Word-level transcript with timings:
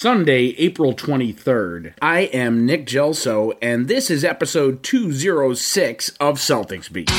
Sunday, 0.00 0.54
April 0.58 0.94
23rd. 0.94 1.94
I 2.00 2.20
am 2.20 2.64
Nick 2.64 2.86
Gelso, 2.86 3.58
and 3.60 3.88
this 3.88 4.12
is 4.12 4.22
episode 4.22 4.84
206 4.84 6.10
of 6.20 6.38
Celtics 6.38 6.88
Beat. 6.92 7.10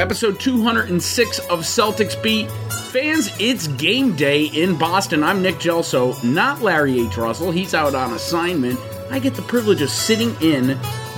Episode 0.00 0.40
206 0.40 1.38
of 1.38 1.60
Celtics 1.60 2.20
Beat. 2.20 2.50
Fans, 2.88 3.30
it's 3.38 3.68
game 3.68 4.16
day 4.16 4.46
in 4.46 4.74
Boston. 4.74 5.22
I'm 5.22 5.42
Nick 5.42 5.56
Gelso, 5.56 6.22
not 6.24 6.62
Larry 6.62 7.00
H. 7.00 7.18
Russell. 7.18 7.50
He's 7.50 7.74
out 7.74 7.94
on 7.94 8.14
assignment. 8.14 8.80
I 9.10 9.18
get 9.18 9.34
the 9.34 9.42
privilege 9.42 9.82
of 9.82 9.90
sitting 9.90 10.34
in 10.40 10.68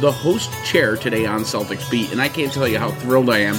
the 0.00 0.10
host 0.10 0.50
chair 0.64 0.96
today 0.96 1.26
on 1.26 1.42
Celtics 1.42 1.88
Beat, 1.88 2.10
and 2.10 2.20
I 2.20 2.28
can't 2.28 2.52
tell 2.52 2.66
you 2.66 2.78
how 2.78 2.90
thrilled 2.90 3.30
I 3.30 3.38
am. 3.38 3.56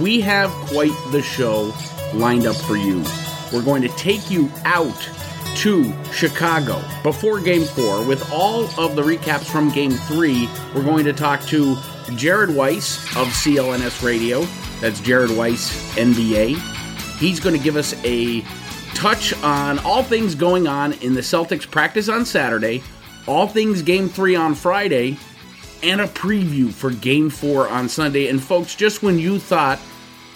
We 0.00 0.20
have 0.20 0.50
quite 0.68 0.92
the 1.10 1.20
show 1.20 1.74
lined 2.14 2.46
up 2.46 2.54
for 2.54 2.76
you. 2.76 3.04
We're 3.52 3.64
going 3.64 3.82
to 3.82 3.88
take 3.88 4.30
you 4.30 4.48
out 4.64 5.10
to 5.56 5.92
Chicago 6.12 6.80
before 7.02 7.40
game 7.40 7.64
four 7.64 8.06
with 8.06 8.30
all 8.30 8.66
of 8.78 8.94
the 8.94 9.02
recaps 9.02 9.50
from 9.50 9.70
game 9.70 9.92
three. 9.92 10.48
We're 10.76 10.84
going 10.84 11.04
to 11.06 11.12
talk 11.12 11.42
to 11.46 11.76
Jared 12.14 12.54
Weiss 12.54 12.98
of 13.16 13.26
CLNS 13.28 14.04
Radio. 14.04 14.42
That's 14.80 15.00
Jared 15.00 15.36
Weiss, 15.36 15.72
NBA. 15.96 16.77
He's 17.18 17.40
going 17.40 17.56
to 17.56 17.62
give 17.62 17.76
us 17.76 17.94
a 18.04 18.42
touch 18.94 19.32
on 19.42 19.78
all 19.80 20.02
things 20.02 20.34
going 20.34 20.66
on 20.66 20.92
in 20.94 21.14
the 21.14 21.20
Celtics 21.20 21.68
practice 21.68 22.08
on 22.08 22.24
Saturday, 22.24 22.82
all 23.26 23.46
things 23.46 23.82
game 23.82 24.08
three 24.08 24.36
on 24.36 24.54
Friday, 24.54 25.18
and 25.82 26.00
a 26.00 26.06
preview 26.06 26.72
for 26.72 26.90
game 26.90 27.30
four 27.30 27.68
on 27.68 27.88
Sunday. 27.88 28.28
And 28.28 28.42
folks, 28.42 28.74
just 28.74 29.02
when 29.02 29.18
you 29.18 29.38
thought 29.38 29.80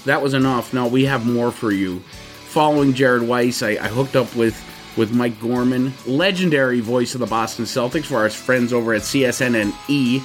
that 0.05 0.21
was 0.21 0.35
enough, 0.35 0.73
now 0.75 0.87
we 0.89 1.05
have 1.05 1.27
more 1.27 1.51
for 1.51 1.73
you. 1.73 2.01
Following 2.49 2.93
Jared 2.93 3.23
Weiss, 3.23 3.63
I, 3.63 3.71
I 3.71 3.89
hooked 3.89 4.17
up 4.17 4.35
with 4.37 4.63
with 4.97 5.15
Mike 5.15 5.41
Gorman, 5.41 5.95
legendary 6.07 6.81
voice 6.81 7.15
of 7.15 7.21
the 7.21 7.27
Boston 7.27 7.65
Celtics 7.65 8.05
for 8.05 8.19
our 8.19 8.29
friends 8.29 8.75
over 8.75 8.93
at 8.93 9.03
CSN 9.03 9.61
and 9.61 9.73
E. 9.89 10.21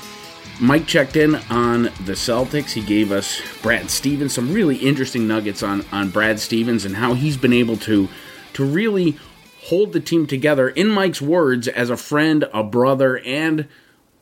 Mike 0.60 0.88
checked 0.88 1.16
in 1.16 1.36
on 1.50 1.84
the 1.84 2.14
Celtics. 2.14 2.72
He 2.72 2.82
gave 2.82 3.12
us 3.12 3.42
Brad 3.62 3.90
Stevens 3.90 4.34
some 4.34 4.52
really 4.52 4.78
interesting 4.78 5.28
nuggets 5.28 5.62
on 5.62 5.86
on 5.92 6.10
Brad 6.10 6.40
Stevens 6.40 6.86
and 6.86 6.96
how 6.96 7.14
he's 7.14 7.38
been 7.38 7.54
able 7.54 7.78
to 7.78 8.10
to 8.54 8.66
really 8.66 9.18
hold 9.66 9.94
the 9.94 10.00
team 10.00 10.26
together. 10.26 10.70
In 10.70 10.88
Mike's 10.88 11.22
words, 11.22 11.68
as 11.68 11.90
a 11.90 11.98
friend, 11.98 12.46
a 12.54 12.64
brother, 12.64 13.20
and 13.20 13.68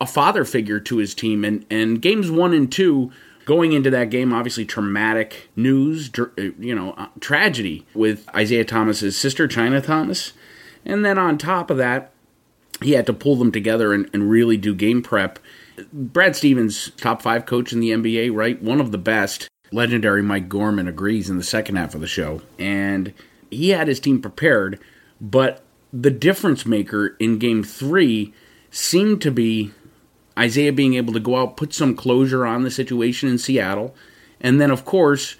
a 0.01 0.05
father 0.05 0.43
figure 0.43 0.79
to 0.79 0.97
his 0.97 1.15
team. 1.15 1.45
And 1.45 1.65
and 1.69 2.01
games 2.01 2.29
one 2.29 2.53
and 2.53 2.71
two. 2.71 3.11
Going 3.45 3.73
into 3.73 3.91
that 3.91 4.09
game, 4.09 4.33
obviously 4.33 4.65
traumatic 4.65 5.49
news, 5.55 6.09
you 6.57 6.73
know, 6.73 6.93
uh, 6.93 7.09
tragedy 7.19 7.85
with 7.93 8.27
Isaiah 8.33 8.65
Thomas's 8.65 9.15
sister, 9.15 9.47
Chyna 9.47 9.85
Thomas. 9.85 10.33
And 10.83 11.05
then 11.05 11.19
on 11.19 11.37
top 11.37 11.69
of 11.69 11.77
that, 11.77 12.11
he 12.81 12.93
had 12.93 13.05
to 13.05 13.13
pull 13.13 13.35
them 13.35 13.51
together 13.51 13.93
and, 13.93 14.09
and 14.13 14.31
really 14.31 14.57
do 14.57 14.73
game 14.73 15.03
prep 15.03 15.37
Brad 15.91 16.35
Stevens, 16.35 16.91
top 16.91 17.21
five 17.21 17.45
coach 17.45 17.73
in 17.73 17.79
the 17.79 17.91
NBA, 17.91 18.33
right? 18.33 18.61
One 18.61 18.79
of 18.79 18.91
the 18.91 18.97
best. 18.97 19.49
Legendary 19.71 20.21
Mike 20.21 20.47
Gorman 20.47 20.87
agrees 20.87 21.29
in 21.29 21.37
the 21.37 21.43
second 21.43 21.75
half 21.75 21.95
of 21.95 22.01
the 22.01 22.07
show. 22.07 22.41
And 22.59 23.13
he 23.49 23.69
had 23.69 23.87
his 23.87 23.99
team 23.99 24.21
prepared, 24.21 24.79
but 25.19 25.63
the 25.91 26.11
difference 26.11 26.65
maker 26.65 27.15
in 27.19 27.39
game 27.39 27.63
three 27.63 28.33
seemed 28.69 29.21
to 29.21 29.31
be 29.31 29.71
Isaiah 30.37 30.73
being 30.73 30.95
able 30.95 31.13
to 31.13 31.19
go 31.19 31.37
out, 31.37 31.57
put 31.57 31.73
some 31.73 31.95
closure 31.95 32.45
on 32.45 32.63
the 32.63 32.71
situation 32.71 33.29
in 33.29 33.37
Seattle. 33.37 33.95
And 34.41 34.59
then, 34.59 34.71
of 34.71 34.85
course, 34.85 35.37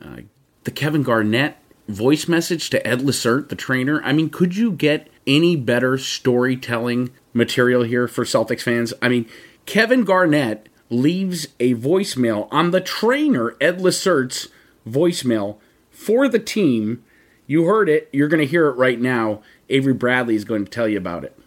uh, 0.00 0.18
the 0.64 0.70
Kevin 0.70 1.02
Garnett 1.02 1.56
voice 1.88 2.28
message 2.28 2.70
to 2.70 2.86
Ed 2.86 3.00
Lacerte, 3.00 3.48
the 3.48 3.56
trainer. 3.56 4.00
I 4.02 4.12
mean, 4.12 4.30
could 4.30 4.56
you 4.56 4.72
get 4.72 5.08
any 5.26 5.56
better 5.56 5.98
storytelling 5.98 7.10
material 7.32 7.82
here 7.82 8.06
for 8.06 8.24
Celtics 8.24 8.62
fans? 8.62 8.94
I 9.02 9.08
mean, 9.08 9.28
Kevin 9.70 10.02
Garnett 10.02 10.68
leaves 10.88 11.46
a 11.60 11.76
voicemail 11.76 12.48
on 12.50 12.72
the 12.72 12.80
trainer 12.80 13.54
Ed 13.60 13.80
Lacerte's 13.80 14.48
voicemail 14.84 15.58
for 15.92 16.26
the 16.26 16.40
team. 16.40 17.04
You 17.46 17.66
heard 17.66 17.88
it. 17.88 18.08
You're 18.12 18.26
going 18.26 18.40
to 18.40 18.48
hear 18.48 18.66
it 18.66 18.72
right 18.72 19.00
now. 19.00 19.42
Avery 19.68 19.92
Bradley 19.92 20.34
is 20.34 20.44
going 20.44 20.64
to 20.64 20.70
tell 20.72 20.88
you 20.88 20.98
about 20.98 21.22
it. 21.22 21.38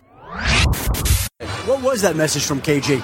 What 1.65 1.83
was 1.83 2.01
that 2.03 2.15
message 2.15 2.45
from 2.45 2.61
KG? 2.61 3.01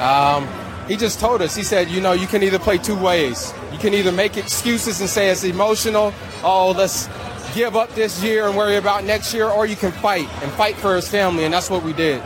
Um, 0.00 0.48
he 0.88 0.96
just 0.96 1.20
told 1.20 1.42
us. 1.42 1.54
He 1.54 1.62
said, 1.62 1.88
you 1.88 2.00
know, 2.00 2.10
you 2.10 2.26
can 2.26 2.42
either 2.42 2.58
play 2.58 2.78
two 2.78 2.98
ways. 2.98 3.54
You 3.70 3.78
can 3.78 3.94
either 3.94 4.10
make 4.10 4.36
excuses 4.36 5.00
and 5.00 5.08
say 5.08 5.30
it's 5.30 5.44
emotional. 5.44 6.12
Oh, 6.42 6.74
let's 6.76 7.06
give 7.54 7.76
up 7.76 7.94
this 7.94 8.20
year 8.20 8.48
and 8.48 8.56
worry 8.56 8.78
about 8.78 9.04
next 9.04 9.32
year, 9.32 9.46
or 9.48 9.64
you 9.64 9.76
can 9.76 9.92
fight 9.92 10.28
and 10.42 10.50
fight 10.54 10.74
for 10.74 10.96
his 10.96 11.08
family, 11.08 11.44
and 11.44 11.54
that's 11.54 11.70
what 11.70 11.84
we 11.84 11.92
did. 11.92 12.20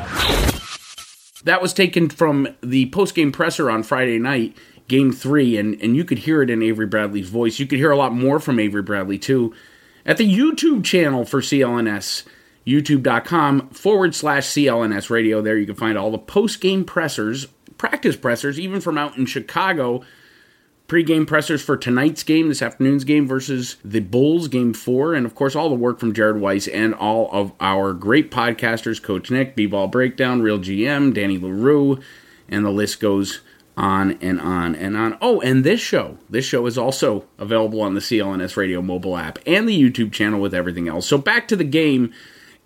That 1.45 1.63
was 1.63 1.73
taken 1.73 2.09
from 2.09 2.49
the 2.63 2.87
post 2.91 3.15
game 3.15 3.33
presser 3.33 3.71
on 3.71 3.83
Friday 3.83 4.19
night, 4.19 4.57
game 4.89 5.13
three, 5.13 5.57
and, 5.57 5.81
and 5.81 5.97
you 5.97 6.05
could 6.05 6.19
hear 6.19 6.43
it 6.43 6.51
in 6.51 6.63
Avery 6.63 6.87
Bradley's 6.87 7.29
voice. 7.29 7.59
You 7.59 7.67
could 7.67 7.79
hear 7.79 7.91
a 7.91 7.97
lot 7.97 8.13
more 8.13 8.39
from 8.39 8.59
Avery 8.59 8.83
Bradley, 8.83 9.19
too, 9.19 9.55
at 10.05 10.17
the 10.17 10.31
YouTube 10.31 10.85
channel 10.85 11.25
for 11.25 11.41
CLNS, 11.41 12.25
youtube.com 12.67 13.71
forward 13.71 14.15
slash 14.15 14.47
CLNS 14.47 15.09
radio. 15.09 15.41
There 15.41 15.57
you 15.57 15.67
can 15.67 15.77
find 15.77 15.97
all 15.97 16.11
the 16.11 16.19
post 16.19 16.61
game 16.61 16.85
pressers, 16.85 17.47
practice 17.79 18.17
pressers, 18.17 18.61
even 18.61 18.81
from 18.81 18.99
out 18.99 19.17
in 19.17 19.27
Chicago 19.27 20.03
Pre-game 20.91 21.25
pressers 21.25 21.63
for 21.63 21.77
tonight's 21.77 22.25
game, 22.25 22.49
this 22.49 22.61
afternoon's 22.61 23.05
game 23.05 23.25
versus 23.25 23.77
the 23.85 24.01
Bulls, 24.01 24.49
game 24.49 24.75
four, 24.75 25.15
and 25.15 25.25
of 25.25 25.37
course 25.37 25.55
all 25.55 25.69
the 25.69 25.75
work 25.77 26.01
from 26.01 26.13
Jared 26.13 26.41
Weiss 26.41 26.67
and 26.67 26.95
all 26.95 27.29
of 27.31 27.53
our 27.61 27.93
great 27.93 28.29
podcasters, 28.33 29.01
Coach 29.01 29.31
Nick, 29.31 29.55
B-Ball 29.55 29.87
Breakdown, 29.87 30.43
Real 30.43 30.59
GM, 30.59 31.15
Danny 31.15 31.39
LaRue, 31.39 32.01
and 32.49 32.65
the 32.65 32.73
list 32.73 32.99
goes 32.99 33.43
on 33.77 34.19
and 34.21 34.41
on 34.41 34.75
and 34.75 34.97
on. 34.97 35.17
Oh, 35.21 35.41
and 35.43 35.63
this 35.63 35.81
show, 35.81 36.19
this 36.29 36.45
show 36.45 36.67
is 36.67 36.77
also 36.77 37.25
available 37.39 37.83
on 37.83 37.95
the 37.95 38.01
CLNS 38.01 38.57
Radio 38.57 38.83
mobile 38.83 39.17
app 39.17 39.39
and 39.47 39.69
the 39.69 39.81
YouTube 39.81 40.11
channel 40.11 40.41
with 40.41 40.53
everything 40.53 40.89
else. 40.89 41.07
So 41.07 41.19
back 41.19 41.47
to 41.47 41.55
the 41.55 41.63
game, 41.63 42.13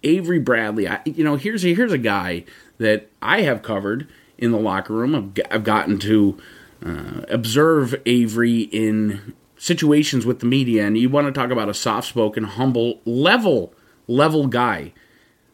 Avery 0.02 0.38
Bradley. 0.38 0.88
I, 0.88 1.02
you 1.04 1.24
know, 1.24 1.36
here's 1.36 1.62
a, 1.62 1.74
here's 1.74 1.92
a 1.92 1.98
guy 1.98 2.46
that 2.78 3.10
I 3.20 3.42
have 3.42 3.60
covered 3.60 4.08
in 4.38 4.50
the 4.50 4.58
locker 4.58 4.94
room. 4.94 5.14
I've, 5.14 5.46
I've 5.50 5.64
gotten 5.64 5.98
to 5.98 6.38
uh, 6.84 7.22
observe 7.28 7.94
Avery 8.06 8.62
in 8.62 9.34
situations 9.56 10.26
with 10.26 10.40
the 10.40 10.46
media, 10.46 10.86
and 10.86 10.98
you 10.98 11.08
want 11.08 11.26
to 11.26 11.32
talk 11.32 11.50
about 11.50 11.68
a 11.68 11.74
soft 11.74 12.08
spoken, 12.08 12.44
humble, 12.44 13.00
level, 13.04 13.72
level 14.06 14.46
guy. 14.46 14.92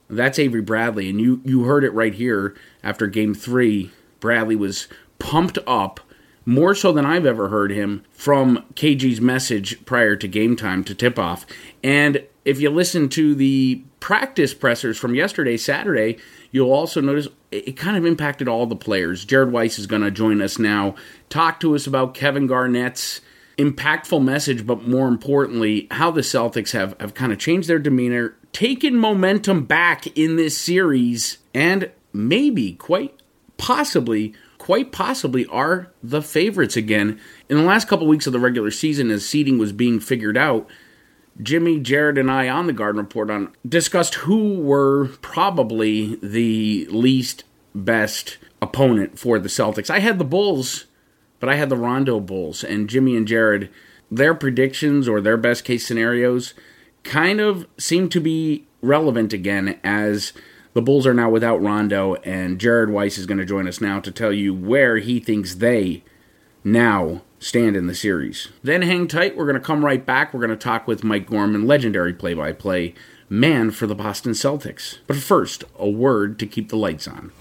That's 0.08 0.38
Avery 0.38 0.62
Bradley, 0.62 1.08
and 1.08 1.20
you 1.20 1.41
you 1.44 1.64
heard 1.64 1.84
it 1.84 1.92
right 1.92 2.14
here 2.14 2.56
after 2.82 3.06
Game 3.06 3.34
Three. 3.34 3.92
Bradley 4.18 4.56
was 4.56 4.88
pumped 5.18 5.58
up 5.66 6.00
more 6.44 6.74
so 6.74 6.91
than 6.91 7.06
I've 7.06 7.26
ever 7.26 7.48
heard 7.48 7.70
him 7.70 8.04
from 8.10 8.64
KG's 8.74 9.20
message 9.20 9.84
prior 9.84 10.16
to 10.16 10.26
game 10.26 10.56
time 10.56 10.82
to 10.84 10.94
tip 10.94 11.18
off. 11.18 11.47
And 11.84 12.24
if 12.45 12.61
you 12.61 12.71
listen 12.71 13.09
to 13.11 13.34
the 13.34 13.83
practice 14.01 14.55
pressers 14.55 14.99
from 14.99 15.15
yesterday, 15.15 15.56
Saturday, 15.56 16.19
you'll 16.51 16.73
also 16.73 17.01
notice 17.01 17.28
it 17.51 17.77
kind 17.77 17.97
of 17.97 18.06
impacted 18.06 18.49
all 18.49 18.67
the 18.67 18.77
players. 18.77 19.25
Jared 19.25 19.53
Weiss 19.53 19.78
is 19.78 19.87
going 19.87 20.03
to 20.03 20.11
join 20.11 20.41
us 20.41 20.59
now, 20.59 20.95
talk 21.28 21.61
to 21.61 21.75
us 21.75 21.87
about 21.87 22.15
Kevin 22.15 22.47
Garnett's 22.47 23.21
impactful 23.59 24.23
message, 24.25 24.67
but 24.67 24.89
more 24.89 25.09
importantly, 25.09 25.87
how 25.91 26.11
the 26.11 26.23
Celtics 26.23 26.73
have, 26.73 26.99
have 26.99 27.15
kind 27.15 27.33
of 27.33 27.39
changed 27.39 27.69
their 27.69 27.78
demeanor, 27.78 28.34
taken 28.53 28.97
momentum 28.97 29.65
back 29.65 30.07
in 30.17 30.37
this 30.37 30.57
series, 30.57 31.39
and 31.53 31.91
maybe 32.13 32.72
quite 32.72 33.15
possibly 33.59 34.34
quite 34.60 34.93
possibly 34.93 35.47
are 35.47 35.91
the 36.03 36.22
favorites 36.22 36.77
again. 36.77 37.19
In 37.48 37.57
the 37.57 37.65
last 37.65 37.89
couple 37.89 38.07
weeks 38.07 38.27
of 38.27 38.33
the 38.33 38.39
regular 38.39 38.71
season, 38.71 39.10
as 39.10 39.27
seeding 39.27 39.59
was 39.59 39.72
being 39.72 39.98
figured 39.98 40.36
out, 40.36 40.69
Jimmy, 41.42 41.81
Jared, 41.81 42.19
and 42.19 42.31
I 42.31 42.48
on 42.48 42.66
the 42.66 42.72
Garden 42.72 43.01
Report 43.01 43.31
on 43.31 43.53
discussed 43.66 44.16
who 44.16 44.59
were 44.60 45.09
probably 45.22 46.16
the 46.16 46.87
least 46.91 47.45
best 47.75 48.39
opponent 48.60 49.19
for 49.19 49.39
the 49.39 49.48
Celtics. 49.48 49.91
I 49.91 50.01
had 50.01 50.19
the 50.19 50.25
Bulls, 50.25 50.87
but 51.39 51.48
I 51.48 51.57
had 51.57 51.69
the 51.69 51.77
Rondo 51.77 52.21
Bulls, 52.21 52.65
and 52.65 52.89
Jimmy 52.89 53.16
and 53.16 53.27
Jared, 53.27 53.71
their 54.10 54.34
predictions 54.34 55.09
or 55.09 55.21
their 55.21 55.37
best 55.37 55.65
case 55.65 55.87
scenarios 55.87 56.54
kind 57.04 57.41
of 57.41 57.66
seem 57.78 58.09
to 58.10 58.21
be 58.21 58.66
relevant 58.83 59.33
again 59.33 59.78
as 59.83 60.33
the 60.75 60.83
Bulls 60.83 61.07
are 61.07 61.15
now 61.15 61.31
without 61.31 61.63
Rondo, 61.63 62.15
and 62.16 62.60
Jared 62.60 62.91
Weiss 62.91 63.19
is 63.19 63.27
going 63.27 63.39
to 63.39 63.45
join 63.45 63.66
us 63.66 63.81
now 63.81 64.01
to 64.01 64.10
tell 64.10 64.33
you 64.33 64.54
where 64.54 64.98
he 64.98 65.19
thinks 65.19 65.57
they 65.57 66.03
now 66.63 67.22
stand 67.41 67.77
in 67.77 67.89
the 67.89 67.95
series. 67.95 68.48
Then 68.63 68.83
hang 68.83 69.09
tight. 69.09 69.37
We're 69.37 69.47
going 69.47 69.54
to 69.54 69.60
come 69.60 69.84
right 69.84 70.04
back. 70.07 70.33
We're 70.33 70.47
going 70.47 70.51
to 70.51 70.57
talk 70.57 70.87
with 70.87 71.03
Mike 71.03 71.27
Gorman, 71.27 71.66
legendary 71.66 72.13
play 72.13 72.34
by 72.34 72.53
play 72.53 72.95
man 73.28 73.71
for 73.71 73.87
the 73.87 73.95
Boston 73.95 74.33
Celtics. 74.33 74.98
But 75.07 75.16
first, 75.16 75.65
a 75.78 75.89
word 75.89 76.39
to 76.41 76.47
keep 76.47 76.69
the 76.69 76.77
lights 76.77 77.09
on. 77.09 77.33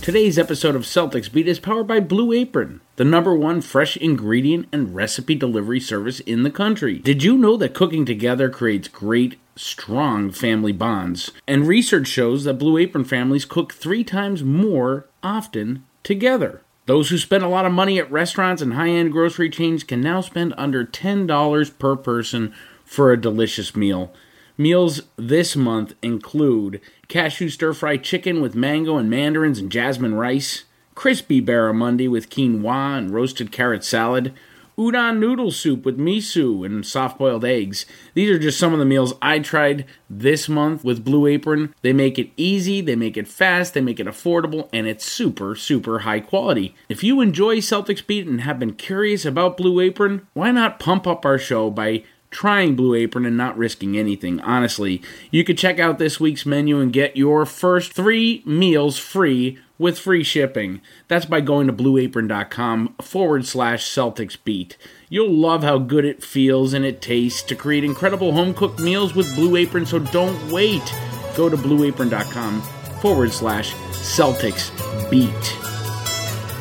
Today's 0.00 0.38
episode 0.38 0.76
of 0.76 0.82
Celtics 0.82 1.30
Beat 1.30 1.48
is 1.48 1.58
powered 1.58 1.88
by 1.88 1.98
Blue 2.00 2.32
Apron, 2.32 2.80
the 2.94 3.04
number 3.04 3.34
one 3.34 3.60
fresh 3.60 3.96
ingredient 3.96 4.68
and 4.72 4.94
recipe 4.94 5.34
delivery 5.34 5.80
service 5.80 6.20
in 6.20 6.44
the 6.44 6.50
country. 6.50 6.98
Did 6.98 7.24
you 7.24 7.36
know 7.36 7.56
that 7.56 7.74
cooking 7.74 8.04
together 8.04 8.48
creates 8.48 8.86
great, 8.86 9.36
strong 9.56 10.30
family 10.30 10.72
bonds? 10.72 11.32
And 11.48 11.66
research 11.66 12.06
shows 12.06 12.44
that 12.44 12.54
Blue 12.54 12.78
Apron 12.78 13.04
families 13.04 13.44
cook 13.44 13.74
three 13.74 14.04
times 14.04 14.44
more 14.44 15.08
often 15.24 15.84
together. 16.04 16.62
Those 16.86 17.10
who 17.10 17.18
spend 17.18 17.42
a 17.42 17.48
lot 17.48 17.66
of 17.66 17.72
money 17.72 17.98
at 17.98 18.10
restaurants 18.10 18.62
and 18.62 18.74
high 18.74 18.90
end 18.90 19.12
grocery 19.12 19.50
chains 19.50 19.82
can 19.82 20.00
now 20.00 20.20
spend 20.20 20.54
under 20.56 20.84
$10 20.84 21.78
per 21.78 21.96
person 21.96 22.54
for 22.84 23.12
a 23.12 23.20
delicious 23.20 23.74
meal. 23.74 24.12
Meals 24.56 25.02
this 25.16 25.56
month 25.56 25.94
include 26.00 26.80
cashew 27.08 27.48
stir 27.48 27.72
fried 27.72 28.04
chicken 28.04 28.40
with 28.40 28.54
mango 28.54 28.96
and 28.96 29.10
mandarins 29.10 29.58
and 29.58 29.70
jasmine 29.70 30.14
rice, 30.14 30.64
crispy 30.94 31.42
barramundi 31.42 32.08
with 32.08 32.30
quinoa 32.30 32.96
and 32.96 33.10
roasted 33.10 33.52
carrot 33.52 33.84
salad, 33.84 34.32
udon 34.78 35.18
noodle 35.18 35.50
soup 35.50 35.84
with 35.84 35.98
miso 35.98 36.64
and 36.64 36.84
soft 36.84 37.18
boiled 37.18 37.44
eggs. 37.44 37.86
These 38.14 38.30
are 38.30 38.38
just 38.38 38.58
some 38.58 38.72
of 38.72 38.78
the 38.78 38.84
meals 38.84 39.14
I 39.22 39.38
tried 39.38 39.86
this 40.10 40.48
month 40.48 40.84
with 40.84 41.04
Blue 41.04 41.26
Apron. 41.26 41.74
They 41.82 41.92
make 41.92 42.18
it 42.18 42.30
easy, 42.36 42.80
they 42.80 42.96
make 42.96 43.16
it 43.16 43.28
fast, 43.28 43.74
they 43.74 43.80
make 43.80 44.00
it 44.00 44.06
affordable, 44.06 44.68
and 44.72 44.86
it's 44.86 45.10
super, 45.10 45.54
super 45.54 46.00
high 46.00 46.20
quality. 46.20 46.74
If 46.88 47.02
you 47.02 47.20
enjoy 47.20 47.58
Celtics 47.58 48.06
Beat 48.06 48.26
and 48.26 48.42
have 48.42 48.58
been 48.58 48.74
curious 48.74 49.24
about 49.24 49.56
Blue 49.56 49.80
Apron, 49.80 50.26
why 50.34 50.50
not 50.50 50.78
pump 50.78 51.06
up 51.06 51.24
our 51.24 51.38
show 51.38 51.70
by 51.70 52.04
trying 52.30 52.76
Blue 52.76 52.94
Apron 52.94 53.24
and 53.24 53.36
not 53.36 53.56
risking 53.56 53.96
anything. 53.96 54.40
Honestly, 54.40 55.00
you 55.30 55.42
could 55.42 55.56
check 55.56 55.78
out 55.78 55.98
this 55.98 56.20
week's 56.20 56.44
menu 56.44 56.80
and 56.80 56.92
get 56.92 57.16
your 57.16 57.46
first 57.46 57.94
three 57.94 58.42
meals 58.44 58.98
free 58.98 59.58
with 59.78 59.98
free 59.98 60.22
shipping. 60.22 60.80
That's 61.08 61.26
by 61.26 61.40
going 61.40 61.66
to 61.66 61.72
blueapron.com 61.72 62.96
forward 63.00 63.46
slash 63.46 63.88
Celtics 63.88 64.36
Beat. 64.42 64.76
You'll 65.08 65.32
love 65.32 65.62
how 65.62 65.78
good 65.78 66.04
it 66.04 66.22
feels 66.22 66.72
and 66.72 66.84
it 66.84 67.00
tastes 67.02 67.42
to 67.42 67.54
create 67.54 67.84
incredible 67.84 68.32
home 68.32 68.54
cooked 68.54 68.80
meals 68.80 69.14
with 69.14 69.34
Blue 69.34 69.56
Apron, 69.56 69.86
so 69.86 69.98
don't 69.98 70.52
wait. 70.52 70.94
Go 71.36 71.48
to 71.48 71.56
blueapron.com 71.56 72.62
forward 73.00 73.32
slash 73.32 73.72
Celtics 73.92 74.70
Beat. 75.10 75.32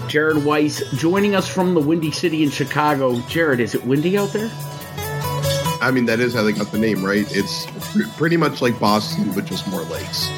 Jared 0.09 0.45
Weiss 0.45 0.83
joining 0.93 1.35
us 1.35 1.47
from 1.47 1.73
the 1.73 1.81
Windy 1.81 2.11
City 2.11 2.43
in 2.43 2.49
Chicago. 2.49 3.19
Jared, 3.27 3.59
is 3.59 3.75
it 3.75 3.83
windy 3.85 4.17
out 4.17 4.29
there? 4.29 4.49
I 5.81 5.91
mean, 5.91 6.05
that 6.05 6.19
is 6.19 6.33
how 6.33 6.43
they 6.43 6.53
got 6.53 6.71
the 6.71 6.79
name, 6.79 7.03
right? 7.03 7.25
It's 7.29 7.65
pretty 8.17 8.37
much 8.37 8.61
like 8.61 8.79
Boston, 8.79 9.31
but 9.33 9.45
just 9.45 9.67
more 9.67 9.81
lakes. 9.83 10.29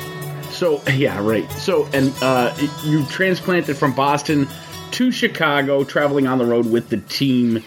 So 0.57 0.81
yeah, 0.91 1.21
right. 1.21 1.47
So 1.51 1.87
and 1.93 2.11
uh, 2.19 2.51
you 2.83 3.05
transplanted 3.05 3.77
from 3.77 3.93
Boston 3.93 4.47
to 4.89 5.11
Chicago, 5.11 5.83
traveling 5.83 6.25
on 6.25 6.39
the 6.39 6.45
road 6.45 6.65
with 6.65 6.89
the 6.89 6.97
team. 6.97 7.63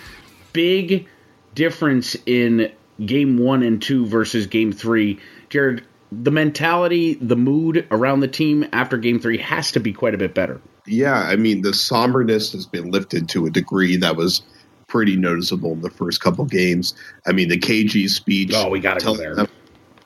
Big 0.52 1.06
difference 1.54 2.16
in 2.26 2.72
game 3.06 3.38
one 3.38 3.62
and 3.62 3.80
two 3.80 4.06
versus 4.06 4.48
game 4.48 4.72
three. 4.72 5.20
Jared, 5.50 5.84
the 6.10 6.32
mentality, 6.32 7.14
the 7.14 7.36
mood 7.36 7.86
around 7.92 8.20
the 8.20 8.28
team 8.28 8.66
after 8.72 8.96
game 8.96 9.20
three 9.20 9.38
has 9.38 9.70
to 9.70 9.78
be 9.78 9.92
quite 9.92 10.14
a 10.14 10.18
bit 10.18 10.34
better. 10.34 10.60
Yeah, 10.84 11.14
I 11.14 11.36
mean 11.36 11.62
the 11.62 11.72
somberness 11.72 12.50
has 12.54 12.66
been 12.66 12.90
lifted 12.90 13.28
to 13.28 13.46
a 13.46 13.50
degree 13.50 13.94
that 13.98 14.16
was 14.16 14.42
pretty 14.88 15.14
noticeable 15.14 15.74
in 15.74 15.80
the 15.80 15.90
first 15.90 16.20
couple 16.20 16.44
games. 16.44 16.94
I 17.24 17.30
mean, 17.30 17.48
the 17.48 17.58
KG 17.58 18.08
speech. 18.08 18.50
Oh, 18.52 18.68
we 18.68 18.80
got 18.80 18.98
to 18.98 19.06
go 19.06 19.14
there. 19.14 19.36
Them, 19.36 19.46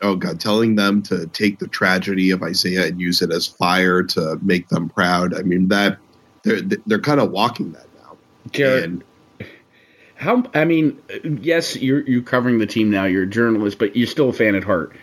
oh 0.02 0.16
God, 0.16 0.40
telling 0.40 0.76
them 0.76 1.02
to 1.02 1.26
take 1.28 1.58
the 1.58 1.68
tragedy 1.68 2.30
of 2.30 2.42
Isaiah 2.42 2.86
and 2.86 3.00
use 3.00 3.22
it 3.22 3.30
as 3.30 3.46
fire 3.46 4.02
to 4.02 4.38
make 4.42 4.68
them 4.68 4.88
proud. 4.88 5.34
I 5.34 5.42
mean 5.42 5.68
that 5.68 5.98
they're 6.42 6.60
they're 6.60 7.00
kind 7.00 7.20
of 7.20 7.30
walking 7.30 7.72
that 7.72 7.86
now. 7.96 8.16
Jared, 8.52 8.84
and, 8.84 9.04
how? 10.16 10.44
I 10.54 10.64
mean, 10.64 11.00
yes, 11.40 11.76
you're 11.76 12.02
you're 12.08 12.22
covering 12.22 12.58
the 12.58 12.66
team 12.66 12.90
now. 12.90 13.04
You're 13.04 13.24
a 13.24 13.28
journalist, 13.28 13.78
but 13.78 13.96
you're 13.96 14.06
still 14.06 14.28
a 14.28 14.32
fan 14.32 14.54
at 14.54 14.64
heart. 14.64 14.96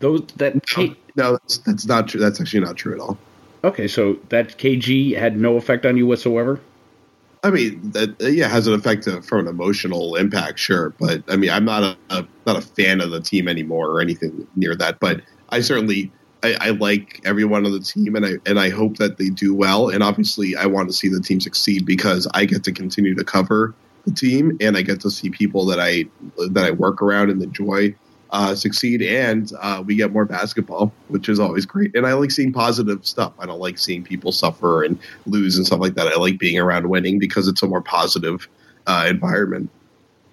Those 0.00 0.22
that 0.36 0.54
no, 0.76 0.94
no 1.16 1.32
that's, 1.32 1.58
that's 1.58 1.86
not 1.86 2.08
true. 2.08 2.20
That's 2.20 2.40
actually 2.40 2.60
not 2.60 2.76
true 2.76 2.94
at 2.94 3.00
all. 3.00 3.18
Okay, 3.62 3.86
so 3.86 4.18
that 4.30 4.56
KG 4.56 5.16
had 5.16 5.38
no 5.38 5.56
effect 5.56 5.84
on 5.84 5.96
you 5.96 6.06
whatsoever. 6.06 6.60
I 7.42 7.50
mean, 7.50 7.90
that 7.92 8.14
yeah 8.20 8.48
has 8.48 8.66
an 8.66 8.74
effect 8.74 9.08
from 9.24 9.40
an 9.40 9.46
emotional 9.46 10.16
impact, 10.16 10.58
sure. 10.58 10.90
But 10.98 11.22
I 11.28 11.36
mean, 11.36 11.50
I'm 11.50 11.64
not 11.64 11.82
a, 11.82 11.96
a, 12.10 12.26
not 12.46 12.56
a 12.56 12.60
fan 12.60 13.00
of 13.00 13.10
the 13.10 13.20
team 13.20 13.48
anymore 13.48 13.88
or 13.88 14.00
anything 14.00 14.46
near 14.56 14.74
that. 14.76 15.00
But 15.00 15.22
I 15.48 15.60
certainly 15.60 16.12
I, 16.42 16.56
I, 16.60 16.70
like 16.70 17.20
everyone 17.24 17.64
on 17.64 17.72
the 17.72 17.80
team, 17.80 18.14
and 18.16 18.26
I 18.26 18.32
and 18.44 18.58
I 18.58 18.70
hope 18.70 18.96
that 18.98 19.18
they 19.18 19.28
do 19.28 19.54
well. 19.54 19.88
And 19.88 20.02
obviously, 20.02 20.54
I 20.56 20.66
want 20.66 20.88
to 20.88 20.92
see 20.92 21.08
the 21.08 21.20
team 21.20 21.40
succeed 21.40 21.86
because 21.86 22.28
I 22.34 22.44
get 22.44 22.64
to 22.64 22.72
continue 22.72 23.14
to 23.14 23.24
cover 23.24 23.74
the 24.06 24.12
team, 24.12 24.56
and 24.60 24.76
I 24.76 24.82
get 24.82 25.00
to 25.00 25.10
see 25.10 25.30
people 25.30 25.64
that 25.66 25.80
I 25.80 26.04
that 26.50 26.64
I 26.64 26.70
work 26.72 27.00
around 27.00 27.30
and 27.30 27.42
enjoy 27.42 27.94
uh, 28.32 28.54
succeed, 28.54 29.02
and 29.02 29.52
uh, 29.60 29.82
we 29.84 29.96
get 29.96 30.12
more 30.12 30.24
basketball, 30.24 30.92
which 31.08 31.28
is 31.28 31.40
always 31.40 31.66
great. 31.66 31.94
And 31.96 32.06
I 32.06 32.12
like 32.14 32.30
seeing 32.30 32.52
positive 32.52 33.04
stuff. 33.04 33.32
I 33.38 33.46
don't 33.46 33.60
like 33.60 33.78
seeing 33.78 34.04
people 34.04 34.32
suffer 34.32 34.84
and 34.84 34.98
lose 35.26 35.56
and 35.56 35.66
stuff 35.66 35.80
like 35.80 35.94
that. 35.94 36.06
I 36.06 36.16
like 36.16 36.38
being 36.38 36.58
around 36.58 36.88
winning 36.88 37.18
because 37.18 37.48
it's 37.48 37.62
a 37.62 37.66
more 37.66 37.82
positive 37.82 38.48
uh, 38.86 39.06
environment 39.08 39.70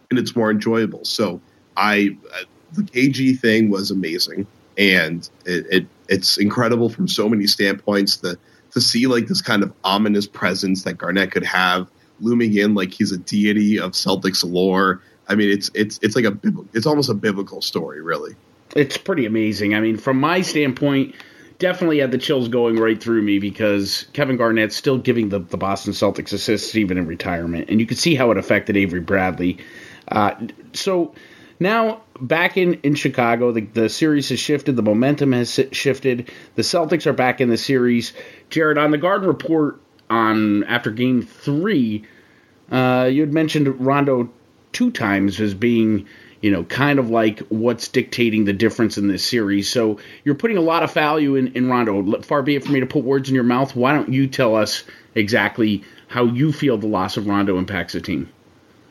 and 0.10 0.20
it's 0.20 0.36
more 0.36 0.52
enjoyable. 0.52 1.04
So 1.06 1.42
I, 1.76 2.18
uh, 2.34 2.44
the 2.74 2.84
KG 2.84 3.40
thing 3.40 3.70
was 3.70 3.92
amazing, 3.92 4.48
and 4.78 5.28
it, 5.46 5.66
it 5.72 5.88
it's 6.08 6.38
incredible 6.38 6.90
from 6.90 7.08
so 7.08 7.28
many 7.28 7.48
standpoints. 7.48 8.18
The 8.18 8.38
to 8.72 8.82
see 8.82 9.08
like 9.08 9.28
this 9.28 9.42
kind 9.42 9.64
of 9.64 9.74
ominous 9.84 10.28
presence 10.28 10.84
that 10.84 10.94
Garnett 10.94 11.32
could 11.32 11.46
have 11.46 11.88
looming 12.20 12.56
in 12.58 12.74
like 12.74 12.94
he's 12.94 13.12
a 13.12 13.18
deity 13.18 13.80
of 13.80 13.92
Celtics 13.92 14.44
lore 14.44 15.02
I 15.28 15.36
mean, 15.36 15.50
it's 15.50 15.70
it's 15.74 16.00
it's 16.02 16.16
like 16.16 16.26
a 16.26 16.38
it's 16.74 16.86
almost 16.86 17.10
a 17.10 17.14
biblical 17.14 17.62
story, 17.62 18.02
really. 18.02 18.36
It's 18.76 18.98
pretty 18.98 19.26
amazing. 19.26 19.76
I 19.76 19.80
mean, 19.80 19.98
from 19.98 20.20
my 20.20 20.42
standpoint, 20.42 21.16
definitely 21.60 22.00
had 22.00 22.12
the 22.12 22.18
chills 22.18 22.48
going 22.48 22.78
right 22.78 23.02
through 23.02 23.22
me 23.22 23.40
because 23.40 24.06
Kevin 24.14 24.38
Garnett's 24.38 24.76
still 24.76 24.98
giving 24.98 25.30
the, 25.30 25.40
the 25.40 25.58
Boston 25.58 25.94
Celtics 25.94 26.34
assists 26.34 26.76
even 26.76 26.98
in 26.98 27.08
retirement, 27.08 27.70
and 27.70 27.80
you 27.80 27.86
could 27.86 27.98
see 27.98 28.16
how 28.16 28.32
it 28.32 28.38
affected 28.38 28.78
Avery 28.78 29.00
Bradley. 29.00 29.58
Uh, 30.10 30.34
so 30.74 31.14
now 31.60 32.02
back 32.22 32.58
in, 32.58 32.76
in 32.76 32.96
Chicago, 32.96 33.52
the, 33.52 33.62
the 33.62 33.90
series 33.90 34.30
has 34.30 34.40
shifted, 34.40 34.76
the 34.76 34.84
momentum 34.84 35.32
has 35.32 35.60
shifted. 35.72 36.32
The 36.56 36.62
Celtics 36.62 37.06
are 37.06 37.14
back 37.14 37.42
in 37.42 37.50
the 37.50 37.58
series. 37.58 38.14
Jared, 38.50 38.78
on 38.78 38.92
the 38.92 38.98
Garden 38.98 39.28
Report 39.28 39.80
on 40.10 40.64
after 40.66 40.92
Game 40.92 41.22
Three, 41.22 42.06
uh, 42.72 43.10
you 43.12 43.22
had 43.22 43.34
mentioned 43.34 43.86
Rondo 43.86 44.30
two 44.78 44.92
times 44.92 45.42
as 45.42 45.56
being 45.56 46.08
you 46.40 46.52
know, 46.52 46.64
kind 46.66 47.00
of 47.00 47.10
like 47.10 47.40
what's 47.50 47.88
dictating 47.88 48.46
the 48.46 48.54
difference 48.54 48.96
in 48.96 49.08
this 49.08 49.26
series. 49.26 49.68
So 49.68 49.98
you're 50.24 50.36
putting 50.36 50.56
a 50.56 50.62
lot 50.62 50.84
of 50.84 50.94
value 50.94 51.34
in, 51.34 51.48
in 51.54 51.68
Rondo. 51.68 52.22
Far 52.22 52.44
be 52.44 52.56
it 52.56 52.64
for 52.64 52.72
me 52.72 52.80
to 52.80 52.86
put 52.86 53.04
words 53.04 53.28
in 53.28 53.34
your 53.34 53.44
mouth. 53.44 53.76
Why 53.76 53.92
don't 53.92 54.14
you 54.14 54.28
tell 54.28 54.56
us 54.56 54.84
exactly 55.16 55.84
how 56.10 56.26
you 56.26 56.52
feel 56.52 56.78
the 56.78 56.86
loss 56.86 57.18
of 57.18 57.26
Rondo 57.26 57.58
impacts 57.58 57.94
the 57.94 58.02
team? 58.02 58.30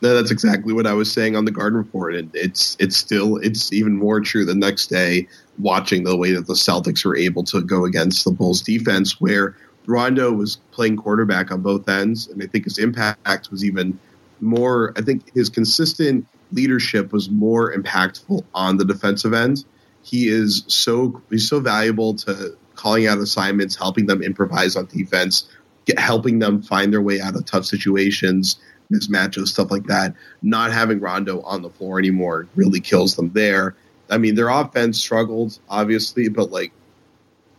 No, 0.01 0.13
that's 0.13 0.29
exactly 0.29 0.73
what 0.73 0.85
I 0.85 0.91
was 0.91 1.09
saying 1.09 1.37
on 1.37 1.45
the 1.45 1.51
Garden 1.51 1.77
Report, 1.77 2.15
and 2.15 2.29
it's 2.33 2.75
it's 2.81 2.97
still 2.97 3.37
it's 3.37 3.71
even 3.71 3.95
more 3.95 4.19
true 4.19 4.43
the 4.43 4.53
next 4.53 4.87
day 4.87 5.25
watching 5.57 6.03
the 6.03 6.17
way 6.17 6.33
that 6.33 6.47
the 6.47 6.53
Celtics 6.53 7.05
were 7.05 7.15
able 7.15 7.45
to 7.45 7.61
go 7.61 7.85
against 7.85 8.25
the 8.25 8.31
Bulls 8.31 8.61
defense, 8.61 9.21
where 9.21 9.55
Rondo 9.85 10.33
was 10.33 10.57
playing 10.71 10.97
quarterback 10.97 11.49
on 11.49 11.61
both 11.61 11.87
ends, 11.87 12.27
and 12.27 12.43
I 12.43 12.45
think 12.47 12.65
his 12.65 12.77
impact 12.77 13.49
was 13.49 13.63
even 13.63 13.97
more. 14.41 14.93
I 14.97 15.01
think 15.01 15.33
his 15.33 15.49
consistent 15.49 16.27
leadership 16.51 17.11
was 17.11 17.29
more 17.29 17.73
impactful 17.73 18.43
on 18.53 18.77
the 18.77 18.85
defensive 18.85 19.33
end. 19.33 19.65
He 20.03 20.27
is 20.27 20.63
so 20.67 21.21
he's 21.29 21.49
so 21.49 21.59
valuable 21.59 22.15
to 22.15 22.57
calling 22.75 23.07
out 23.07 23.17
assignments, 23.17 23.75
helping 23.75 24.05
them 24.05 24.21
improvise 24.21 24.75
on 24.75 24.85
defense, 24.85 25.49
get, 25.85 25.99
helping 25.99 26.39
them 26.39 26.61
find 26.61 26.93
their 26.93 27.01
way 27.01 27.19
out 27.19 27.35
of 27.35 27.45
tough 27.45 27.65
situations, 27.65 28.57
mismatches, 28.93 29.47
stuff 29.47 29.71
like 29.71 29.87
that. 29.87 30.13
Not 30.41 30.71
having 30.71 30.99
Rondo 30.99 31.41
on 31.41 31.61
the 31.61 31.69
floor 31.69 31.99
anymore 31.99 32.47
really 32.55 32.79
kills 32.79 33.15
them 33.15 33.31
there. 33.33 33.75
I 34.09 34.17
mean, 34.17 34.35
their 34.35 34.49
offense 34.49 34.99
struggled 34.99 35.59
obviously, 35.69 36.29
but 36.29 36.51
like 36.51 36.71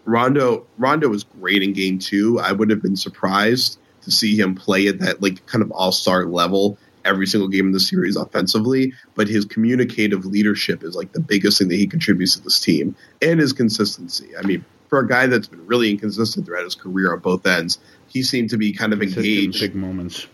Rondo, 0.07 0.67
Rondo 0.79 1.09
was 1.09 1.25
great 1.25 1.63
in 1.63 1.75
game 1.75 1.99
two. 1.99 2.41
I 2.41 2.53
would 2.53 2.71
have 2.71 2.81
been 2.81 2.97
surprised 2.97 3.79
to 4.03 4.11
see 4.11 4.39
him 4.39 4.55
play 4.55 4.87
at 4.89 4.99
that 5.01 5.23
like 5.23 5.45
kind 5.47 5.63
of 5.63 5.71
all 5.73 5.93
star 5.93 6.25
level 6.25 6.79
every 7.05 7.27
single 7.27 7.49
game 7.49 7.67
in 7.67 7.73
the 7.73 7.81
series 7.81 8.17
offensively, 8.17 8.93
but 9.15 9.29
his 9.29 9.45
communicative 9.45 10.27
leadership 10.27 10.85
is 10.85 10.95
like 10.95 11.13
the 11.13 11.21
biggest 11.21 11.59
thing 11.59 11.69
that 11.69 11.77
he 11.77 11.87
contributes 11.87 12.37
to 12.37 12.43
this 12.43 12.61
team 12.61 12.95
and 13.23 13.41
his 13.41 13.53
consistency. 13.53 14.37
I 14.37 14.43
mean, 14.43 14.65
for 14.89 15.01
a 15.01 15.09
guy 15.09 15.27
that's 15.27 15.49
been 15.49 15.67
really 15.67 15.91
inconsistent 15.91 16.47
throughout 16.47 16.65
his 16.65 16.75
career 16.75 17.13
on 17.13 17.21
both 17.21 17.47
ends, 17.47 17.79
he 18.09 18.23
seemed 18.23 18.51
to 18.51 18.57
be 18.57 18.73
kind 18.73 18.93
of 18.93 19.03
engaged. 19.03 19.61
Big 19.61 19.75
moments. 19.75 20.27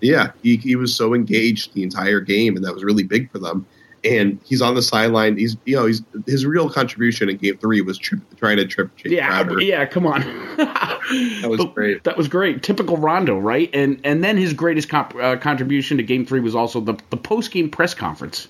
Yeah, 0.00 0.32
he, 0.42 0.56
he 0.56 0.76
was 0.76 0.94
so 0.94 1.14
engaged 1.14 1.72
the 1.74 1.82
entire 1.82 2.20
game, 2.20 2.56
and 2.56 2.64
that 2.64 2.74
was 2.74 2.84
really 2.84 3.04
big 3.04 3.30
for 3.30 3.38
them. 3.38 3.66
And 4.04 4.38
he's 4.44 4.60
on 4.62 4.74
the 4.74 4.82
sideline. 4.82 5.36
He's 5.36 5.56
you 5.64 5.76
know 5.76 5.86
he's 5.86 6.02
his 6.26 6.44
real 6.46 6.68
contribution 6.70 7.28
in 7.28 7.36
Game 7.38 7.56
Three 7.58 7.80
was 7.80 7.98
tri- 7.98 8.18
trying 8.36 8.56
to 8.58 8.66
trip 8.66 8.94
Jake 8.96 9.12
Yeah, 9.12 9.28
Crowder. 9.28 9.60
yeah, 9.60 9.86
come 9.86 10.06
on. 10.06 10.22
That 11.42 11.50
was 11.50 11.62
great. 11.74 12.02
That 12.04 12.16
was 12.16 12.28
great. 12.28 12.62
Typical 12.62 12.96
Rondo, 12.96 13.38
right? 13.38 13.68
And 13.74 14.00
and 14.04 14.24
then 14.24 14.36
his 14.38 14.54
greatest 14.54 14.88
comp, 14.88 15.14
uh, 15.16 15.36
contribution 15.36 15.98
to 15.98 16.02
Game 16.02 16.24
Three 16.24 16.40
was 16.40 16.54
also 16.54 16.80
the 16.80 16.94
the 17.10 17.16
post 17.18 17.50
game 17.50 17.68
press 17.70 17.92
conference. 17.94 18.48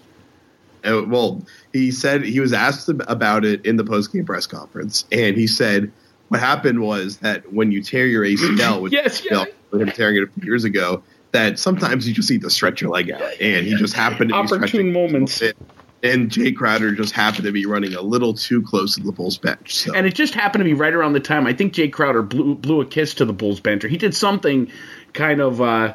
Uh, 0.85 1.03
well, 1.07 1.43
he 1.73 1.91
said 1.91 2.23
he 2.23 2.39
was 2.41 2.53
asked 2.53 2.89
about 2.89 3.45
it 3.45 3.65
in 3.67 3.77
the 3.77 3.83
post 3.85 4.13
game 4.13 4.25
press 4.25 4.47
conference, 4.47 5.05
and 5.11 5.37
he 5.37 5.47
said 5.49 5.91
what 6.29 6.39
happened 6.41 6.81
was 6.81 7.17
that 7.19 7.53
when 7.53 7.73
you 7.73 7.83
tear 7.83 8.07
your 8.07 8.25
ACL, 8.25 8.81
which 8.81 8.93
Yes, 8.95 9.25
you 9.25 9.31
know, 9.33 9.41
yes. 9.47 9.49
with 9.73 9.83
him 9.83 9.89
tearing 9.91 10.17
it 10.17 10.23
a 10.23 10.27
few 10.29 10.45
years 10.45 10.63
ago, 10.65 11.03
that 11.35 11.59
sometimes 11.59 12.07
you 12.07 12.15
just 12.15 12.31
need 12.31 12.43
to 12.43 12.49
stretch 12.49 12.81
your 12.81 12.91
leg 12.91 13.11
out, 13.11 13.21
and 13.41 13.67
he 13.67 13.75
just 13.75 13.93
happened 13.93 14.21
to 14.21 14.27
be 14.27 14.33
Opportune 14.33 14.59
stretching 14.59 14.87
it 14.87 14.91
a 14.91 14.93
moments. 14.93 15.43
And 16.05 16.31
Jae 16.31 16.55
Crowder 16.55 16.93
just 16.93 17.13
happened 17.13 17.45
to 17.45 17.53
be 17.53 17.67
running 17.67 17.95
a 17.95 18.03
little 18.03 18.35
too 18.35 18.63
close 18.63 18.95
to 18.97 19.03
the 19.03 19.11
Bulls 19.11 19.39
bench. 19.39 19.75
So. 19.75 19.95
And 19.95 20.07
it 20.07 20.15
just 20.15 20.35
happened 20.35 20.61
to 20.61 20.65
be 20.65 20.75
right 20.75 20.93
around 20.93 21.15
the 21.15 21.21
time 21.21 21.47
I 21.47 21.53
think 21.53 21.73
Jae 21.73 21.93
Crowder 21.93 22.23
blew 22.23 22.55
blew 22.55 22.81
a 22.81 22.87
kiss 22.87 23.15
to 23.15 23.25
the 23.25 23.33
Bulls 23.33 23.59
bench, 23.59 23.85
or 23.85 23.89
he 23.89 23.97
did 23.97 24.15
something 24.15 24.71
kind 25.13 25.41
of. 25.41 25.61
Uh, 25.61 25.95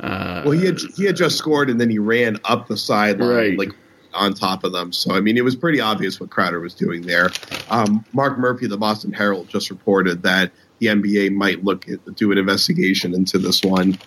Well, 0.00 0.52
he 0.52 0.66
had 0.66 0.78
he 0.96 1.04
had 1.04 1.16
just 1.16 1.36
scored, 1.36 1.68
and 1.68 1.80
then 1.80 1.90
he 1.90 1.98
ran 1.98 2.38
up 2.44 2.68
the 2.68 2.76
sideline, 2.76 3.28
Right. 3.28 3.58
like 3.58 3.72
on 4.14 4.34
top 4.34 4.62
of 4.62 4.72
them. 4.72 4.92
So 4.92 5.14
I 5.14 5.20
mean, 5.20 5.36
it 5.36 5.44
was 5.44 5.56
pretty 5.56 5.80
obvious 5.80 6.20
what 6.20 6.30
Crowder 6.30 6.60
was 6.60 6.74
doing 6.74 7.02
there. 7.02 7.30
Um, 7.70 8.04
Mark 8.12 8.38
Murphy, 8.38 8.66
of 8.66 8.70
the 8.70 8.78
Boston 8.78 9.12
Herald, 9.12 9.48
just 9.48 9.68
reported 9.68 10.22
that 10.22 10.52
the 10.78 10.86
NBA 10.88 11.32
might 11.32 11.64
look 11.64 11.88
at 11.88 12.14
do 12.14 12.30
an 12.30 12.38
investigation 12.38 13.14
into 13.14 13.38
this 13.38 13.62
one. 13.64 13.98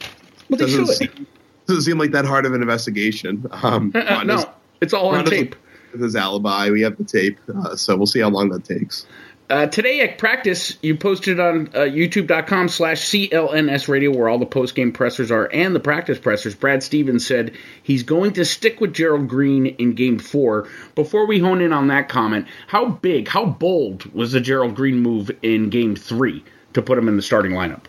Well, 0.50 0.58
they 0.58 0.66
Doesn't 0.66 0.86
should. 0.88 0.96
seem, 0.96 1.28
doesn't 1.68 1.84
seem 1.84 1.98
like 2.00 2.12
that 2.12 2.26
hard 2.26 2.46
of 2.46 2.54
an 2.54 2.62
investigation. 2.62 3.46
Um, 3.52 3.92
Uh, 3.96 4.00
Rondo's- 4.00 4.44
no, 4.46 4.50
it's 4.82 4.94
all 4.94 5.10
on 5.10 5.26
tape. 5.26 5.56
With 5.92 6.02
his 6.02 6.16
alibi, 6.16 6.70
we 6.70 6.82
have 6.82 6.98
the 6.98 7.04
tape, 7.04 7.40
uh, 7.64 7.76
so 7.76 7.96
we'll 7.98 8.06
see 8.06 8.20
how 8.20 8.30
long 8.30 8.50
that 8.50 8.64
takes. 8.64 9.08
Uh, 9.50 9.66
today 9.66 10.02
at 10.02 10.20
practice, 10.20 10.78
you 10.84 10.96
posted 10.96 11.40
on 11.40 11.68
uh, 11.74 11.80
youtube.com 11.80 12.70
slash 12.70 13.02
CLNS 13.10 13.88
radio 13.88 14.16
where 14.16 14.30
all 14.30 14.38
the 14.38 14.46
post-game 14.46 14.92
pressers 14.92 15.32
are 15.32 15.50
and 15.52 15.76
the 15.76 15.80
practice 15.80 16.20
pressers. 16.20 16.54
Brad 16.54 16.84
Stevens 16.84 17.26
said 17.26 17.54
he's 17.82 18.04
going 18.04 18.34
to 18.34 18.46
stick 18.46 18.80
with 18.80 18.94
Gerald 18.94 19.28
Green 19.28 19.66
in 19.66 19.94
game 19.96 20.20
four. 20.20 20.68
Before 20.94 21.26
we 21.26 21.40
hone 21.40 21.62
in 21.62 21.74
on 21.74 21.88
that 21.88 22.10
comment, 22.10 22.46
how 22.68 22.90
big, 22.90 23.28
how 23.28 23.46
bold 23.46 24.06
was 24.14 24.34
the 24.34 24.40
Gerald 24.40 24.76
Green 24.76 25.00
move 25.00 25.32
in 25.42 25.72
game 25.72 25.96
three 25.96 26.44
to 26.74 26.84
put 26.84 27.00
him 27.00 27.08
in 27.08 27.16
the 27.16 27.24
starting 27.24 27.54
lineup? 27.54 27.86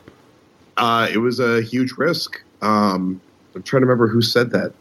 Uh, 0.79 1.09
it 1.13 1.19
was 1.19 1.39
a 1.41 1.61
huge 1.61 1.93
risk. 1.99 2.41
Um, 2.63 3.21
I'm 3.55 3.63
trying 3.63 3.81
to 3.83 3.87
remember 3.87 4.09
who 4.09 4.23
said 4.23 4.51
that. 4.51 4.73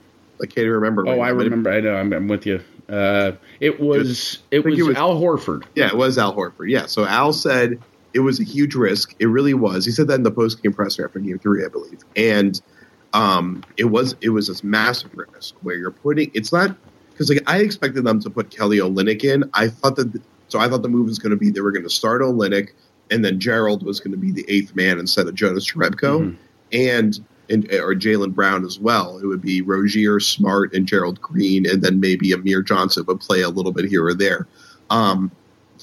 I 0.42 0.46
can't 0.46 0.60
even 0.60 0.72
remember. 0.72 1.08
Oh, 1.08 1.18
right 1.18 1.30
I 1.30 1.32
now, 1.32 1.38
remember. 1.38 1.72
I 1.72 1.80
know. 1.82 1.96
I'm, 1.96 2.14
I'm 2.14 2.28
with 2.28 2.46
you. 2.46 2.62
Uh, 2.88 3.34
it 3.60 3.80
was 3.80 4.40
it 4.52 4.64
was, 4.64 4.80
it 4.80 4.84
was- 4.84 4.98
Al 4.98 5.20
Horford. 5.20 5.64
Yeah, 5.76 5.88
it 5.88 5.98
was 5.98 6.18
Al 6.18 6.36
Horford. 6.36 6.70
Yeah, 6.70 6.86
so 6.86 7.06
Al 7.06 7.34
said 7.34 7.80
it 8.14 8.20
was 8.20 8.40
a 8.40 8.44
huge 8.44 8.74
risk. 8.76 9.16
It 9.20 9.28
really 9.28 9.54
was. 9.54 9.86
He 9.86 9.92
said 9.92 10.08
that 10.08 10.16
in 10.16 10.24
the 10.24 10.32
post 10.32 10.64
game 10.64 10.74
presser 10.74 11.06
after 11.06 11.20
Game 11.20 11.38
Three, 11.40 11.64
I 11.64 11.68
believe, 11.68 12.00
and 12.16 12.60
um, 13.14 13.64
it 13.78 13.86
was 13.86 14.16
it 14.22 14.30
was 14.30 14.48
this 14.48 14.64
massive 14.64 15.12
risk 15.16 15.56
where 15.62 15.76
you're 15.76 15.92
putting. 15.92 16.32
It's 16.34 16.52
not 16.54 16.76
because 17.12 17.30
like 17.30 17.44
I 17.48 17.60
expected 17.60 18.06
them 18.06 18.20
to 18.22 18.30
put 18.30 18.50
Kelly 18.50 18.78
Olynyk 18.78 19.24
in. 19.24 19.50
I 19.54 19.68
thought 19.68 19.96
that 19.98 20.20
so 20.48 20.60
I 20.60 20.68
thought 20.68 20.82
the 20.82 20.90
move 20.90 21.08
was 21.08 21.20
going 21.20 21.32
to 21.32 21.38
be 21.38 21.52
they 21.52 21.62
were 21.62 21.72
going 21.72 21.84
to 21.84 21.90
start 21.90 22.22
Olynyk 22.22 22.70
and 23.12 23.24
then 23.26 23.40
Gerald 23.40 23.84
was 23.84 24.00
going 24.00 24.12
to 24.12 24.18
be 24.18 24.32
the 24.32 24.46
eighth 24.48 24.76
man 24.76 25.00
instead 25.00 25.28
of 25.28 25.36
Jonas 25.36 25.72
Jerebko 25.72 26.36
and. 26.72 27.20
And, 27.50 27.66
or 27.74 27.96
Jaylen 27.96 28.34
Brown 28.36 28.64
as 28.64 28.80
well. 28.80 29.18
It 29.18 29.26
would 29.26 29.42
be 29.42 29.62
Rozier, 29.62 30.20
Smart, 30.20 30.74
and 30.74 30.86
Gerald 30.86 31.20
Green, 31.20 31.68
and 31.68 31.82
then 31.82 32.00
maybe 32.00 32.32
Amir 32.32 32.62
Johnson 32.62 33.06
would 33.08 33.20
play 33.20 33.42
a 33.42 33.50
little 33.50 33.72
bit 33.72 33.86
here 33.86 34.06
or 34.06 34.14
there. 34.14 34.48
Um, 34.92 35.32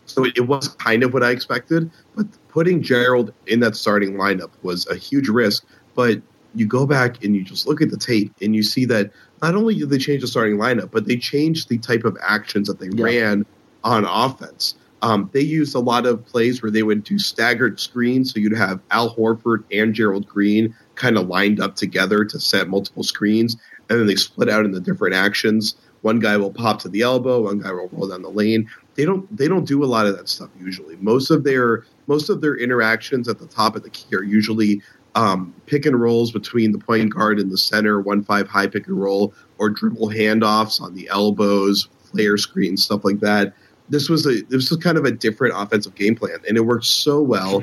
so 0.06 0.24
it, 0.24 0.36
it 0.36 0.42
was 0.42 0.68
kind 0.68 1.02
of 1.02 1.12
what 1.12 1.24
I 1.24 1.30
expected, 1.30 1.90
but 2.14 2.26
putting 2.48 2.82
Gerald 2.82 3.32
in 3.48 3.60
that 3.60 3.74
starting 3.74 4.14
lineup 4.14 4.50
was 4.62 4.86
a 4.86 4.94
huge 4.94 5.28
risk. 5.28 5.64
But 5.96 6.22
you 6.54 6.66
go 6.66 6.86
back 6.86 7.24
and 7.24 7.34
you 7.34 7.42
just 7.42 7.66
look 7.66 7.82
at 7.82 7.90
the 7.90 7.96
tape 7.96 8.32
and 8.40 8.54
you 8.54 8.62
see 8.62 8.84
that 8.86 9.10
not 9.42 9.54
only 9.54 9.74
did 9.74 9.90
they 9.90 9.98
change 9.98 10.22
the 10.22 10.28
starting 10.28 10.56
lineup, 10.56 10.90
but 10.90 11.06
they 11.06 11.16
changed 11.16 11.68
the 11.68 11.78
type 11.78 12.04
of 12.04 12.16
actions 12.22 12.68
that 12.68 12.78
they 12.78 12.88
Yeah. 12.92 13.04
ran 13.04 13.46
on 13.82 14.04
offense. 14.04 14.74
Um, 15.02 15.30
they 15.32 15.40
used 15.40 15.74
a 15.74 15.80
lot 15.80 16.06
of 16.06 16.24
plays 16.24 16.62
where 16.62 16.70
they 16.70 16.82
would 16.82 17.04
do 17.04 17.18
staggered 17.18 17.78
screens, 17.78 18.32
so 18.32 18.40
you'd 18.40 18.56
have 18.56 18.80
Al 18.90 19.14
Horford 19.14 19.64
and 19.70 19.94
Gerald 19.94 20.26
Green 20.26 20.74
kind 20.94 21.18
of 21.18 21.28
lined 21.28 21.60
up 21.60 21.76
together 21.76 22.24
to 22.24 22.40
set 22.40 22.68
multiple 22.68 23.02
screens, 23.02 23.56
and 23.88 24.00
then 24.00 24.06
they 24.06 24.16
split 24.16 24.48
out 24.48 24.64
into 24.64 24.80
different 24.80 25.14
actions. 25.14 25.76
One 26.00 26.18
guy 26.18 26.36
will 26.36 26.52
pop 26.52 26.80
to 26.82 26.88
the 26.88 27.02
elbow, 27.02 27.42
one 27.42 27.58
guy 27.58 27.72
will 27.72 27.88
roll 27.88 28.08
down 28.08 28.22
the 28.22 28.30
lane. 28.30 28.70
They 28.94 29.04
don't 29.04 29.36
they 29.36 29.48
don't 29.48 29.66
do 29.66 29.84
a 29.84 29.86
lot 29.86 30.06
of 30.06 30.16
that 30.16 30.28
stuff 30.28 30.48
usually. 30.58 30.96
Most 30.96 31.30
of 31.30 31.44
their 31.44 31.84
most 32.06 32.30
of 32.30 32.40
their 32.40 32.56
interactions 32.56 33.28
at 33.28 33.38
the 33.38 33.46
top 33.46 33.76
of 33.76 33.82
the 33.82 33.90
key 33.90 34.16
are 34.16 34.22
usually 34.22 34.80
um, 35.16 35.54
pick 35.64 35.86
and 35.86 36.00
rolls 36.00 36.30
between 36.30 36.72
the 36.72 36.78
point 36.78 37.12
guard 37.12 37.38
and 37.38 37.50
the 37.50 37.58
center, 37.58 38.00
one 38.00 38.22
five 38.22 38.48
high 38.48 38.66
pick 38.66 38.86
and 38.86 39.00
roll, 39.00 39.34
or 39.58 39.68
dribble 39.70 40.10
handoffs 40.10 40.80
on 40.80 40.94
the 40.94 41.08
elbows, 41.08 41.88
flare 42.04 42.36
screens, 42.36 42.84
stuff 42.84 43.04
like 43.04 43.20
that. 43.20 43.54
This 43.88 44.08
was 44.08 44.26
a 44.26 44.42
this 44.48 44.70
was 44.70 44.78
kind 44.82 44.98
of 44.98 45.04
a 45.04 45.10
different 45.10 45.54
offensive 45.56 45.94
game 45.94 46.16
plan, 46.16 46.38
and 46.48 46.56
it 46.56 46.62
worked 46.62 46.86
so 46.86 47.20
well. 47.20 47.62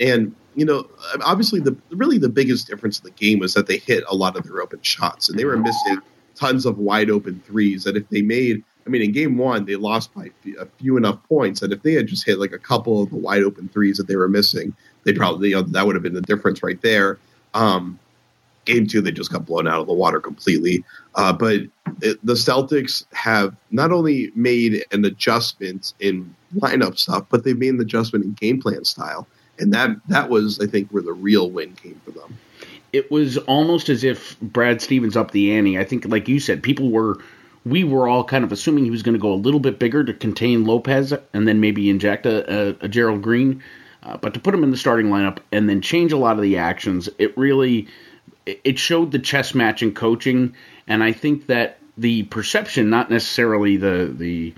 And 0.00 0.34
you 0.54 0.64
know, 0.66 0.86
obviously, 1.24 1.60
the 1.60 1.76
really 1.90 2.18
the 2.18 2.28
biggest 2.28 2.68
difference 2.68 2.98
in 2.98 3.04
the 3.04 3.10
game 3.12 3.38
was 3.38 3.54
that 3.54 3.66
they 3.66 3.78
hit 3.78 4.04
a 4.08 4.14
lot 4.14 4.36
of 4.36 4.44
their 4.44 4.60
open 4.60 4.80
shots, 4.82 5.28
and 5.28 5.38
they 5.38 5.44
were 5.44 5.56
missing 5.56 5.98
tons 6.34 6.66
of 6.66 6.78
wide 6.78 7.10
open 7.10 7.42
threes. 7.46 7.84
That 7.84 7.96
if 7.96 8.08
they 8.10 8.22
made, 8.22 8.62
I 8.86 8.90
mean, 8.90 9.02
in 9.02 9.12
game 9.12 9.38
one 9.38 9.64
they 9.64 9.76
lost 9.76 10.12
by 10.14 10.30
a 10.58 10.66
few 10.78 10.96
enough 10.96 11.22
points 11.28 11.60
that 11.60 11.72
if 11.72 11.82
they 11.82 11.94
had 11.94 12.06
just 12.06 12.26
hit 12.26 12.38
like 12.38 12.52
a 12.52 12.58
couple 12.58 13.02
of 13.02 13.10
the 13.10 13.16
wide 13.16 13.42
open 13.42 13.68
threes 13.68 13.96
that 13.96 14.08
they 14.08 14.16
were 14.16 14.28
missing, 14.28 14.74
they 15.04 15.12
probably 15.12 15.50
you 15.50 15.56
know, 15.56 15.62
that 15.62 15.86
would 15.86 15.96
have 15.96 16.02
been 16.02 16.14
the 16.14 16.20
difference 16.22 16.62
right 16.62 16.80
there. 16.82 17.18
Um, 17.54 17.98
game 18.64 18.86
two, 18.86 19.00
they 19.00 19.12
just 19.12 19.32
got 19.32 19.46
blown 19.46 19.66
out 19.66 19.80
of 19.80 19.86
the 19.86 19.92
water 19.92 20.20
completely. 20.20 20.84
Uh, 21.14 21.32
but 21.32 21.60
it, 22.00 22.18
the 22.24 22.34
Celtics 22.34 23.04
have 23.12 23.54
not 23.70 23.92
only 23.92 24.30
made 24.34 24.84
an 24.92 25.04
adjustment 25.04 25.94
in 26.00 26.34
lineup 26.56 26.98
stuff, 26.98 27.24
but 27.30 27.44
they've 27.44 27.58
made 27.58 27.74
an 27.74 27.80
adjustment 27.80 28.24
in 28.24 28.32
game 28.34 28.60
plan 28.60 28.84
style, 28.84 29.26
and 29.58 29.72
that 29.72 29.90
that 30.08 30.30
was, 30.30 30.60
I 30.60 30.66
think, 30.66 30.90
where 30.90 31.02
the 31.02 31.12
real 31.12 31.50
win 31.50 31.74
came 31.74 32.00
for 32.04 32.10
them. 32.12 32.38
it 32.92 33.10
was 33.10 33.38
almost 33.38 33.88
as 33.88 34.04
if 34.04 34.38
Brad 34.40 34.80
Stevens 34.82 35.16
upped 35.16 35.32
the 35.32 35.52
ante. 35.52 35.78
I 35.78 35.84
think, 35.84 36.06
like 36.06 36.28
you 36.28 36.38
said, 36.38 36.62
people 36.62 36.90
were, 36.90 37.18
we 37.64 37.84
were 37.84 38.06
all 38.06 38.22
kind 38.24 38.44
of 38.44 38.52
assuming 38.52 38.84
he 38.84 38.90
was 38.90 39.02
going 39.02 39.14
to 39.14 39.20
go 39.20 39.32
a 39.32 39.34
little 39.34 39.60
bit 39.60 39.78
bigger 39.78 40.04
to 40.04 40.12
contain 40.12 40.64
Lopez 40.64 41.12
and 41.32 41.48
then 41.48 41.60
maybe 41.60 41.88
inject 41.88 42.26
a, 42.26 42.52
a, 42.52 42.76
a 42.82 42.88
Gerald 42.88 43.22
Green. 43.22 43.62
Uh, 44.02 44.16
but 44.16 44.34
to 44.34 44.40
put 44.40 44.52
him 44.52 44.64
in 44.64 44.70
the 44.70 44.76
starting 44.76 45.06
lineup 45.06 45.38
and 45.52 45.68
then 45.68 45.80
change 45.80 46.12
a 46.12 46.16
lot 46.16 46.36
of 46.36 46.42
the 46.42 46.58
actions, 46.58 47.08
it 47.18 47.36
really 47.36 47.86
it 48.46 48.78
showed 48.78 49.12
the 49.12 49.18
chess 49.18 49.54
match 49.54 49.82
in 49.82 49.92
coaching. 49.94 50.54
And 50.86 51.02
I 51.02 51.12
think 51.12 51.46
that 51.46 51.78
the 51.96 52.24
perception, 52.24 52.90
not 52.90 53.10
necessarily 53.10 53.76
the 53.76 54.12
the 54.16 54.54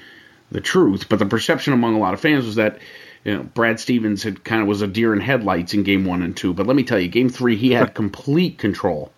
the 0.50 0.61
truth, 0.61 1.09
but 1.09 1.19
the 1.19 1.26
perception 1.26 1.73
among 1.73 1.95
a 1.95 1.99
lot 1.99 2.14
of 2.14 2.21
fans 2.21 2.47
was 2.47 2.55
that 2.57 2.79
you 3.25 3.37
know 3.37 3.43
Brad 3.43 3.81
Stevens 3.81 4.23
had 4.23 4.45
kind 4.45 4.62
of 4.62 4.69
was 4.69 4.83
a 4.83 4.87
deer 4.87 5.12
in 5.12 5.21
headlights 5.21 5.75
in 5.75 5.83
game 5.83 6.05
one 6.05 6.23
and 6.23 6.37
two. 6.37 6.55
But 6.55 6.67
let 6.67 6.76
me 6.76 6.85
tell 6.85 6.99
you, 6.99 7.09
game 7.09 7.29
three 7.29 7.57
he 7.57 7.73
had 7.73 7.95
complete 7.95 8.59
control 8.59 9.12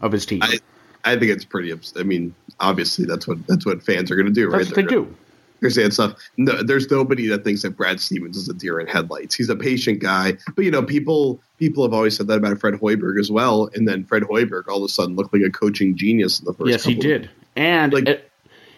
of 0.00 0.12
his 0.12 0.26
team. 0.26 0.42
I, 0.42 0.58
I 1.04 1.16
think 1.16 1.30
it's 1.30 1.44
pretty. 1.44 1.72
I 1.96 2.02
mean, 2.02 2.34
obviously, 2.60 3.04
that's 3.04 3.26
what 3.26 3.46
that's 3.46 3.66
what 3.66 3.82
fans 3.82 4.10
are 4.10 4.16
going 4.16 4.26
to 4.26 4.32
do, 4.32 4.48
right? 4.48 4.58
That's 4.58 4.70
what 4.70 4.76
they 4.76 4.82
do. 4.82 5.14
They're 5.62 5.70
saying 5.70 5.92
stuff. 5.92 6.18
No, 6.36 6.62
there's 6.62 6.90
nobody 6.90 7.26
that 7.28 7.44
thinks 7.44 7.62
that 7.62 7.70
Brad 7.76 8.00
Stevens 8.00 8.36
is 8.36 8.48
a 8.48 8.52
deer 8.54 8.78
in 8.78 8.86
headlights. 8.86 9.34
He's 9.34 9.48
a 9.48 9.56
patient 9.56 10.00
guy, 10.00 10.36
but 10.54 10.64
you 10.64 10.70
know, 10.70 10.82
people 10.82 11.40
people 11.56 11.82
have 11.84 11.94
always 11.94 12.16
said 12.16 12.26
that 12.26 12.36
about 12.38 12.58
Fred 12.60 12.74
Hoiberg 12.74 13.18
as 13.18 13.30
well. 13.30 13.70
And 13.74 13.88
then 13.88 14.04
Fred 14.04 14.24
Hoiberg 14.24 14.68
all 14.68 14.78
of 14.78 14.82
a 14.84 14.88
sudden 14.88 15.16
looked 15.16 15.32
like 15.32 15.42
a 15.42 15.50
coaching 15.50 15.96
genius 15.96 16.38
in 16.40 16.44
the 16.44 16.52
first. 16.52 16.68
Yes, 16.70 16.84
he 16.84 16.92
of- 16.94 17.00
did, 17.00 17.30
and 17.56 17.92
Like- 17.94 18.08
uh, 18.08 18.16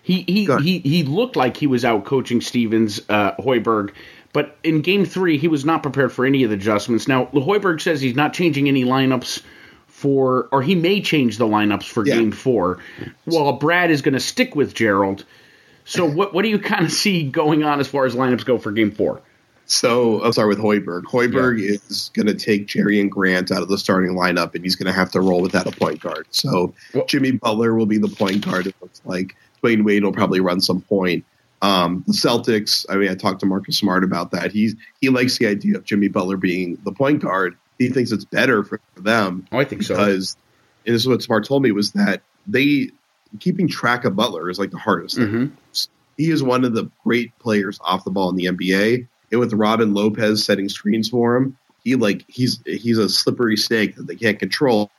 he 0.02 0.22
he, 0.28 0.44
he 0.62 0.78
he 0.80 1.02
looked 1.02 1.34
like 1.34 1.56
he 1.56 1.66
was 1.66 1.84
out 1.84 2.04
coaching 2.04 2.40
Stevens 2.42 3.00
uh, 3.08 3.32
Hoiberg. 3.36 3.92
But 4.34 4.58
in 4.62 4.82
Game 4.82 5.04
Three, 5.06 5.38
he 5.38 5.48
was 5.48 5.64
not 5.64 5.82
prepared 5.82 6.12
for 6.12 6.26
any 6.26 6.42
of 6.44 6.50
the 6.50 6.56
adjustments. 6.56 7.08
Now, 7.08 7.26
Hoiberg 7.26 7.80
says 7.80 8.00
he's 8.00 8.16
not 8.16 8.32
changing 8.34 8.68
any 8.68 8.84
lineups 8.84 9.42
for, 9.86 10.48
or 10.50 10.60
he 10.60 10.74
may 10.74 11.00
change 11.00 11.38
the 11.38 11.46
lineups 11.46 11.84
for 11.84 12.04
Yeah. 12.06 12.16
Game 12.16 12.32
Four. 12.32 12.80
While 13.26 13.52
Brad 13.54 13.90
is 13.92 14.02
going 14.02 14.14
to 14.14 14.20
stick 14.20 14.54
with 14.56 14.74
Gerald. 14.74 15.24
So, 15.84 16.04
what 16.06 16.32
what 16.34 16.42
do 16.42 16.48
you 16.48 16.58
kind 16.58 16.84
of 16.84 16.90
see 16.92 17.28
going 17.28 17.62
on 17.64 17.80
as 17.80 17.86
far 17.88 18.04
as 18.06 18.14
lineups 18.14 18.44
go 18.44 18.58
for 18.58 18.72
Game 18.72 18.90
Four? 18.90 19.20
So 19.66 20.22
I'll 20.22 20.32
start 20.32 20.48
with 20.48 20.58
Hoiberg. 20.58 21.04
Hoiberg 21.04 21.58
is 21.58 22.10
going 22.12 22.26
to 22.26 22.34
take 22.34 22.66
Jerian 22.66 23.08
Grant 23.08 23.50
out 23.50 23.62
of 23.62 23.68
the 23.68 23.78
starting 23.78 24.10
lineup, 24.14 24.54
and 24.54 24.62
he's 24.62 24.76
going 24.76 24.86
to 24.86 24.92
have 24.92 25.10
to 25.12 25.22
roll 25.22 25.40
without 25.40 25.66
a 25.66 25.70
point 25.70 26.00
guard. 26.00 26.26
So 26.30 26.74
Well- 26.92 27.06
Jimmy 27.06 27.30
Butler 27.32 27.74
will 27.74 27.86
be 27.86 27.96
the 27.98 28.08
point 28.08 28.44
guard. 28.44 28.66
It 28.66 28.74
looks 28.82 29.00
like 29.06 29.34
Dwyane 29.62 29.82
Wade 29.84 30.04
will 30.04 30.12
probably 30.12 30.40
run 30.40 30.60
some 30.60 30.82
point. 30.82 31.24
Um, 31.62 32.04
the 32.06 32.12
Celtics. 32.12 32.84
I 32.90 32.96
mean, 32.96 33.08
I 33.08 33.14
talked 33.14 33.40
to 33.40 33.46
Marcus 33.46 33.78
Smart 33.78 34.04
about 34.04 34.32
that. 34.32 34.52
He's 34.52 34.76
he 35.00 35.08
likes 35.08 35.38
the 35.38 35.46
idea 35.46 35.76
of 35.78 35.84
Jimmy 35.84 36.08
Butler 36.08 36.36
being 36.36 36.76
the 36.84 36.92
point 36.92 37.22
guard. 37.22 37.56
He 37.78 37.88
thinks 37.88 38.12
it's 38.12 38.26
better 38.26 38.64
for 38.64 38.80
them 38.96 39.46
Oh, 39.50 39.58
I 39.58 39.64
think 39.64 39.82
so. 39.82 39.94
because 39.96 40.36
and 40.86 40.94
this 40.94 41.00
is 41.02 41.08
what 41.08 41.22
Smart 41.22 41.46
told 41.46 41.62
me 41.62 41.72
was 41.72 41.92
that 41.92 42.20
they 42.46 42.90
keeping 43.40 43.68
track 43.68 44.04
of 44.04 44.16
Butler 44.16 44.50
is 44.50 44.58
like 44.58 44.70
the 44.70 44.78
hardest 44.78 45.18
mm-hmm. 45.18 45.46
thing. 45.46 45.56
He 46.16 46.30
is 46.30 46.42
one 46.42 46.64
of 46.64 46.74
the 46.74 46.88
great 47.02 47.36
players 47.38 47.78
off 47.82 48.04
the 48.04 48.10
ball 48.10 48.30
in 48.30 48.36
the 48.36 48.46
NBA, 48.46 49.06
and 49.30 49.40
with 49.40 49.52
Robin 49.52 49.94
Lopez 49.94 50.44
setting 50.44 50.68
screens 50.68 51.08
for 51.08 51.36
him, 51.36 51.56
he 51.82 51.96
like 51.96 52.24
he's 52.28 52.60
he's 52.66 52.98
a 52.98 53.08
slippery 53.08 53.56
snake 53.56 53.96
that 53.96 54.06
they 54.06 54.16
can't 54.16 54.38
control. 54.38 54.90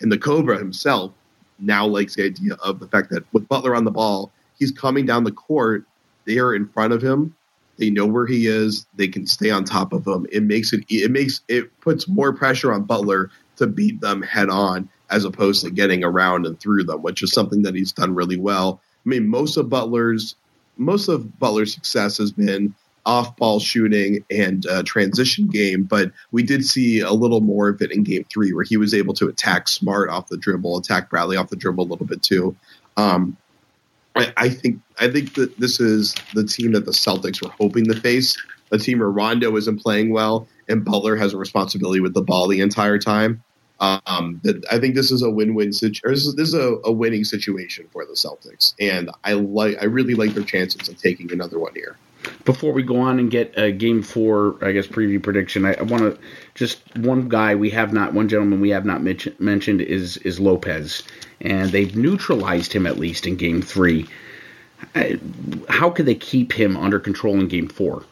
And 0.00 0.10
the 0.10 0.18
Cobra 0.18 0.58
himself 0.58 1.12
now 1.60 1.86
likes 1.86 2.16
the 2.16 2.24
idea 2.24 2.54
of 2.54 2.80
the 2.80 2.88
fact 2.88 3.10
that 3.10 3.24
with 3.32 3.46
Butler 3.48 3.76
on 3.76 3.84
the 3.84 3.90
ball, 3.90 4.32
he's 4.58 4.72
coming 4.72 5.06
down 5.06 5.24
the 5.24 5.30
court. 5.30 5.84
They 6.24 6.38
are 6.38 6.54
in 6.54 6.68
front 6.68 6.92
of 6.92 7.02
him. 7.02 7.36
They 7.78 7.90
know 7.90 8.06
where 8.06 8.26
he 8.26 8.46
is. 8.46 8.86
They 8.96 9.08
can 9.08 9.26
stay 9.26 9.50
on 9.50 9.64
top 9.64 9.92
of 9.92 10.06
him. 10.06 10.26
It 10.30 10.42
makes 10.42 10.72
it 10.72 10.84
it 10.88 11.10
makes 11.10 11.40
it 11.48 11.80
puts 11.80 12.08
more 12.08 12.32
pressure 12.32 12.72
on 12.72 12.82
Butler 12.82 13.30
to 13.56 13.66
beat 13.66 14.00
them 14.00 14.22
head 14.22 14.48
on 14.48 14.88
as 15.12 15.24
opposed 15.24 15.64
to 15.64 15.70
getting 15.70 16.02
around 16.02 16.46
and 16.46 16.58
through 16.58 16.84
them, 16.84 17.02
which 17.02 17.22
is 17.22 17.32
something 17.32 17.62
that 17.62 17.74
he's 17.74 17.92
done 17.92 18.14
really 18.14 18.38
well. 18.38 18.80
I 19.04 19.08
mean, 19.08 19.28
most 19.28 19.56
of 19.56 19.68
Butler's 19.68 20.34
most 20.78 21.08
of 21.08 21.38
Butler's 21.38 21.74
success 21.74 22.16
has 22.16 22.32
been 22.32 22.74
off 23.04 23.36
ball 23.36 23.60
shooting 23.60 24.24
and 24.30 24.66
uh, 24.66 24.82
transition 24.84 25.46
game, 25.48 25.84
but 25.84 26.10
we 26.30 26.42
did 26.42 26.64
see 26.64 27.00
a 27.00 27.12
little 27.12 27.40
more 27.40 27.68
of 27.68 27.82
it 27.82 27.92
in 27.92 28.04
game 28.04 28.24
three 28.32 28.52
where 28.52 28.64
he 28.64 28.76
was 28.76 28.94
able 28.94 29.12
to 29.14 29.28
attack 29.28 29.68
Smart 29.68 30.08
off 30.08 30.28
the 30.28 30.36
dribble, 30.36 30.78
attack 30.78 31.10
Bradley 31.10 31.36
off 31.36 31.50
the 31.50 31.56
dribble 31.56 31.84
a 31.84 31.88
little 31.88 32.06
bit 32.06 32.22
too. 32.22 32.56
Um, 32.96 33.36
I, 34.14 34.32
I, 34.36 34.48
think 34.48 34.80
I 35.00 35.10
think 35.10 35.34
that 35.34 35.58
this 35.58 35.80
is 35.80 36.14
the 36.34 36.44
team 36.44 36.72
that 36.72 36.84
the 36.84 36.92
Celtics 36.92 37.42
were 37.42 37.50
hoping 37.50 37.86
to 37.86 38.00
face. 38.00 38.36
A 38.70 38.78
team 38.78 39.00
where 39.00 39.10
Rondo 39.10 39.54
isn't 39.56 39.82
playing 39.82 40.12
well 40.12 40.48
and 40.68 40.84
Butler 40.84 41.16
has 41.16 41.34
a 41.34 41.36
responsibility 41.36 42.00
with 42.00 42.14
the 42.14 42.22
ball 42.22 42.48
the 42.48 42.60
entire 42.60 42.98
time. 42.98 43.42
Um, 43.82 44.40
that 44.44 44.64
I 44.70 44.78
think 44.78 44.94
this 44.94 45.10
is 45.10 45.22
a 45.22 45.30
win-win 45.30 45.72
situation. 45.72 46.14
This 46.14 46.24
is, 46.24 46.36
this 46.36 46.48
is 46.48 46.54
a, 46.54 46.78
a 46.84 46.92
winning 46.92 47.24
situation 47.24 47.88
for 47.92 48.04
the 48.06 48.12
Celtics, 48.12 48.74
and 48.78 49.10
I 49.24 49.32
like 49.32 49.76
I 49.82 49.86
really 49.86 50.14
like 50.14 50.34
their 50.34 50.44
chances 50.44 50.88
of 50.88 50.98
taking 50.98 51.32
another 51.32 51.58
one 51.58 51.74
here 51.74 51.96
before 52.44 52.72
we 52.72 52.82
go 52.82 53.00
on 53.00 53.18
and 53.18 53.30
get 53.30 53.52
a 53.56 53.72
game 53.72 54.02
four, 54.02 54.56
I 54.62 54.72
guess 54.72 54.86
preview 54.86 55.22
prediction, 55.22 55.64
I, 55.64 55.74
I 55.74 55.82
want 55.82 56.02
to 56.02 56.18
just 56.54 56.80
one 56.96 57.28
guy 57.28 57.54
we 57.54 57.70
have 57.70 57.92
not, 57.92 58.12
one 58.12 58.28
gentleman 58.28 58.60
we 58.60 58.70
have 58.70 58.84
not 58.84 59.02
mention, 59.02 59.34
mentioned 59.38 59.80
is 59.80 60.16
is 60.18 60.40
Lopez, 60.40 61.02
and 61.40 61.70
they've 61.70 61.96
neutralized 61.96 62.72
him 62.72 62.86
at 62.86 62.98
least 62.98 63.26
in 63.26 63.36
game 63.36 63.62
three. 63.62 64.08
I, 64.94 65.18
how 65.68 65.90
could 65.90 66.06
they 66.06 66.14
keep 66.14 66.52
him 66.52 66.76
under 66.76 66.98
control 66.98 67.38
in 67.38 67.48
game 67.48 67.68
four? 67.68 68.04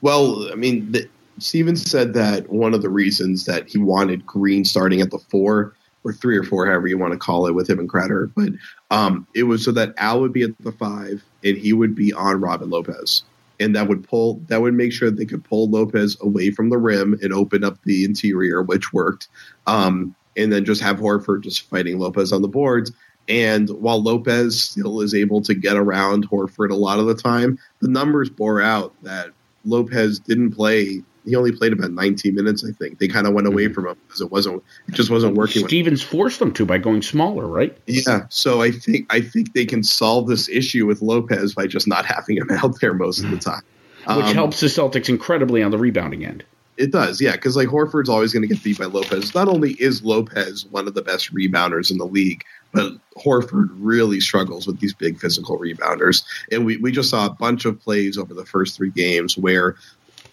Well, 0.00 0.50
I 0.50 0.54
mean, 0.54 0.92
the, 0.92 1.08
Stevens 1.38 1.88
said 1.88 2.14
that 2.14 2.48
one 2.50 2.74
of 2.74 2.82
the 2.82 2.88
reasons 2.88 3.44
that 3.44 3.68
he 3.68 3.78
wanted 3.78 4.26
Green 4.26 4.64
starting 4.64 5.00
at 5.00 5.10
the 5.10 5.18
four 5.18 5.74
or 6.04 6.12
three 6.12 6.36
or 6.36 6.44
four, 6.44 6.66
however 6.66 6.86
you 6.86 6.98
want 6.98 7.12
to 7.12 7.18
call 7.18 7.46
it, 7.46 7.54
with 7.54 7.68
him 7.68 7.78
and 7.78 7.88
Crowder. 7.88 8.30
But 8.34 8.50
um, 8.90 9.26
it 9.34 9.44
was 9.44 9.64
so 9.64 9.72
that 9.72 9.94
Al 9.96 10.20
would 10.20 10.32
be 10.32 10.42
at 10.42 10.56
the 10.60 10.72
five 10.72 11.22
and 11.44 11.56
he 11.56 11.72
would 11.72 11.94
be 11.94 12.12
on 12.12 12.40
Robin 12.40 12.70
Lopez, 12.70 13.22
and 13.60 13.74
that 13.74 13.88
would 13.88 14.06
pull 14.06 14.40
that 14.48 14.60
would 14.60 14.74
make 14.74 14.92
sure 14.92 15.10
they 15.10 15.26
could 15.26 15.44
pull 15.44 15.68
Lopez 15.68 16.16
away 16.20 16.50
from 16.50 16.70
the 16.70 16.78
rim 16.78 17.18
and 17.22 17.32
open 17.32 17.64
up 17.64 17.78
the 17.84 18.04
interior, 18.04 18.62
which 18.62 18.92
worked. 18.92 19.28
Um, 19.66 20.14
and 20.36 20.52
then 20.52 20.64
just 20.64 20.80
have 20.80 20.98
Horford 20.98 21.42
just 21.42 21.68
fighting 21.68 21.98
Lopez 21.98 22.32
on 22.32 22.42
the 22.42 22.48
boards. 22.48 22.92
And 23.28 23.68
while 23.70 24.02
Lopez 24.02 24.62
still 24.62 25.00
is 25.00 25.14
able 25.14 25.42
to 25.42 25.54
get 25.54 25.76
around 25.76 26.30
Horford 26.30 26.70
a 26.70 26.76
lot 26.76 27.00
of 27.00 27.06
the 27.06 27.14
time, 27.14 27.58
the 27.80 27.88
numbers 27.88 28.30
bore 28.30 28.62
out 28.62 28.94
that 29.02 29.30
Lopez 29.64 30.18
didn't 30.18 30.52
play 30.52 31.02
he 31.28 31.36
only 31.36 31.52
played 31.52 31.72
about 31.72 31.90
19 31.90 32.34
minutes. 32.34 32.64
I 32.64 32.72
think 32.72 32.98
they 32.98 33.08
kind 33.08 33.26
of 33.26 33.34
went 33.34 33.46
away 33.46 33.64
mm-hmm. 33.64 33.74
from 33.74 33.88
him 33.88 33.96
because 34.06 34.20
it 34.20 34.30
wasn't 34.30 34.62
it 34.88 34.94
just 34.94 35.10
wasn't 35.10 35.36
working. 35.36 35.66
Stevens 35.66 36.02
forced 36.02 36.38
them 36.38 36.52
to 36.54 36.64
by 36.64 36.78
going 36.78 37.02
smaller, 37.02 37.46
right? 37.46 37.76
Yeah. 37.86 38.26
So 38.30 38.62
I 38.62 38.70
think 38.70 39.06
I 39.12 39.20
think 39.20 39.52
they 39.52 39.66
can 39.66 39.82
solve 39.82 40.28
this 40.28 40.48
issue 40.48 40.86
with 40.86 41.02
Lopez 41.02 41.54
by 41.54 41.66
just 41.66 41.86
not 41.86 42.04
having 42.04 42.36
him 42.36 42.50
out 42.50 42.80
there 42.80 42.94
most 42.94 43.22
of 43.22 43.30
the 43.30 43.38
time, 43.38 43.62
which 44.16 44.26
um, 44.26 44.34
helps 44.34 44.60
the 44.60 44.66
Celtics 44.66 45.08
incredibly 45.08 45.62
on 45.62 45.70
the 45.70 45.78
rebounding 45.78 46.24
end. 46.24 46.44
It 46.78 46.92
does, 46.92 47.20
yeah, 47.20 47.32
because 47.32 47.56
like 47.56 47.68
Horford's 47.68 48.08
always 48.08 48.32
going 48.32 48.42
to 48.42 48.48
get 48.48 48.62
beat 48.62 48.78
by 48.78 48.84
Lopez. 48.84 49.34
Not 49.34 49.48
only 49.48 49.72
is 49.72 50.04
Lopez 50.04 50.64
one 50.66 50.86
of 50.86 50.94
the 50.94 51.02
best 51.02 51.34
rebounders 51.34 51.90
in 51.90 51.98
the 51.98 52.06
league, 52.06 52.44
but 52.72 52.92
Horford 53.16 53.68
really 53.78 54.20
struggles 54.20 54.66
with 54.66 54.78
these 54.78 54.94
big 54.94 55.18
physical 55.18 55.58
rebounders. 55.58 56.22
And 56.52 56.64
we, 56.64 56.76
we 56.76 56.92
just 56.92 57.10
saw 57.10 57.26
a 57.26 57.30
bunch 57.30 57.64
of 57.64 57.80
plays 57.80 58.16
over 58.16 58.32
the 58.32 58.46
first 58.46 58.76
three 58.76 58.90
games 58.90 59.36
where 59.36 59.74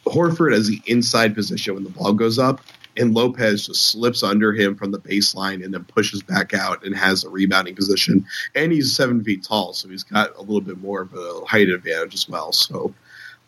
Horford 0.06 0.54
as 0.54 0.68
the 0.68 0.82
inside 0.86 1.36
position 1.36 1.76
when 1.76 1.84
the 1.84 1.89
ball 1.89 2.13
goes 2.13 2.39
up, 2.39 2.62
and 2.98 3.13
Lopez 3.13 3.68
just 3.68 3.89
slips 3.89 4.24
under 4.24 4.54
him 4.54 4.76
from 4.76 4.91
the 4.91 5.00
baseline 5.00 5.63
and 5.63 5.74
then 5.74 5.84
pushes 5.84 6.22
back 6.22 6.54
out 6.54 6.86
and 6.86 6.96
has 6.96 7.24
a 7.24 7.30
rebounding 7.30 7.76
position. 7.76 8.26
And 8.56 8.72
he's 8.72 8.96
seven 8.96 9.24
feet 9.24 9.44
tall, 9.44 9.74
so 9.74 9.89
he's 9.89 10.04
got 10.04 10.36
a 10.38 10.41
little 10.41 10.62
bit 10.62 10.78
more 10.78 11.02
of 11.02 11.13
a 11.13 11.46
height 11.46 11.70
advantage 11.70 12.13
as 12.13 12.30
well. 12.30 12.52
So, 12.52 12.94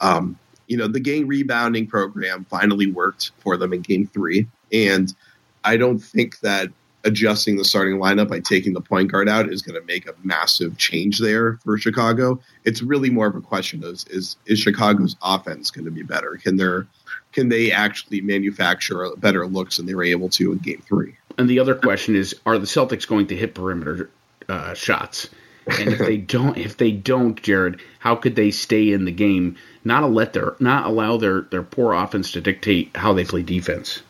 um, 0.01 0.37
you 0.67 0.75
know, 0.75 0.87
the 0.87 0.99
game 0.99 1.27
rebounding 1.27 1.87
program 1.87 2.45
finally 2.49 2.91
worked 2.91 3.31
for 3.39 3.55
them 3.55 3.71
in 3.71 3.81
game 3.81 4.07
three. 4.07 4.47
And 4.73 5.13
I 5.63 5.77
don't 5.77 5.99
think 5.99 6.39
that 6.41 6.69
adjusting 7.07 7.55
the 7.55 7.63
starting 7.63 7.97
lineup 7.97 8.27
by 8.27 8.41
taking 8.41 8.73
the 8.73 8.81
point 8.81 9.09
guard 9.09 9.29
out 9.29 9.49
is 9.49 9.61
going 9.61 9.79
to 9.79 9.87
make 9.87 10.07
a 10.07 10.13
massive 10.23 10.77
change 10.77 11.19
there 11.19 11.57
for 11.63 11.77
Chicago. 11.77 12.39
It's 12.65 12.81
really 12.81 13.09
more 13.09 13.27
of 13.27 13.35
a 13.35 13.41
question 13.41 13.83
of 13.83 14.05
is 14.09 14.35
is 14.45 14.59
Chicago's 14.59 15.15
offense 15.21 15.71
going 15.71 15.85
to 15.85 15.91
be 15.91 16.03
better? 16.03 16.37
Can 16.43 16.57
there 16.57 16.85
can 17.31 17.49
they 17.49 17.71
actually 17.71 18.21
manufacture 18.21 19.09
better 19.17 19.47
looks 19.47 19.77
than 19.77 19.85
they 19.85 19.95
were 19.95 20.03
able 20.03 20.29
to 20.29 20.51
in 20.51 20.57
Game 20.59 20.83
Three? 20.85 21.15
And 21.37 21.49
the 21.49 21.59
other 21.59 21.75
question 21.75 22.15
is, 22.15 22.35
are 22.45 22.57
the 22.57 22.65
Celtics 22.65 23.07
going 23.07 23.27
to 23.27 23.35
hit 23.35 23.55
perimeter 23.55 24.09
uh, 24.49 24.73
shots? 24.73 25.29
And 25.79 25.89
if 25.89 25.99
they 25.99 26.17
don't, 26.35 26.57
if 26.57 26.77
they 26.77 26.91
don't, 26.91 27.41
Jared, 27.41 27.79
how 27.99 28.15
could 28.15 28.35
they 28.35 28.51
stay 28.51 28.91
in 28.91 29.05
the 29.05 29.11
game? 29.11 29.55
Not 29.85 30.09
let 30.11 30.33
their 30.33 30.55
not 30.59 30.87
allow 30.87 31.15
their 31.15 31.41
their 31.41 31.63
poor 31.63 31.93
offense 31.93 32.33
to 32.33 32.41
dictate 32.41 32.91
how 32.95 33.13
they 33.13 33.23
play 33.23 33.43
defense. 33.43 34.01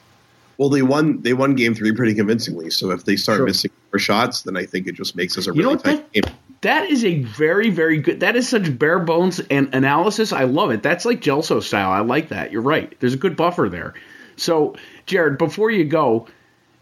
Well, 0.57 0.69
they 0.69 0.81
won. 0.81 1.21
They 1.21 1.33
won 1.33 1.55
Game 1.55 1.75
Three 1.75 1.91
pretty 1.93 2.15
convincingly. 2.15 2.71
So 2.71 2.91
if 2.91 3.05
they 3.05 3.15
start 3.15 3.37
sure. 3.37 3.45
missing 3.45 3.71
more 3.91 3.99
shots, 3.99 4.41
then 4.41 4.57
I 4.57 4.65
think 4.65 4.87
it 4.87 4.95
just 4.95 5.15
makes 5.15 5.37
us 5.37 5.47
a 5.47 5.51
really 5.51 5.63
you 5.63 5.69
know 5.69 5.75
tight 5.75 6.13
that, 6.13 6.13
game. 6.13 6.35
That 6.61 6.89
is 6.89 7.05
a 7.05 7.19
very, 7.19 7.69
very 7.69 7.99
good. 7.99 8.21
That 8.21 8.35
is 8.35 8.49
such 8.49 8.77
bare 8.77 8.99
bones 8.99 9.39
and 9.39 9.73
analysis. 9.73 10.33
I 10.33 10.45
love 10.45 10.71
it. 10.71 10.81
That's 10.81 11.05
like 11.05 11.21
Gelso 11.21 11.61
style. 11.61 11.91
I 11.91 11.99
like 11.99 12.29
that. 12.29 12.51
You're 12.51 12.63
right. 12.63 12.95
There's 12.99 13.13
a 13.13 13.17
good 13.17 13.35
buffer 13.35 13.69
there. 13.69 13.93
So, 14.35 14.75
Jared, 15.05 15.37
before 15.37 15.69
you 15.69 15.85
go, 15.85 16.27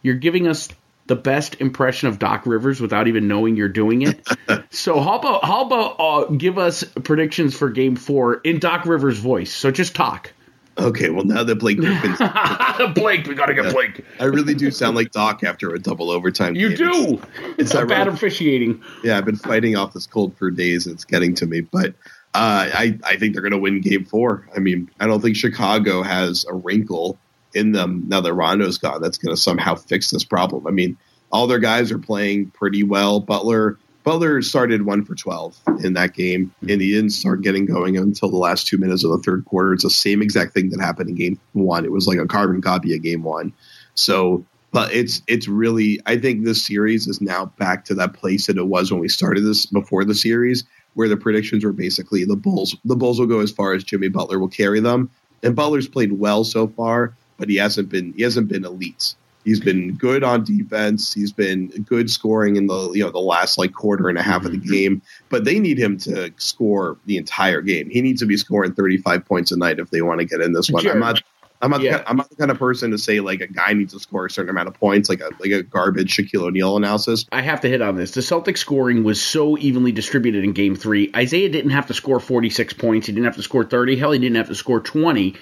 you're 0.02 0.16
giving 0.16 0.48
us 0.48 0.70
the 1.08 1.16
best 1.16 1.56
impression 1.62 2.08
of 2.08 2.20
Doc 2.20 2.46
Rivers 2.46 2.82
without 2.82 3.08
even 3.08 3.28
knowing 3.28 3.56
you're 3.56 3.70
doing 3.70 4.02
it. 4.02 4.28
so 4.72 5.00
how 5.00 5.20
about 5.20 5.44
how 5.44 5.66
about 5.66 5.96
uh, 6.00 6.26
give 6.32 6.58
us 6.58 6.84
predictions 7.04 7.56
for 7.56 7.70
Game 7.70 7.96
Four 7.96 8.36
in 8.36 8.60
Doc 8.60 8.86
Rivers' 8.86 9.20
voice? 9.20 9.54
So 9.54 9.72
just 9.72 9.96
talk. 9.96 10.32
Okay, 10.78 11.10
well 11.10 11.24
now 11.24 11.44
that 11.44 11.56
Blake 11.56 11.78
Griffin's 11.78 12.18
Blake, 12.96 13.26
we 13.28 13.36
gotta 13.36 13.54
get 13.54 13.72
Blake. 13.74 14.04
I 14.20 14.26
really 14.26 14.54
do 14.54 14.72
sound 14.72 14.96
like 14.96 15.12
Doc 15.12 15.44
after 15.44 15.74
a 15.74 15.80
double 15.80 16.10
overtime. 16.10 16.56
You 16.56 16.76
game. 16.76 16.92
do. 16.92 17.22
It's, 17.58 17.74
it's 17.74 17.86
bad 17.86 18.08
officiating. 18.08 18.82
Yeah, 19.04 19.18
I've 19.18 19.26
been 19.26 19.38
fighting 19.38 19.76
off 19.76 19.94
this 19.94 20.06
cold 20.06 20.36
for 20.38 20.52
days, 20.52 20.86
and 20.86 20.94
it's 20.94 21.06
getting 21.06 21.34
to 21.36 21.46
me. 21.46 21.62
But 21.62 21.92
uh, 22.34 22.70
I 22.74 23.00
I 23.06 23.16
think 23.16 23.34
they're 23.34 23.44
gonna 23.44 23.58
win 23.58 23.80
Game 23.80 24.04
Four. 24.04 24.48
I 24.56 24.60
mean, 24.60 24.90
I 25.00 25.08
don't 25.08 25.22
think 25.22 25.38
Chicago 25.38 26.04
has 26.04 26.46
a 26.50 26.54
wrinkle 26.54 27.18
in 27.54 27.72
them 27.72 28.04
now 28.08 28.20
that 28.20 28.34
Rondo's 28.34 28.78
gone. 28.78 29.02
That's 29.02 29.18
gonna 29.18 29.38
somehow 29.38 29.76
fix 29.76 30.12
this 30.12 30.26
problem. 30.26 30.68
I 30.68 30.72
mean, 30.72 30.98
all 31.32 31.48
their 31.48 31.60
guys 31.60 31.92
are 31.92 32.00
playing 32.00 32.52
pretty 32.52 32.84
well. 32.84 33.22
Butler 33.22 33.78
Butler 34.06 34.44
started 34.44 34.86
one 34.86 35.04
for 35.04 35.16
12 35.16 35.60
in 35.84 35.94
that 35.94 36.14
game, 36.14 36.54
and 36.62 36.80
he 36.80 36.92
didn't 36.92 37.10
start 37.10 37.42
getting 37.42 37.66
going 37.66 37.98
until 37.98 38.30
the 38.30 38.38
last 38.38 38.68
two 38.68 38.78
minutes 38.78 39.04
of 39.04 39.10
the 39.10 39.18
third 39.18 39.46
quarter. 39.46 39.74
It's 39.74 39.82
the 39.82 39.90
same 39.90 40.22
exact 40.22 40.54
thing 40.54 40.70
that 40.70 40.80
happened 40.80 41.10
in 41.10 41.16
game 41.16 41.40
one. 41.54 41.86
It 41.86 41.92
was 41.92 42.08
like 42.08 42.20
a 42.20 42.28
carbon 42.28 42.62
copy 42.62 42.96
of 42.96 43.02
game 43.02 43.24
one. 43.24 43.52
So, 43.96 44.46
but 44.72 44.94
it's 44.94 45.24
it's 45.26 45.48
really 45.48 46.02
I 46.06 46.18
think 46.18 46.46
this 46.46 46.64
series 46.64 47.08
is 47.08 47.20
now 47.20 47.48
back 47.58 47.86
to 47.86 47.96
that 47.96 48.14
place 48.14 48.46
that 48.46 48.58
it 48.58 48.68
was 48.68 48.92
when 48.92 49.02
we 49.02 49.10
started 49.10 49.44
this 49.44 49.66
before 49.66 50.06
the 50.06 50.14
series, 50.14 50.66
where 50.94 51.10
the 51.10 51.18
predictions 51.18 51.66
were 51.66 51.74
basically 51.74 52.26
the 52.26 52.36
Bulls. 52.36 52.76
The 52.86 52.96
Bulls 52.96 53.20
will 53.20 53.26
go 53.26 53.40
as 53.40 53.52
far 53.52 53.74
as 53.74 53.84
Jimmy 53.84 54.10
Butler 54.10 54.38
will 54.38 54.50
carry 54.50 54.82
them, 54.82 55.10
and 55.42 55.56
Butler's 55.56 55.88
played 55.88 56.12
well 56.12 56.44
so 56.44 56.68
far, 56.68 57.16
but 57.38 57.50
he 57.50 57.56
hasn't 57.56 57.90
been 57.90 58.14
he 58.14 58.22
hasn't 58.22 58.50
been 58.50 58.66
elite. 58.66 59.16
He's 59.46 59.60
been 59.60 59.94
good 59.94 60.24
on 60.24 60.44
defense. 60.44 61.14
He's 61.14 61.32
been 61.32 61.68
good 61.88 62.10
scoring 62.10 62.56
in 62.56 62.66
the 62.66 62.92
you 62.94 63.04
know 63.04 63.12
the 63.12 63.20
last 63.20 63.60
like 63.60 63.74
quarter 63.74 64.10
and 64.10 64.18
a 64.18 64.24
half 64.24 64.44
of 64.44 64.52
the 64.52 64.58
mm-hmm. 64.58 64.72
game. 64.72 65.02
But 65.30 65.46
they 65.46 65.60
need 65.60 65.78
him 65.78 65.98
to 66.00 66.34
score 66.38 66.98
the 67.06 67.18
entire 67.18 67.62
game. 67.62 67.92
He 67.92 68.02
needs 68.02 68.22
to 68.22 68.26
be 68.26 68.38
scoring 68.38 68.74
35 68.74 69.24
points 69.24 69.52
a 69.52 69.58
night 69.58 69.78
if 69.78 69.92
they 69.92 70.02
want 70.02 70.20
to 70.20 70.26
get 70.26 70.42
in 70.42 70.52
this 70.52 70.70
one. 70.72 70.86
I'm 70.88 71.00
not. 71.00 71.22
I'm 71.62 71.72
not, 71.72 71.82
yeah. 71.82 72.00
the, 72.00 72.10
I'm 72.10 72.18
not 72.18 72.30
the 72.30 72.36
kind 72.36 72.52
of 72.52 72.60
person 72.60 72.92
to 72.92 72.98
say 72.98 73.22
like 73.22 73.40
a 73.40 73.48
guy 73.48 73.74
needs 73.74 73.94
to 73.94 74.00
score 74.00 74.26
a 74.26 74.30
certain 74.30 74.50
amount 74.50 74.68
of 74.68 74.74
points, 74.74 75.10
like 75.10 75.22
a 75.22 75.30
like 75.40 75.52
a 75.52 75.64
garbage 75.64 76.16
Shaquille 76.16 76.42
O'Neal 76.42 76.76
analysis. 76.76 77.26
I 77.32 77.42
have 77.42 77.62
to 77.62 77.70
hit 77.70 77.82
on 77.82 77.96
this. 77.96 78.12
The 78.12 78.22
Celtics 78.22 78.58
scoring 78.58 79.04
was 79.04 79.22
so 79.22 79.58
evenly 79.60 79.92
distributed 79.92 80.44
in 80.44 80.54
Game 80.54 80.76
Three. 80.76 81.12
Isaiah 81.16 81.50
didn't 81.50 81.72
have 81.72 81.88
to 81.88 81.94
score 81.94 82.20
46 82.20 82.74
points. 82.74 83.08
He 83.08 83.14
didn't 83.14 83.26
have 83.26 83.36
to 83.36 83.44
score 83.44 83.64
30. 83.64 83.96
Hell, 83.96 84.12
he 84.12 84.20
didn't 84.20 84.36
have 84.36 84.48
to 84.48 84.56
score 84.56 84.80
20. 84.80 85.36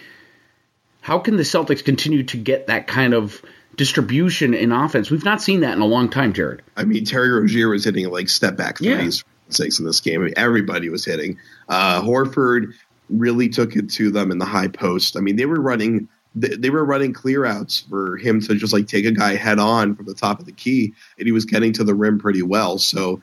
How 1.02 1.20
can 1.20 1.36
the 1.38 1.44
Celtics 1.44 1.84
continue 1.84 2.24
to 2.24 2.38
get 2.38 2.68
that 2.68 2.88
kind 2.88 3.14
of 3.14 3.42
distribution 3.76 4.54
in 4.54 4.72
offense. 4.72 5.10
We've 5.10 5.26
not 5.26 5.42
seen 5.42 5.62
that 5.62 5.74
in 5.74 5.82
a 5.82 5.86
long 5.86 6.10
time, 6.10 6.34
Jared. 6.34 6.62
I 6.78 6.84
mean, 6.84 7.06
Terry 7.06 7.30
Rozier 7.30 7.70
was 7.70 7.86
hitting 7.86 8.10
like 8.10 8.30
step 8.30 8.56
back 8.56 8.78
threes, 8.78 9.24
yeah. 9.26 9.54
six 9.54 9.80
in 9.80 9.86
this 9.86 10.00
game. 10.00 10.22
I 10.22 10.26
mean, 10.26 10.34
everybody 10.38 10.90
was 10.90 11.06
hitting. 11.06 11.38
Uh, 11.68 12.02
Horford 12.02 12.74
really 13.10 13.50
took 13.50 13.76
it 13.76 13.90
to 13.92 14.12
them 14.12 14.32
in 14.32 14.38
the 14.38 14.46
high 14.46 14.68
post. 14.68 15.18
I 15.18 15.20
mean, 15.20 15.36
they 15.36 15.46
were 15.46 15.60
running 15.60 16.08
they 16.36 16.72
were 16.72 16.84
running 16.84 17.14
clear 17.14 17.46
outs 17.46 17.82
for 17.82 18.18
him 18.18 18.42
to 18.42 18.56
just 18.56 18.74
like 18.74 18.88
take 18.88 19.06
a 19.06 19.12
guy 19.12 19.36
head 19.36 19.60
on 19.60 19.96
from 19.96 20.08
the 20.08 20.16
top 20.16 20.40
of 20.40 20.48
the 20.48 20.52
key, 20.52 20.94
and 21.20 21.28
he 21.28 21.32
was 21.32 21.46
getting 21.46 21.72
to 21.74 21.84
the 21.84 21.94
rim 21.94 22.18
pretty 22.18 22.42
well. 22.42 22.80
So 22.80 23.22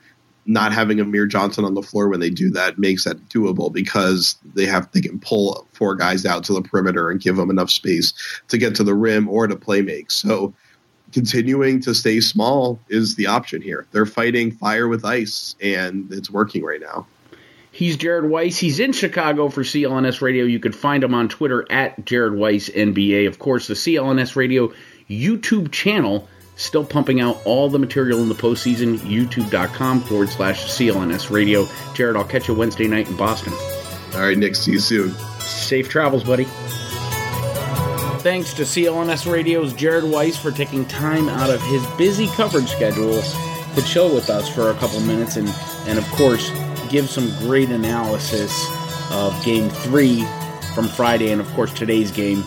not 0.51 0.73
having 0.73 0.99
Amir 0.99 1.27
Johnson 1.27 1.65
on 1.65 1.75
the 1.75 1.83
floor 1.83 2.09
when 2.09 2.19
they 2.19 2.29
do 2.29 2.51
that 2.51 2.77
makes 2.77 3.05
that 3.05 3.29
doable 3.29 3.73
because 3.73 4.37
they 4.55 4.67
have 4.67 4.91
they 4.93 5.01
can 5.01 5.21
pull 5.21 5.67
four 5.73 5.95
guys 5.95 6.27
out 6.27 6.43
to 6.45 6.53
the 6.53 6.61
perimeter 6.61 7.09
and 7.09 7.21
give 7.21 7.37
them 7.37 7.51
enough 7.51 7.71
space 7.71 8.13
to 8.49 8.59
get 8.59 8.75
to 8.75 8.85
the 8.85 8.95
rim 8.95 9.29
or 9.29 9.47
to 9.47 9.55
play 9.55 9.81
make. 9.81 10.11
So 10.11 10.53
continuing 11.13 11.81
to 11.83 11.95
stay 11.95 12.21
small 12.21 12.81
is 12.89 13.15
the 13.15 13.29
option 13.29 13.63
here. 13.63 13.87
They're 13.93 14.07
fighting 14.07 14.51
fire 14.51 14.89
with 14.89 15.05
ice 15.05 15.55
and 15.63 16.13
it's 16.13 16.31
working 16.31 16.65
right 16.65 16.81
now. 16.81 17.07
He's 17.73 17.97
Jared 17.97 18.29
Weiss. 18.29 18.59
He's 18.59 18.81
in 18.81 18.93
Chicago 18.93 19.49
for 19.49 19.63
CLNS 19.63 20.21
Radio. 20.21 20.45
You 20.45 20.59
can 20.59 20.73
find 20.73 21.05
him 21.05 21.15
on 21.15 21.29
Twitter 21.29 21.65
at 21.71 22.05
Jared 22.05 22.35
Weiss 22.35 22.69
NBA. 22.69 23.29
Of 23.29 23.39
course, 23.39 23.69
the 23.69 23.75
CLNS 23.75 24.35
Radio 24.35 24.73
YouTube 25.09 25.71
channel 25.71 26.29
still 26.61 26.85
pumping 26.85 27.21
out 27.21 27.41
all 27.45 27.69
the 27.69 27.79
material 27.79 28.21
in 28.21 28.29
the 28.29 28.35
postseason. 28.35 28.99
YouTube.com 28.99 30.03
forward 30.03 30.29
slash 30.29 30.67
CLNS 30.67 31.31
Radio. 31.31 31.67
Jared, 31.95 32.17
I'll 32.17 32.25
catch 32.25 32.49
you 32.49 32.55
Wednesday 32.55 32.87
night 32.87 33.09
in 33.09 33.17
Boston. 33.17 33.53
All 34.15 34.21
right, 34.21 34.37
Nick. 34.37 34.55
See 34.55 34.73
you 34.73 34.81
soon. 34.81 35.13
Safe 35.41 35.89
travels, 35.89 36.25
buddy. 36.25 36.45
Thanks 38.21 38.53
to 38.55 38.63
CLNS 38.63 39.31
Radio's 39.31 39.73
Jared 39.73 40.05
Weiss 40.05 40.37
for 40.37 40.51
taking 40.51 40.85
time 40.85 41.29
out 41.29 41.49
of 41.49 41.63
his 41.63 41.85
busy 41.97 42.27
coverage 42.29 42.69
schedule 42.69 43.23
to 43.23 43.83
chill 43.87 44.13
with 44.15 44.29
us 44.29 44.49
for 44.49 44.71
a 44.71 44.75
couple 44.75 45.01
minutes 45.01 45.37
and, 45.37 45.49
and 45.87 45.99
of 45.99 46.05
course, 46.11 46.51
give 46.91 47.09
some 47.09 47.31
great 47.39 47.71
analysis 47.71 48.53
of 49.11 49.43
game 49.45 49.71
three 49.71 50.27
from 50.75 50.87
Friday 50.89 51.31
and, 51.31 51.41
of 51.41 51.49
course, 51.53 51.73
today's 51.73 52.11
game, 52.11 52.45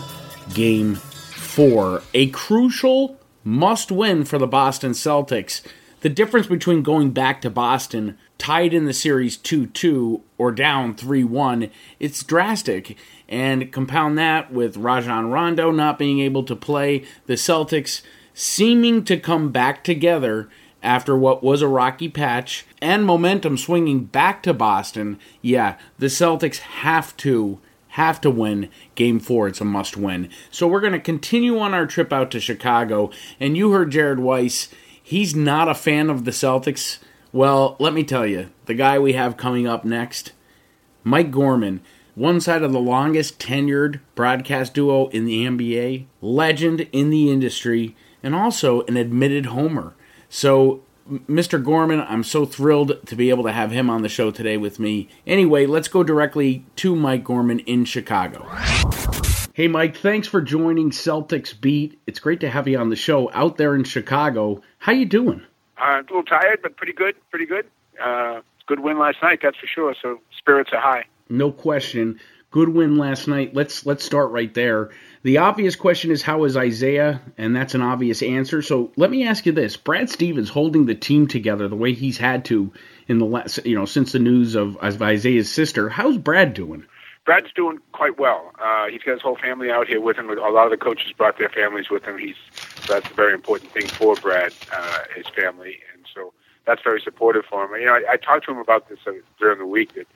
game 0.52 0.94
four. 0.94 2.02
A 2.14 2.28
crucial 2.28 3.18
must 3.44 3.92
win 3.92 4.24
for 4.24 4.38
the 4.38 4.46
Boston 4.46 4.92
Celtics. 4.92 5.60
The 6.00 6.08
difference 6.08 6.46
between 6.46 6.82
going 6.82 7.12
back 7.12 7.40
to 7.42 7.50
Boston 7.50 8.18
tied 8.36 8.74
in 8.74 8.84
the 8.84 8.92
series 8.92 9.36
2 9.36 9.68
2 9.68 10.22
or 10.36 10.52
down 10.52 10.94
3 10.94 11.24
1, 11.24 11.70
it's 12.00 12.22
drastic. 12.22 12.96
And 13.28 13.72
compound 13.72 14.18
that 14.18 14.52
with 14.52 14.76
Rajon 14.76 15.30
Rondo 15.30 15.70
not 15.70 15.98
being 15.98 16.20
able 16.20 16.42
to 16.44 16.56
play, 16.56 17.04
the 17.26 17.34
Celtics 17.34 18.02
seeming 18.34 19.04
to 19.04 19.18
come 19.18 19.50
back 19.50 19.84
together 19.84 20.50
after 20.82 21.16
what 21.16 21.42
was 21.42 21.62
a 21.62 21.68
rocky 21.68 22.08
patch 22.08 22.66
and 22.82 23.06
momentum 23.06 23.56
swinging 23.56 24.04
back 24.04 24.42
to 24.42 24.52
Boston. 24.52 25.18
Yeah, 25.40 25.78
the 25.98 26.06
Celtics 26.06 26.58
have 26.58 27.16
to 27.18 27.58
have 27.94 28.20
to 28.20 28.28
win 28.28 28.68
game 28.96 29.20
four. 29.20 29.46
It's 29.46 29.60
a 29.60 29.64
must 29.64 29.96
win. 29.96 30.28
So 30.50 30.66
we're 30.66 30.80
going 30.80 30.94
to 30.94 30.98
continue 30.98 31.60
on 31.60 31.74
our 31.74 31.86
trip 31.86 32.12
out 32.12 32.32
to 32.32 32.40
Chicago. 32.40 33.10
And 33.38 33.56
you 33.56 33.70
heard 33.70 33.92
Jared 33.92 34.18
Weiss. 34.18 34.68
He's 35.00 35.36
not 35.36 35.68
a 35.68 35.76
fan 35.76 36.10
of 36.10 36.24
the 36.24 36.32
Celtics. 36.32 36.98
Well, 37.30 37.76
let 37.78 37.92
me 37.94 38.02
tell 38.02 38.26
you, 38.26 38.50
the 38.66 38.74
guy 38.74 38.98
we 38.98 39.12
have 39.12 39.36
coming 39.36 39.68
up 39.68 39.84
next, 39.84 40.32
Mike 41.04 41.30
Gorman, 41.30 41.82
one 42.16 42.40
side 42.40 42.64
of 42.64 42.72
the 42.72 42.80
longest 42.80 43.38
tenured 43.38 44.00
broadcast 44.16 44.74
duo 44.74 45.06
in 45.10 45.24
the 45.24 45.46
NBA, 45.46 46.06
legend 46.20 46.88
in 46.90 47.10
the 47.10 47.30
industry, 47.30 47.94
and 48.24 48.34
also 48.34 48.82
an 48.86 48.96
admitted 48.96 49.46
homer. 49.46 49.94
So 50.28 50.82
Mr. 51.08 51.62
Gorman, 51.62 52.00
I'm 52.00 52.24
so 52.24 52.46
thrilled 52.46 53.06
to 53.06 53.16
be 53.16 53.28
able 53.28 53.44
to 53.44 53.52
have 53.52 53.70
him 53.70 53.90
on 53.90 54.02
the 54.02 54.08
show 54.08 54.30
today 54.30 54.56
with 54.56 54.78
me. 54.78 55.08
Anyway, 55.26 55.66
let's 55.66 55.88
go 55.88 56.02
directly 56.02 56.64
to 56.76 56.96
Mike 56.96 57.24
Gorman 57.24 57.60
in 57.60 57.84
Chicago. 57.84 58.48
Hey, 59.52 59.68
Mike, 59.68 59.96
thanks 59.98 60.26
for 60.26 60.40
joining 60.40 60.90
Celtics 60.90 61.58
Beat. 61.58 62.00
It's 62.06 62.18
great 62.18 62.40
to 62.40 62.50
have 62.50 62.66
you 62.66 62.78
on 62.78 62.88
the 62.88 62.96
show 62.96 63.30
out 63.34 63.58
there 63.58 63.74
in 63.74 63.84
Chicago. 63.84 64.62
How 64.78 64.92
you 64.92 65.04
doing? 65.04 65.42
Uh, 65.78 66.00
a 66.00 66.02
little 66.02 66.22
tired, 66.22 66.60
but 66.62 66.76
pretty 66.76 66.94
good. 66.94 67.14
Pretty 67.30 67.46
good. 67.46 67.66
Uh, 68.02 68.40
good 68.66 68.80
win 68.80 68.98
last 68.98 69.18
night, 69.22 69.40
that's 69.42 69.58
for 69.58 69.66
sure. 69.66 69.94
So 70.00 70.20
spirits 70.38 70.70
are 70.72 70.80
high. 70.80 71.04
No 71.28 71.52
question. 71.52 72.18
Good 72.50 72.70
win 72.70 72.96
last 72.96 73.28
night. 73.28 73.54
Let's 73.54 73.84
let's 73.84 74.04
start 74.04 74.30
right 74.30 74.52
there. 74.54 74.90
The 75.24 75.38
obvious 75.38 75.74
question 75.74 76.10
is 76.10 76.20
how 76.20 76.44
is 76.44 76.54
Isaiah, 76.54 77.22
and 77.38 77.56
that's 77.56 77.74
an 77.74 77.80
obvious 77.80 78.22
answer. 78.22 78.60
So 78.60 78.92
let 78.96 79.10
me 79.10 79.26
ask 79.26 79.46
you 79.46 79.52
this: 79.52 79.74
Brad 79.74 80.10
Stevens 80.10 80.50
holding 80.50 80.84
the 80.84 80.94
team 80.94 81.28
together 81.28 81.66
the 81.66 81.74
way 81.74 81.94
he's 81.94 82.18
had 82.18 82.44
to 82.46 82.70
in 83.08 83.16
the 83.16 83.24
last, 83.24 83.64
you 83.64 83.74
know, 83.74 83.86
since 83.86 84.12
the 84.12 84.18
news 84.18 84.54
of, 84.54 84.76
of 84.76 85.00
Isaiah's 85.00 85.50
sister. 85.50 85.88
How's 85.88 86.18
Brad 86.18 86.52
doing? 86.52 86.84
Brad's 87.24 87.50
doing 87.54 87.78
quite 87.92 88.18
well. 88.18 88.52
Uh, 88.62 88.88
he's 88.88 89.02
got 89.02 89.12
his 89.12 89.22
whole 89.22 89.36
family 89.36 89.70
out 89.70 89.86
here 89.86 89.98
with 89.98 90.18
him. 90.18 90.28
A 90.28 90.34
lot 90.34 90.66
of 90.66 90.70
the 90.70 90.76
coaches 90.76 91.10
brought 91.16 91.38
their 91.38 91.48
families 91.48 91.88
with 91.88 92.04
him. 92.04 92.18
He's 92.18 92.36
that's 92.86 93.10
a 93.10 93.14
very 93.14 93.32
important 93.32 93.72
thing 93.72 93.86
for 93.86 94.16
Brad, 94.16 94.52
uh, 94.76 94.98
his 95.16 95.26
family, 95.28 95.78
and 95.94 96.04
so 96.14 96.34
that's 96.66 96.82
very 96.82 97.00
supportive 97.00 97.46
for 97.46 97.64
him. 97.64 97.80
You 97.80 97.86
know, 97.86 97.94
I, 97.94 98.12
I 98.12 98.16
talked 98.18 98.44
to 98.44 98.50
him 98.50 98.58
about 98.58 98.90
this 98.90 98.98
uh, 99.06 99.12
during 99.38 99.58
the 99.58 99.66
week 99.66 99.94
that 99.94 100.06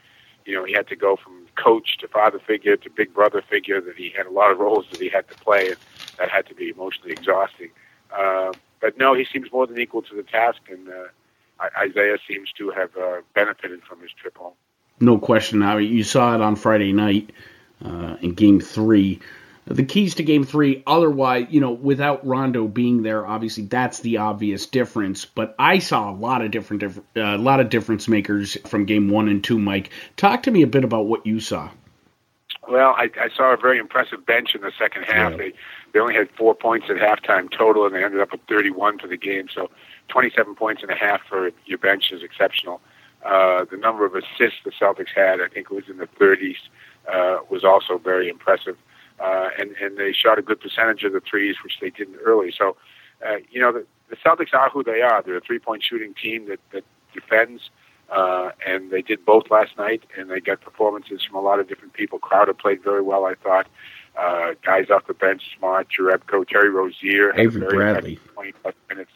you 0.45 0.55
know 0.55 0.65
he 0.65 0.75
had 0.75 0.87
to 0.89 0.97
go 0.97 1.17
from 1.17 1.47
coach 1.57 1.99
to 1.99 2.09
father 2.09 2.39
figure 2.39 2.77
to 2.77 2.91
big 2.91 3.13
brother 3.15 3.43
figure, 3.43 3.81
that 3.81 3.97
he 3.97 4.11
had 4.17 4.27
a 4.27 4.31
lot 4.31 4.51
of 4.51 4.59
roles 4.59 4.87
that 4.91 5.01
he 5.01 5.09
had 5.09 5.29
to 5.29 5.35
play, 5.37 5.69
and 5.69 5.77
that 6.19 6.31
had 6.31 6.47
to 6.47 6.55
be 6.55 6.71
emotionally 6.71 7.13
exhausting. 7.13 7.71
Uh, 8.17 8.53
but 8.81 8.97
no, 8.97 9.15
he 9.15 9.25
seems 9.25 9.51
more 9.53 9.67
than 9.67 9.79
equal 9.79 10.03
to 10.03 10.15
the 10.15 10.23
task, 10.23 10.61
and 10.71 10.89
uh, 10.89 11.69
Isaiah 11.77 12.19
seems 12.27 12.53
to 12.53 12.71
have 12.71 12.97
uh, 12.97 13.21
benefited 13.35 13.83
from 13.83 14.01
his 14.01 14.13
trip 14.13 14.37
home. 14.37 14.55
No 15.01 15.19
question. 15.19 15.61
Now 15.61 15.77
you 15.77 16.05
saw 16.05 16.35
it 16.35 16.41
on 16.41 16.57
Friday 16.57 16.93
night 16.93 17.31
uh, 17.85 18.17
in 18.21 18.35
Game 18.35 18.61
Three 18.61 19.21
the 19.69 19.85
keys 19.85 20.15
to 20.17 20.23
game 20.23 20.45
three. 20.45 20.83
Otherwise, 20.87 21.47
you 21.51 21.61
know, 21.61 21.73
without 21.73 22.27
Rondo 22.27 22.67
being 22.67 23.03
there, 23.03 23.27
obviously 23.27 23.65
that's 23.65 24.01
the 24.01 24.19
obvious 24.19 24.67
difference. 24.67 25.25
But 25.25 25.55
I 25.59 25.79
saw 25.79 26.11
a 26.11 26.15
lot 26.15 26.43
of 26.43 26.51
different, 26.51 26.83
uh, 26.83 26.93
a 27.17 27.39
lot 27.39 27.61
of 27.61 27.69
difference 27.69 28.09
makers 28.09 28.57
from 28.67 28.87
game 28.87 29.09
one 29.09 29.29
and 29.29 29.43
two. 29.45 29.59
Mike, 29.59 29.91
talk 30.17 30.45
to 30.45 30.51
me 30.51 30.63
a 30.63 30.67
bit 30.67 30.85
about 30.85 31.07
what 31.07 31.27
you 31.27 31.41
saw. 31.41 31.71
Well, 32.69 32.95
I, 32.97 33.11
I 33.19 33.29
saw 33.35 33.55
a 33.55 33.57
very 33.57 33.79
impressive 33.79 34.27
bench 34.27 34.55
in 34.55 34.61
the 34.61 34.73
second 34.79 35.05
half. 35.05 35.33
Yeah. 35.33 35.37
They 35.37 35.53
they 35.93 36.01
only 36.01 36.15
had 36.15 36.29
four 36.37 36.55
points 36.55 36.89
at 36.91 36.97
halftime 36.97 37.51
total, 37.51 37.87
and 37.87 37.95
they 37.95 38.05
ended 38.05 38.21
up 38.21 38.33
with 38.33 38.43
31 38.47 38.99
for 38.99 39.07
the 39.07 39.17
game. 39.17 39.49
So, 39.53 39.71
27 40.09 40.55
points 40.55 40.83
and 40.83 40.91
a 40.91 40.95
half 40.95 41.23
for 41.27 41.51
your 41.65 41.79
bench 41.79 42.13
is 42.13 42.23
exceptional. 42.23 42.83
Uh, 43.25 43.65
the 43.71 43.79
number 43.79 44.05
of 44.05 44.15
assists 44.15 44.61
the 44.65 44.71
Celtics 44.71 45.09
had, 45.15 45.41
I 45.41 45.49
think 45.49 45.69
it 45.71 45.75
was 45.75 45.89
in 45.89 45.97
the 45.97 46.07
30s, 46.21 46.57
uh, 47.11 47.39
was 47.49 47.65
also 47.65 47.99
very 47.99 48.29
impressive 48.29 48.77
uh, 49.21 49.51
and 49.59 49.73
and 49.81 49.97
they 49.97 50.13
shot 50.13 50.39
a 50.39 50.43
good 50.43 50.61
percentage 50.61 51.05
of 51.05 51.13
the 51.13 51.21
threes, 51.21 51.57
which 51.63 51.79
they 51.81 51.91
didn't 51.91 52.17
early. 52.25 52.53
So, 52.57 52.77
uh, 53.27 53.37
you 53.51 53.61
know, 53.61 53.73
the, 53.73 53.87
the 54.11 54.17
Celtics 54.17 54.55
are 54.55 54.71
who 54.71 54.83
they 54.83 55.03
are. 55.03 55.23
They're 55.23 55.37
a 55.37 55.41
three 55.41 55.59
point 55.59 55.83
shooting 55.83 56.15
team 56.15 56.49
that 56.49 56.61
that 56.73 56.85
defends, 57.13 57.71
uh, 58.11 58.51
and 58.67 58.91
they 58.91 59.03
did 59.03 59.25
both 59.25 59.51
last 59.51 59.77
night, 59.77 60.05
and 60.17 60.31
they 60.31 60.41
got 60.41 60.61
performances 60.61 61.25
from 61.25 61.37
a 61.37 61.41
lot 61.41 61.59
of 61.61 61.69
different 61.69 61.95
people. 61.95 62.19
Crowder 62.19 62.55
played 62.55 62.83
very 62.83 63.03
well, 63.03 63.25
I 63.25 63.35
thought. 63.35 63.67
Uh, 64.17 64.55
guys 64.65 64.91
off 64.91 65.07
the 65.07 65.15
bench, 65.15 65.57
Smart, 65.57 65.89
Jerebko, 65.97 66.47
Terry 66.49 66.71
Rozier, 66.71 67.33
Avery 67.39 67.69
Bradley, 67.69 68.19
twenty 68.35 68.53
plus 68.53 68.75
minutes. 68.89 69.13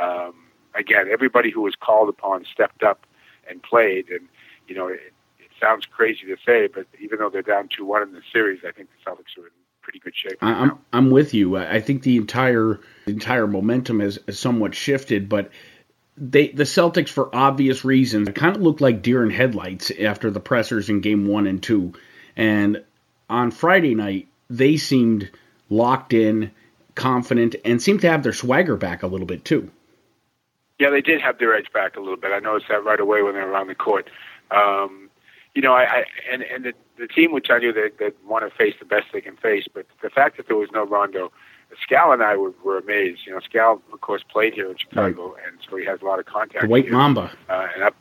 Um, 0.00 0.34
again, 0.74 1.08
everybody 1.10 1.50
who 1.50 1.60
was 1.62 1.74
called 1.76 2.08
upon 2.08 2.44
stepped 2.44 2.82
up 2.82 3.06
and 3.48 3.62
played, 3.62 4.08
and 4.08 4.28
you 4.68 4.74
know. 4.74 4.88
It, 4.88 5.12
sounds 5.60 5.86
crazy 5.86 6.26
to 6.26 6.36
say, 6.44 6.66
but 6.66 6.86
even 7.00 7.18
though 7.18 7.30
they're 7.30 7.42
down 7.42 7.68
two 7.68 7.84
one 7.84 8.02
in 8.02 8.12
the 8.12 8.22
series, 8.32 8.60
I 8.66 8.72
think 8.72 8.88
the 8.88 9.10
Celtics 9.10 9.38
are 9.38 9.46
in 9.46 9.52
pretty 9.82 9.98
good 9.98 10.14
shape. 10.14 10.40
Right 10.42 10.50
I'm 10.50 10.68
now. 10.68 10.80
I'm 10.92 11.10
with 11.10 11.34
you. 11.34 11.56
I 11.56 11.80
think 11.80 12.02
the 12.02 12.16
entire 12.16 12.80
the 13.06 13.12
entire 13.12 13.46
momentum 13.46 14.00
has, 14.00 14.18
has 14.26 14.38
somewhat 14.38 14.74
shifted, 14.74 15.28
but 15.28 15.50
they 16.16 16.48
the 16.48 16.64
Celtics 16.64 17.08
for 17.08 17.34
obvious 17.34 17.84
reasons 17.84 18.28
kind 18.34 18.56
of 18.56 18.62
looked 18.62 18.80
like 18.80 19.02
deer 19.02 19.22
in 19.22 19.30
headlights 19.30 19.90
after 20.00 20.30
the 20.30 20.40
pressers 20.40 20.88
in 20.88 21.00
game 21.00 21.26
one 21.26 21.46
and 21.46 21.62
two, 21.62 21.92
and 22.36 22.82
on 23.28 23.50
Friday 23.50 23.94
night 23.94 24.28
they 24.48 24.76
seemed 24.76 25.30
locked 25.68 26.12
in, 26.12 26.50
confident, 26.94 27.54
and 27.64 27.80
seemed 27.80 28.00
to 28.00 28.10
have 28.10 28.22
their 28.22 28.32
swagger 28.32 28.76
back 28.76 29.02
a 29.02 29.06
little 29.06 29.26
bit 29.26 29.44
too. 29.44 29.70
Yeah, 30.78 30.90
they 30.90 31.02
did 31.02 31.20
have 31.20 31.38
their 31.38 31.54
edge 31.54 31.70
back 31.72 31.96
a 31.96 32.00
little 32.00 32.16
bit. 32.16 32.32
I 32.32 32.40
noticed 32.40 32.66
that 32.68 32.84
right 32.84 32.98
away 32.98 33.22
when 33.22 33.34
they 33.34 33.40
were 33.40 33.56
on 33.56 33.68
the 33.68 33.74
court. 33.74 34.10
Um, 34.50 34.99
you 35.54 35.62
know, 35.62 35.72
I, 35.74 35.82
I 35.82 36.04
and 36.30 36.42
and 36.42 36.64
the, 36.64 36.72
the 36.98 37.08
team 37.08 37.32
would 37.32 37.44
tell 37.44 37.62
you 37.62 37.72
that 37.72 37.98
that 37.98 38.14
want 38.24 38.48
to 38.48 38.56
face 38.56 38.74
the 38.78 38.84
best 38.84 39.06
they 39.12 39.20
can 39.20 39.36
face, 39.36 39.66
but 39.72 39.86
the 40.02 40.10
fact 40.10 40.36
that 40.36 40.46
there 40.46 40.56
was 40.56 40.68
no 40.72 40.84
Rondo, 40.84 41.32
Scal 41.88 42.12
and 42.12 42.22
I 42.22 42.36
were, 42.36 42.52
were 42.62 42.78
amazed. 42.78 43.22
You 43.26 43.32
know, 43.32 43.40
Scal 43.40 43.80
of 43.92 44.00
course 44.00 44.22
played 44.22 44.54
here 44.54 44.70
in 44.70 44.76
Chicago, 44.76 45.34
right. 45.34 45.42
and 45.46 45.58
so 45.68 45.76
he 45.76 45.84
has 45.86 46.00
a 46.02 46.04
lot 46.04 46.18
of 46.18 46.26
contact. 46.26 46.62
The 46.62 46.68
White 46.68 46.84
here. 46.84 46.92
Mamba. 46.92 47.32
Uh, 47.48 47.68
and 47.74 47.82
up, 47.82 47.96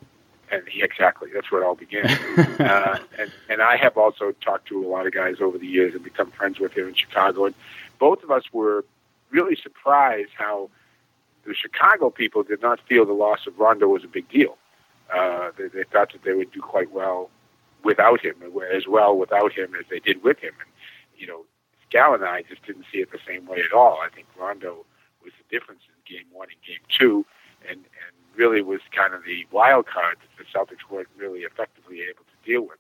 and 0.52 0.68
he 0.68 0.84
exactly 0.84 1.30
that's 1.34 1.52
where 1.52 1.64
it 1.64 1.66
all 1.66 1.76
began. 1.76 2.06
uh, 2.60 3.00
and 3.18 3.32
and 3.50 3.62
I 3.62 3.78
have 3.78 3.98
also 3.98 4.32
talked 4.44 4.68
to 4.68 4.86
a 4.86 4.88
lot 4.88 5.08
of 5.08 5.14
guys 5.14 5.38
over 5.42 5.58
the 5.58 5.68
years 5.68 5.96
and 5.96 6.04
become 6.04 6.32
friends 6.32 6.60
with 6.60 6.74
here 6.74 6.88
in 6.88 6.94
Chicago, 6.94 7.46
and 7.46 7.56
both 7.98 8.24
of 8.24 8.30
us 8.30 8.44
were 8.54 8.86
really 9.32 9.56
surprised 9.56 10.32
how 10.38 10.70
the 11.46 11.56
Chicago 11.56 12.12
people 12.12 12.44
did 12.44 12.62
not 12.62 12.80
feel 12.88 13.06
the 13.06 13.14
loss 13.14 13.48
of 13.48 13.58
Rondo 13.60 13.88
was 13.88 14.04
a 14.04 14.08
big 14.08 14.30
deal. 14.30 14.58
Uh, 15.12 15.50
they, 15.58 15.68
they 15.68 15.84
thought 15.84 16.12
that 16.14 16.24
they 16.24 16.34
would 16.34 16.52
do 16.52 16.62
quite 16.62 16.92
well 16.92 17.32
without 17.84 18.22
him, 18.22 18.36
as 18.74 18.88
well 18.88 19.18
without 19.18 19.54
him 19.54 19.76
as 19.76 19.86
they 19.90 20.00
did 20.00 20.24
with 20.24 20.40
him. 20.40 20.54
And 20.60 20.70
you 21.18 21.28
know, 21.28 21.46
Scal 21.90 22.16
and 22.16 22.24
I 22.24 22.44
just 22.44 22.66
didn't 22.66 22.86
see 22.92 23.00
it 23.00 23.12
the 23.12 23.20
same 23.28 23.46
way 23.46 23.60
at 23.60 23.74
all. 23.74 24.00
I 24.02 24.10
think 24.10 24.28
Rondo 24.38 24.86
was 25.24 25.34
the 25.38 25.58
difference 25.58 25.82
in 25.88 26.16
Game 26.16 26.26
One 26.32 26.48
and 26.50 26.62
Game 26.66 26.84
Two, 26.90 27.26
and 27.68 27.80
and 27.80 28.16
really 28.36 28.62
was 28.62 28.80
kind 28.92 29.14
of 29.14 29.24
the 29.26 29.46
wild 29.52 29.86
card 29.88 30.18
that 30.22 30.38
the 30.38 30.46
Celtics 30.58 30.90
weren't 30.90 31.10
really 31.18 31.42
effectively 31.42 32.02
able 32.02 32.24
to 32.24 32.50
deal 32.50 32.62
with. 32.62 32.78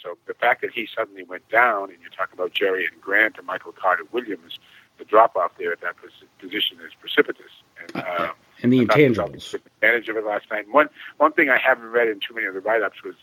So 0.00 0.16
the 0.26 0.34
fact 0.34 0.62
that 0.62 0.72
he 0.72 0.88
suddenly 0.92 1.22
went 1.22 1.48
down, 1.48 1.90
and 1.90 1.98
you're 2.00 2.10
talking 2.10 2.34
about 2.34 2.54
Jerian 2.54 3.00
Grant 3.00 3.36
and 3.38 3.46
Michael 3.46 3.72
Carter 3.72 4.04
Williams, 4.10 4.58
the 4.98 5.04
drop 5.04 5.36
off 5.36 5.52
there 5.58 5.72
at 5.72 5.80
that 5.80 5.96
position 6.38 6.78
is 6.84 6.92
precipitous. 6.98 7.50
And, 7.80 8.04
uh, 8.04 8.32
and 8.62 8.72
the 8.72 8.84
intangibles. 8.84 9.54
Advantage 9.54 10.08
of 10.08 10.16
it 10.16 10.24
last 10.24 10.50
night. 10.50 10.66
One 10.70 10.88
one 11.18 11.32
thing 11.32 11.50
I 11.50 11.58
haven't 11.58 11.88
read 11.90 12.08
in 12.08 12.20
too 12.20 12.34
many 12.34 12.46
of 12.46 12.54
the 12.54 12.60
write 12.60 12.82
ups 12.82 13.02
was 13.02 13.14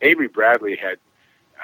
Avery 0.00 0.28
Bradley 0.28 0.76
had 0.76 0.98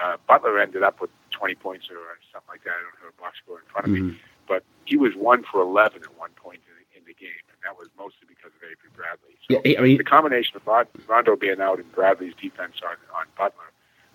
uh, 0.03 0.17
Butler 0.29 0.59
ended 0.61 0.83
up 0.83 1.01
with 1.01 1.11
20 1.31 1.55
points 1.57 1.87
or 1.91 1.97
something 2.33 2.49
like 2.49 2.65
that. 2.65 2.71
I 2.71 2.83
don't 2.83 3.05
have 3.05 3.15
a 3.19 3.21
box 3.21 3.39
score 3.43 3.59
in 3.59 3.65
front 3.67 3.87
of 3.87 3.93
Mm-hmm. 3.93 4.09
me, 4.11 4.19
but 4.49 4.63
he 4.85 4.97
was 4.97 5.15
one 5.17 5.43
for 5.51 5.61
11 5.61 6.03
at 6.03 6.19
one 6.19 6.31
point 6.37 6.61
in 6.69 6.75
the, 6.77 6.99
in 7.01 7.05
the 7.07 7.15
game, 7.15 7.43
and 7.49 7.57
that 7.65 7.79
was 7.79 7.89
mostly 7.99 8.27
because 8.29 8.53
of 8.57 8.63
Avery 8.63 8.91
Bradley. 8.95 9.35
So 9.51 9.61
Yeah, 9.65 9.79
I 9.79 9.83
mean- 9.83 9.97
the 9.99 10.05
combination 10.05 10.57
of 10.57 10.87
Rondo 11.09 11.37
being 11.37 11.61
out 11.61 11.79
and 11.79 11.91
Bradley's 11.93 12.35
defense 12.41 12.75
on 12.85 12.97
on 13.19 13.27
Butler 13.39 13.71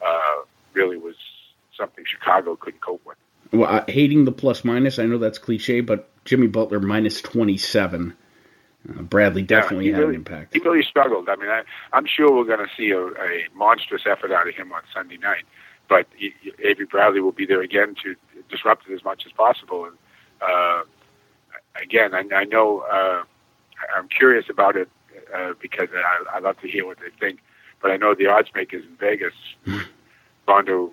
uh, 0.05 0.45
really 0.73 0.97
was 0.97 1.15
something 1.77 2.03
Chicago 2.05 2.55
couldn't 2.55 2.81
cope 2.81 3.01
with. 3.05 3.17
Well, 3.51 3.69
uh, 3.69 3.83
hating 3.87 4.25
the 4.25 4.31
plus 4.31 4.63
minus, 4.63 4.97
I 4.99 5.05
know 5.07 5.17
that's 5.17 5.37
cliche, 5.37 5.81
but 5.81 6.09
Jimmy 6.25 6.47
Butler 6.47 6.79
minus 6.79 7.21
27. 7.21 8.15
Uh, 8.89 9.01
Bradley 9.03 9.43
definitely 9.43 9.87
yeah, 9.87 9.95
had 9.95 9.99
really, 10.01 10.15
an 10.15 10.21
impact. 10.21 10.53
He 10.53 10.59
really 10.59 10.83
struggled. 10.83 11.29
I 11.29 11.35
mean, 11.35 11.49
I, 11.49 11.63
I'm 11.93 12.05
sure 12.05 12.31
we're 12.31 12.45
going 12.45 12.67
to 12.67 12.73
see 12.75 12.91
a, 12.91 13.05
a 13.05 13.47
monstrous 13.53 14.03
effort 14.05 14.31
out 14.31 14.47
of 14.47 14.55
him 14.55 14.71
on 14.71 14.81
Sunday 14.93 15.17
night. 15.17 15.43
But 15.87 16.07
he, 16.15 16.33
Avery 16.63 16.85
Bradley 16.85 17.21
will 17.21 17.31
be 17.31 17.45
there 17.45 17.61
again 17.61 17.95
to 18.03 18.15
disrupt 18.49 18.87
it 18.89 18.93
as 18.93 19.03
much 19.03 19.25
as 19.25 19.31
possible. 19.33 19.85
And 19.85 19.97
uh, 20.41 20.83
again, 21.81 22.15
I, 22.15 22.23
I 22.33 22.45
know 22.45 22.79
uh, 22.79 23.23
I'm 23.95 24.07
curious 24.07 24.45
about 24.49 24.75
it 24.75 24.89
uh, 25.33 25.53
because 25.61 25.89
I, 25.93 26.37
I 26.37 26.39
love 26.39 26.59
to 26.61 26.67
hear 26.67 26.85
what 26.85 26.97
they 26.99 27.09
think. 27.19 27.39
But 27.81 27.91
I 27.91 27.97
know 27.97 28.13
the 28.13 28.27
odds 28.27 28.49
makers 28.55 28.83
in 28.85 28.95
Vegas, 28.97 29.33
Rondo 30.47 30.91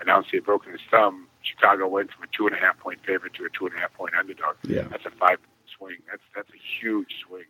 announced 0.00 0.30
he 0.30 0.36
had 0.36 0.44
broken 0.44 0.72
his 0.72 0.80
thumb. 0.90 1.26
Chicago 1.42 1.88
went 1.88 2.12
from 2.12 2.24
a 2.24 2.26
two 2.36 2.46
and 2.46 2.54
a 2.54 2.58
half 2.58 2.78
point 2.78 3.00
favorite 3.04 3.34
to 3.34 3.44
a 3.44 3.48
two 3.50 3.66
and 3.66 3.74
a 3.74 3.78
half 3.78 3.92
point 3.94 4.14
underdog. 4.14 4.56
Yeah. 4.62 4.82
That's 4.82 5.06
a 5.06 5.10
five 5.10 5.38
swing. 5.78 5.96
That's 6.10 6.22
that's 6.34 6.50
a 6.50 6.60
huge 6.80 7.14
swing 7.26 7.44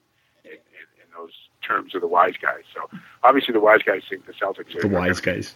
in, 0.45 0.53
in, 0.53 0.57
in 0.57 1.09
those 1.17 1.33
terms 1.63 1.95
of 1.95 2.01
the 2.01 2.09
wise 2.09 2.35
guys. 2.41 2.63
So 2.75 2.89
obviously 3.23 3.53
the 3.53 3.61
wise 3.61 3.83
guys 3.83 4.03
think 4.09 4.27
the 4.27 4.33
Celtics 4.33 4.77
are 4.77 4.83
The 4.83 4.89
wise 4.89 5.21
guys. 5.21 5.55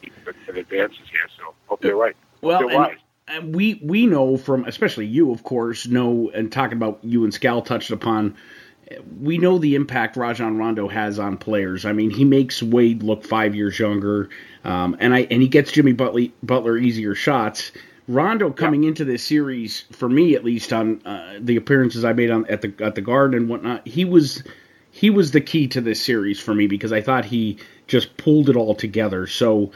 An 0.48 0.56
advances 0.56 1.08
here. 1.10 1.28
So 1.38 1.54
hope 1.66 1.80
they're 1.80 1.96
right. 1.96 2.16
Hope 2.34 2.42
Well, 2.42 2.68
they're 2.68 2.82
and, 2.82 2.96
and 3.28 3.54
we 3.54 3.80
we 3.82 4.06
know 4.06 4.36
from 4.36 4.64
especially 4.64 5.06
you, 5.06 5.32
of 5.32 5.42
course, 5.44 5.86
know 5.86 6.30
and 6.34 6.50
talking 6.50 6.76
about 6.76 6.98
you 7.02 7.24
and 7.24 7.32
Scal 7.32 7.64
touched 7.64 7.90
upon. 7.90 8.36
We 9.20 9.38
know 9.38 9.58
the 9.58 9.74
impact 9.74 10.16
Rajon 10.16 10.58
Rondo 10.58 10.86
has 10.88 11.18
on 11.18 11.38
players. 11.38 11.86
I 11.86 11.92
mean, 11.92 12.10
he 12.10 12.24
makes 12.24 12.62
Wade 12.62 13.02
look 13.02 13.24
five 13.24 13.54
years 13.54 13.78
younger, 13.78 14.28
um, 14.64 14.96
and 15.00 15.14
I 15.14 15.20
and 15.30 15.40
he 15.40 15.48
gets 15.48 15.72
Jimmy 15.72 15.92
Butler, 15.92 16.26
Butler 16.42 16.76
easier 16.76 17.14
shots. 17.14 17.72
Rondo 18.08 18.50
coming 18.50 18.84
into 18.84 19.04
this 19.04 19.22
series, 19.22 19.82
for 19.92 20.08
me 20.08 20.34
at 20.34 20.44
least, 20.44 20.72
on 20.72 21.00
uh, 21.06 21.38
the 21.40 21.56
appearances 21.56 22.04
I 22.04 22.12
made 22.12 22.30
on 22.30 22.46
at 22.46 22.62
the 22.62 22.74
at 22.80 22.94
the 22.94 23.00
Garden 23.00 23.38
and 23.38 23.48
whatnot, 23.48 23.86
he 23.86 24.04
was 24.04 24.42
he 24.90 25.08
was 25.08 25.30
the 25.30 25.40
key 25.40 25.68
to 25.68 25.80
this 25.80 26.02
series 26.02 26.40
for 26.40 26.54
me 26.54 26.66
because 26.66 26.92
I 26.92 27.00
thought 27.00 27.24
he 27.24 27.58
just 27.86 28.16
pulled 28.16 28.48
it 28.48 28.56
all 28.56 28.74
together. 28.74 29.26
So 29.26 29.72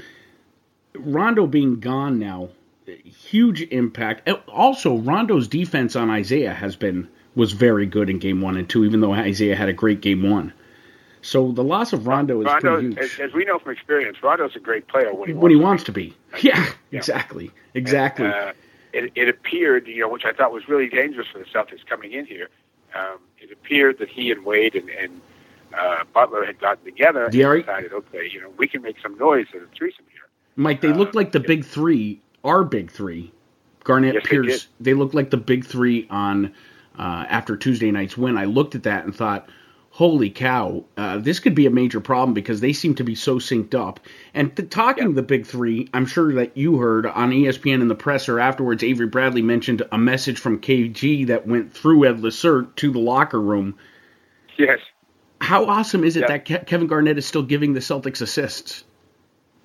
Rondo 0.94 1.46
being 1.46 1.80
gone 1.80 2.18
now, 2.18 2.48
huge 2.86 3.62
impact. 3.62 4.28
Also, 4.48 4.98
Rondo's 4.98 5.48
defense 5.48 5.96
on 5.96 6.10
Isaiah 6.10 6.54
has 6.54 6.76
been 6.76 7.08
was 7.34 7.52
very 7.52 7.86
good 7.86 8.10
in 8.10 8.18
game 8.18 8.40
one 8.40 8.56
and 8.56 8.68
two, 8.68 8.84
even 8.84 9.00
though 9.00 9.12
Isaiah 9.12 9.56
had 9.56 9.68
a 9.68 9.74
great 9.74 10.00
game 10.00 10.28
one. 10.28 10.52
So 11.26 11.50
the 11.50 11.64
loss 11.64 11.92
of 11.92 12.06
Rondo 12.06 12.40
is 12.40 12.46
Rondo, 12.46 12.74
pretty 12.74 12.86
huge 12.94 12.98
as, 12.98 13.18
as 13.18 13.32
we 13.32 13.44
know 13.44 13.58
from 13.58 13.72
experience, 13.72 14.22
Rondo's 14.22 14.54
a 14.54 14.60
great 14.60 14.86
player 14.86 15.12
when 15.12 15.28
he 15.28 15.34
when 15.34 15.50
he 15.50 15.56
wants. 15.56 15.64
wants 15.64 15.84
to 15.84 15.92
be. 15.92 16.14
Yeah, 16.42 16.64
exactly, 16.92 17.50
exactly. 17.74 18.26
Uh, 18.26 18.52
it, 18.92 19.10
it 19.14 19.28
appeared, 19.28 19.88
you 19.88 20.00
know, 20.02 20.08
which 20.08 20.24
I 20.24 20.32
thought 20.32 20.52
was 20.52 20.68
really 20.68 20.88
dangerous 20.88 21.26
for 21.28 21.38
the 21.38 21.44
Celtics 21.46 21.84
coming 21.84 22.12
in 22.12 22.26
here. 22.26 22.48
Um, 22.94 23.18
it 23.38 23.50
appeared 23.50 23.98
that 23.98 24.08
he 24.08 24.30
and 24.30 24.44
Wade 24.44 24.74
and, 24.74 24.88
and 24.88 25.20
uh, 25.76 26.04
Butler 26.14 26.44
had 26.44 26.60
gotten 26.60 26.84
together 26.84 27.28
Yeah, 27.32 27.52
and 27.52 27.62
decided, 27.62 27.92
okay, 27.92 28.28
you 28.30 28.40
know, 28.40 28.52
we 28.56 28.68
can 28.68 28.82
make 28.82 28.96
some 29.02 29.18
noise 29.18 29.46
as 29.54 29.62
a 29.62 29.66
threesome 29.76 30.04
here. 30.12 30.28
Mike, 30.54 30.80
they 30.80 30.92
look 30.92 31.08
uh, 31.08 31.18
like 31.18 31.32
the 31.32 31.40
big 31.40 31.64
three, 31.64 32.20
our 32.44 32.62
big 32.64 32.90
three. 32.90 33.32
Garnett, 33.82 34.14
Yes, 34.14 34.26
Pierce, 34.26 34.68
they, 34.80 34.94
look 34.94 35.14
like 35.14 35.30
the 35.30 35.36
big 35.36 35.64
three 35.64 36.06
on 36.10 36.54
uh, 36.98 37.24
after 37.28 37.56
Tuesday 37.56 37.90
night's 37.90 38.16
win. 38.16 38.36
I 38.36 38.44
looked 38.44 38.74
at 38.74 38.84
that 38.84 39.04
and 39.04 39.14
thought, 39.14 39.48
holy 39.96 40.28
cow, 40.28 40.84
uh, 40.98 41.16
this 41.16 41.40
could 41.40 41.54
be 41.54 41.64
a 41.64 41.70
major 41.70 42.00
problem 42.00 42.34
because 42.34 42.60
they 42.60 42.74
seem 42.74 42.94
to 42.94 43.02
be 43.02 43.14
so 43.14 43.36
synced 43.38 43.74
up. 43.74 43.98
And 44.34 44.54
th- 44.54 44.68
talking 44.68 45.14
the 45.14 45.22
big 45.22 45.46
three, 45.46 45.88
I'm 45.94 46.04
sure 46.04 46.34
that 46.34 46.54
you 46.54 46.76
heard 46.76 47.06
on 47.06 47.30
ESPN 47.30 47.80
in 47.80 47.88
the 47.88 47.94
presser 47.94 48.38
afterwards, 48.38 48.82
Avery 48.82 49.06
Bradley 49.06 49.40
mentioned 49.40 49.82
a 49.90 49.96
message 49.96 50.38
from 50.38 50.60
KG 50.60 51.26
that 51.28 51.46
went 51.46 51.72
through 51.72 52.04
Ed 52.04 52.18
Lacerte 52.18 52.76
to 52.76 52.92
the 52.92 52.98
locker 52.98 53.40
room. 53.40 53.74
Yes. 54.58 54.80
How 55.40 55.64
awesome 55.64 56.04
is 56.04 56.18
it 56.18 56.26
Yeah. 56.28 56.36
that 56.36 56.44
Ke- 56.44 56.66
Kevin 56.66 56.88
Garnett 56.88 57.16
is 57.16 57.24
still 57.24 57.42
giving 57.42 57.72
the 57.72 57.80
Celtics 57.80 58.20
assists? 58.20 58.84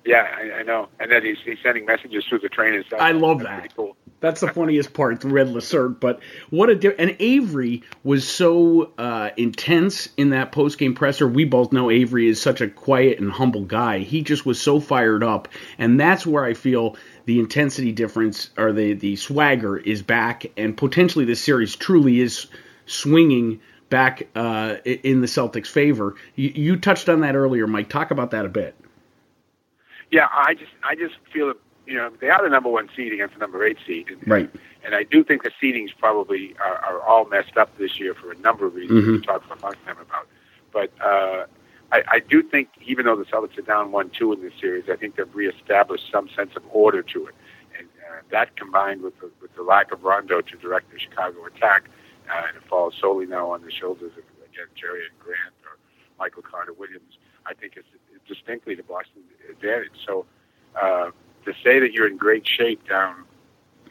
Yeah, 0.04 0.26
I, 0.36 0.60
I 0.60 0.62
know. 0.62 0.88
And 0.98 1.10
then 1.10 1.24
he's, 1.24 1.38
he's 1.44 1.58
sending 1.62 1.86
messages 1.86 2.24
through 2.28 2.40
the 2.40 2.48
train 2.48 2.74
and 2.74 2.84
stuff. 2.84 3.00
I 3.00 3.12
love 3.12 3.40
That's 3.40 3.62
that. 3.62 3.76
Cool. 3.76 3.96
That's 4.20 4.40
the 4.40 4.48
funniest 4.48 4.94
part, 4.94 5.20
the 5.20 5.28
red 5.28 5.48
Lacerte. 5.48 5.98
But 5.98 6.20
what 6.50 6.70
a 6.70 6.76
di- 6.76 6.94
and 6.96 7.16
Avery 7.18 7.82
was 8.04 8.26
so 8.26 8.92
uh, 8.96 9.30
intense 9.36 10.08
in 10.16 10.30
that 10.30 10.52
post 10.52 10.78
game 10.78 10.94
presser. 10.94 11.26
We 11.26 11.44
both 11.44 11.72
know 11.72 11.90
Avery 11.90 12.28
is 12.28 12.40
such 12.40 12.60
a 12.60 12.68
quiet 12.68 13.18
and 13.18 13.32
humble 13.32 13.64
guy. 13.64 13.98
He 13.98 14.22
just 14.22 14.46
was 14.46 14.60
so 14.60 14.78
fired 14.78 15.24
up, 15.24 15.48
and 15.76 15.98
that's 15.98 16.24
where 16.24 16.44
I 16.44 16.54
feel 16.54 16.96
the 17.24 17.40
intensity 17.40 17.90
difference 17.90 18.50
or 18.56 18.72
the 18.72 18.92
the 18.92 19.16
swagger 19.16 19.76
is 19.76 20.02
back, 20.02 20.46
and 20.56 20.76
potentially 20.76 21.24
this 21.24 21.42
series 21.42 21.74
truly 21.74 22.20
is 22.20 22.46
swinging 22.86 23.60
back 23.90 24.28
uh, 24.36 24.76
in 24.84 25.20
the 25.20 25.26
Celtics' 25.26 25.66
favor. 25.66 26.14
You, 26.36 26.50
you 26.54 26.76
touched 26.76 27.08
on 27.08 27.20
that 27.22 27.34
earlier, 27.34 27.66
Mike. 27.66 27.88
Talk 27.88 28.12
about 28.12 28.30
that 28.30 28.46
a 28.46 28.48
bit. 28.48 28.76
Yeah, 30.12 30.28
I 30.32 30.54
just 30.54 30.70
I 30.84 30.94
just 30.94 31.14
feel 31.32 31.48
that 31.48 31.56
you 31.86 31.94
know 31.94 32.10
they 32.20 32.28
are 32.28 32.42
the 32.42 32.50
number 32.50 32.68
one 32.68 32.88
seed 32.94 33.12
against 33.12 33.34
the 33.34 33.40
number 33.40 33.64
eight 33.64 33.78
seed, 33.86 34.08
and, 34.10 34.28
Right. 34.28 34.50
And 34.84 34.94
I 34.96 35.04
do 35.04 35.22
think 35.24 35.42
the 35.44 35.52
seedings 35.62 35.90
probably 35.96 36.54
are, 36.62 36.76
are 36.84 37.00
all 37.02 37.24
messed 37.24 37.56
up 37.56 37.76
this 37.78 37.98
year 38.00 38.14
for 38.14 38.30
a 38.32 38.36
number 38.38 38.66
of 38.66 38.74
reasons 38.74 39.04
Mhm. 39.04 39.12
we 39.12 39.20
talked 39.20 39.46
for 39.46 39.54
a 39.54 39.58
long 39.62 39.74
time 39.86 39.96
about. 39.98 40.26
But 40.72 40.90
uh, 41.00 41.46
I, 41.92 42.02
I 42.16 42.18
do 42.20 42.42
think 42.42 42.68
even 42.84 43.06
though 43.06 43.16
the 43.16 43.24
Celtics 43.24 43.56
are 43.58 43.62
down 43.62 43.90
one 43.92 44.10
two 44.10 44.32
in 44.32 44.42
this 44.42 44.52
series, 44.60 44.84
I 44.90 44.96
think 44.96 45.16
they've 45.16 45.34
reestablished 45.34 46.10
some 46.10 46.28
sense 46.36 46.50
of 46.56 46.62
order 46.70 47.02
to 47.02 47.26
it, 47.28 47.34
and 47.78 47.86
uh, 48.10 48.20
that 48.30 48.54
combined 48.56 49.00
with 49.02 49.18
the, 49.20 49.30
with 49.40 49.54
the 49.54 49.62
lack 49.62 49.92
of 49.92 50.04
Rondo 50.04 50.40
to 50.42 50.56
direct 50.58 50.90
the 50.92 50.98
Chicago 50.98 51.46
attack, 51.46 51.88
uh, 52.28 52.42
and 52.48 52.56
it 52.56 52.64
falls 52.68 52.94
solely 53.00 53.26
now 53.26 53.50
on 53.50 53.62
the 53.62 53.70
shoulders 53.70 54.12
of 54.12 54.24
again 54.44 54.66
Jerian 54.76 55.14
Grant 55.24 55.54
or 55.64 55.78
Michael 56.18 56.42
Carter 56.42 56.72
Williams. 56.74 57.16
I 57.46 57.54
think 57.54 57.74
it's 57.76 57.88
distinctly 58.32 58.74
the 58.74 58.82
Boston 58.82 59.22
advantage. 59.50 59.92
So 60.06 60.26
uh, 60.80 61.10
to 61.44 61.52
say 61.64 61.80
that 61.80 61.92
you're 61.92 62.06
in 62.08 62.16
great 62.16 62.46
shape 62.46 62.86
down 62.88 63.24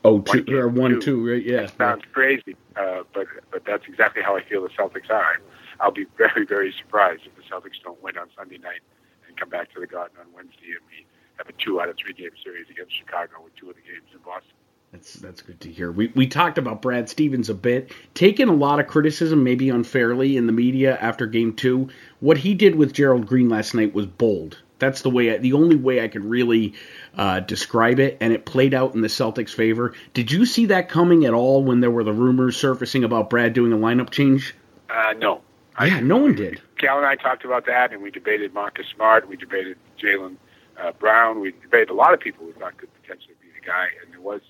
Oh, 0.03 0.17
One 0.25 0.45
two 0.45 0.57
or 0.57 0.67
one, 0.67 0.91
two. 0.93 0.99
two, 1.01 1.31
right? 1.31 1.45
Yeah. 1.45 1.67
sounds 1.77 2.01
crazy, 2.11 2.55
uh, 2.75 3.03
but 3.13 3.27
but 3.51 3.65
that's 3.65 3.85
exactly 3.87 4.23
how 4.23 4.35
I 4.35 4.43
feel 4.43 4.63
the 4.63 4.69
Celtics 4.69 5.11
are. 5.11 5.37
I'll 5.79 5.91
be 5.91 6.05
very 6.17 6.43
very 6.45 6.73
surprised 6.75 7.21
if 7.25 7.35
the 7.35 7.43
Celtics 7.43 7.77
don't 7.83 8.01
win 8.01 8.17
on 8.17 8.27
Sunday 8.35 8.57
night 8.57 8.81
and 9.27 9.37
come 9.37 9.49
back 9.49 9.71
to 9.73 9.79
the 9.79 9.85
Garden 9.85 10.17
on 10.19 10.25
Wednesday 10.33 10.73
and 10.73 10.81
we 10.89 11.05
have 11.37 11.47
a 11.47 11.53
two 11.53 11.79
out 11.79 11.89
of 11.89 11.97
three 11.97 12.13
game 12.13 12.31
series 12.43 12.65
against 12.69 12.97
Chicago 12.97 13.41
with 13.43 13.55
two 13.55 13.69
of 13.69 13.75
the 13.75 13.81
games 13.81 14.09
in 14.11 14.19
Boston. 14.25 14.57
That's 14.91 15.13
that's 15.13 15.41
good 15.41 15.61
to 15.61 15.71
hear. 15.71 15.89
We 15.91 16.11
we 16.15 16.27
talked 16.27 16.57
about 16.57 16.81
Brad 16.81 17.07
Stevens 17.07 17.49
a 17.49 17.53
bit, 17.53 17.91
taking 18.13 18.49
a 18.49 18.53
lot 18.53 18.79
of 18.79 18.87
criticism, 18.87 19.43
maybe 19.43 19.69
unfairly, 19.69 20.35
in 20.35 20.47
the 20.47 20.51
media 20.51 20.97
after 20.99 21.25
Game 21.27 21.53
Two. 21.53 21.89
What 22.19 22.37
he 22.37 22.53
did 22.53 22.75
with 22.75 22.91
Gerald 22.91 23.25
Green 23.25 23.47
last 23.47 23.73
night 23.73 23.93
was 23.93 24.05
bold. 24.05 24.61
That's 24.79 25.03
the 25.03 25.09
way, 25.11 25.33
I, 25.33 25.37
the 25.37 25.53
only 25.53 25.75
way 25.75 26.03
I 26.03 26.07
could 26.07 26.25
really 26.25 26.73
uh, 27.15 27.41
describe 27.41 27.99
it, 27.99 28.17
and 28.19 28.33
it 28.33 28.45
played 28.45 28.73
out 28.73 28.95
in 28.95 29.01
the 29.01 29.07
Celtics' 29.07 29.53
favor. 29.53 29.93
Did 30.15 30.31
you 30.31 30.45
see 30.45 30.65
that 30.65 30.89
coming 30.89 31.23
at 31.25 31.33
all 31.33 31.63
when 31.63 31.81
there 31.81 31.91
were 31.91 32.03
the 32.03 32.11
rumors 32.11 32.57
surfacing 32.57 33.03
about 33.03 33.29
Brad 33.29 33.53
doing 33.53 33.71
a 33.71 33.77
lineup 33.77 34.09
change? 34.09 34.55
Uh, 34.89 35.13
no, 35.19 35.41
Yeah, 35.79 35.99
no 35.99 36.17
one 36.17 36.33
did. 36.33 36.59
Cal 36.79 36.97
and 36.97 37.05
I 37.05 37.15
talked 37.15 37.45
about 37.45 37.67
that, 37.67 37.93
and 37.93 38.01
we 38.01 38.09
debated 38.09 38.55
Marcus 38.55 38.87
Smart, 38.87 39.29
we 39.29 39.37
debated 39.37 39.77
Jaylen 39.99 40.35
uh, 40.79 40.91
Brown, 40.93 41.39
we 41.39 41.51
debated 41.51 41.91
a 41.91 41.93
lot 41.93 42.15
of 42.15 42.19
people 42.19 42.47
who 42.47 42.53
thought 42.53 42.75
could 42.77 42.89
potentially 43.03 43.35
be 43.39 43.49
the 43.53 43.65
guy, 43.65 43.87
and 44.03 44.11
there 44.11 44.19
was 44.19 44.41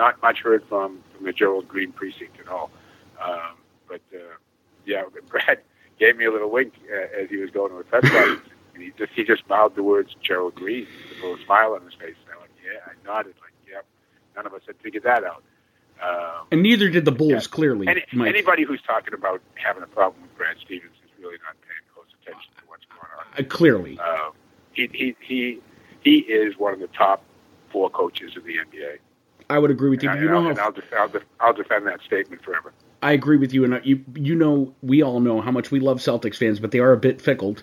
not 0.00 0.20
much 0.22 0.40
heard 0.40 0.64
from 0.64 0.98
from 1.14 1.26
the 1.26 1.32
Gerald 1.32 1.68
Green 1.68 1.92
precinct 1.92 2.40
at 2.40 2.48
all. 2.48 2.70
Um, 3.22 3.56
but 3.86 4.00
uh, 4.14 4.36
yeah, 4.86 5.02
Brad 5.28 5.60
gave 5.98 6.16
me 6.16 6.24
a 6.24 6.32
little 6.32 6.50
wink 6.50 6.72
uh, 6.90 7.20
as 7.22 7.28
he 7.28 7.36
was 7.36 7.50
going 7.50 7.70
to 7.70 7.78
the 7.78 7.84
press 7.84 8.08
conference, 8.10 8.48
and 8.74 8.82
he 8.82 8.92
just 8.96 9.12
he 9.12 9.22
just 9.24 9.46
mouthed 9.48 9.76
the 9.76 9.82
words 9.82 10.16
"Joe 10.22 10.48
agrees" 10.48 10.88
with 11.08 11.18
a 11.18 11.26
little 11.26 11.44
smile 11.44 11.74
on 11.74 11.84
his 11.84 11.94
face. 11.94 12.16
And 12.24 12.34
I 12.34 12.40
went, 12.40 12.50
"Yeah," 12.64 12.80
I 12.86 12.92
nodded 13.06 13.34
like, 13.42 13.52
"Yep." 13.70 13.84
None 14.36 14.46
of 14.46 14.54
us 14.54 14.62
had 14.66 14.76
figured 14.82 15.04
that 15.04 15.22
out. 15.22 15.42
Um, 16.02 16.46
and 16.50 16.62
neither 16.62 16.88
did 16.88 17.04
the 17.04 17.12
Bulls, 17.12 17.30
yeah. 17.30 17.40
clearly. 17.50 17.86
Any, 17.86 18.04
anybody 18.26 18.64
who's 18.64 18.80
talking 18.80 19.12
about 19.12 19.42
having 19.54 19.82
a 19.82 19.86
problem 19.86 20.22
with 20.22 20.34
Brad 20.34 20.56
Stevens 20.64 20.94
is 21.04 21.10
really 21.20 21.36
not 21.44 21.54
paying 21.60 21.84
close 21.92 22.06
attention 22.22 22.50
to 22.56 22.62
what's 22.68 22.86
going 22.86 23.12
on. 23.18 23.44
Uh, 23.44 23.46
clearly, 23.46 23.98
uh, 24.02 24.30
he, 24.72 24.88
he 24.94 25.16
he 25.20 25.60
he 26.00 26.18
is 26.20 26.56
one 26.56 26.72
of 26.72 26.80
the 26.80 26.86
top 26.86 27.22
four 27.70 27.90
coaches 27.90 28.32
in 28.34 28.44
the 28.44 28.56
NBA. 28.56 28.98
I 29.50 29.58
would 29.58 29.72
agree 29.72 29.90
with 29.90 30.02
you. 30.02 30.10
And 30.10 30.20
you 30.20 30.28
I, 30.28 30.32
know 30.32 30.48
and 30.48 30.58
how 30.58 30.66
I'll, 30.66 30.72
def- 30.72 30.92
I'll, 30.96 31.08
def- 31.08 31.24
I'll 31.40 31.52
defend 31.52 31.86
that 31.88 32.00
statement 32.02 32.42
forever. 32.42 32.72
I 33.02 33.12
agree 33.12 33.36
with 33.36 33.52
you, 33.52 33.64
and 33.64 33.84
you 33.84 34.04
you 34.14 34.36
know 34.36 34.72
we 34.80 35.02
all 35.02 35.20
know 35.20 35.40
how 35.40 35.50
much 35.50 35.70
we 35.70 35.80
love 35.80 35.98
Celtics 35.98 36.36
fans, 36.36 36.60
but 36.60 36.70
they 36.70 36.78
are 36.78 36.92
a 36.92 36.96
bit 36.96 37.20
fickle. 37.20 37.56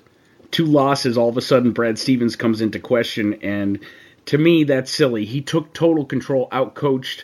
Two 0.52 0.65
losses, 0.65 1.17
all 1.17 1.30
of 1.30 1.38
a 1.38 1.41
sudden, 1.41 1.71
Brad 1.71 1.97
Stevens 1.97 2.36
comes 2.36 2.60
into 2.60 2.80
question, 2.80 3.36
and 3.36 3.80
to 4.26 4.38
me, 4.38 4.65
that's 4.65 4.91
silly. 4.91 5.26
He 5.26 5.41
took 5.41 5.73
total 5.73 6.06
control, 6.06 6.50
outcoached 6.52 7.23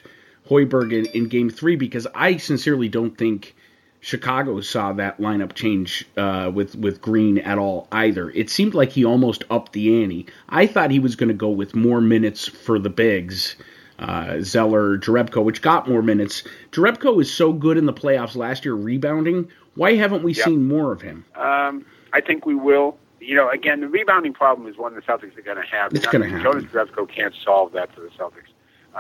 Hoiberg 0.49 0.93
in, 0.93 1.05
in 1.07 1.27
Game 1.27 1.49
Three 1.49 1.75
because 1.75 2.07
I 2.15 2.37
sincerely 2.37 2.87
don't 2.87 3.17
think 3.17 3.55
Chicago 3.99 4.61
saw 4.61 4.93
that 4.93 5.19
lineup 5.19 5.55
change 5.55 6.05
uh, 6.15 6.49
with 6.53 6.75
with 6.75 7.01
Green 7.01 7.39
at 7.39 7.57
all 7.57 7.89
either. 7.91 8.29
It 8.29 8.49
seemed 8.49 8.75
like 8.75 8.91
he 8.91 9.03
almost 9.03 9.43
upped 9.49 9.73
the 9.73 10.03
ante. 10.03 10.27
I 10.47 10.67
thought 10.67 10.91
he 10.91 10.99
was 10.99 11.17
going 11.17 11.29
to 11.29 11.33
go 11.33 11.49
with 11.49 11.75
more 11.75 11.99
minutes 11.99 12.47
for 12.47 12.79
the 12.79 12.89
bigs 12.89 13.57
uh, 13.99 14.41
Zeller, 14.41 14.97
Jerebko, 14.97 15.43
which 15.43 15.61
got 15.61 15.87
more 15.89 16.01
minutes. 16.01 16.43
Jerebko 16.71 17.21
is 17.21 17.31
so 17.33 17.53
good 17.53 17.77
in 17.77 17.85
the 17.85 17.93
playoffs 17.93 18.35
last 18.35 18.65
year 18.65 18.73
rebounding. 18.75 19.47
Why 19.75 19.95
haven't 19.95 20.23
we 20.23 20.33
Yep. 20.33 20.45
seen 20.45 20.67
more 20.67 20.91
of 20.91 21.01
him? 21.01 21.25
Um, 21.35 21.85
I 22.13 22.21
think 22.21 22.45
we 22.45 22.55
will. 22.55 22.97
You 23.19 23.35
know, 23.35 23.49
again, 23.49 23.79
the 23.81 23.87
rebounding 23.87 24.33
problem 24.33 24.67
is 24.67 24.77
one 24.77 24.93
the 24.95 25.01
Celtics 25.01 25.37
are 25.37 25.41
going 25.41 25.57
to 25.57 25.63
have. 25.63 25.93
It's 25.93 26.05
I 26.07 26.11
gonna 26.11 26.27
happen. 26.27 26.43
Jonas 26.43 26.63
Jerebko 26.65 27.07
can't 27.09 27.33
solve 27.43 27.71
that 27.71 27.93
for 27.95 28.01
the 28.01 28.09
Celtics. 28.09 28.51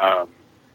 Um, 0.01 0.29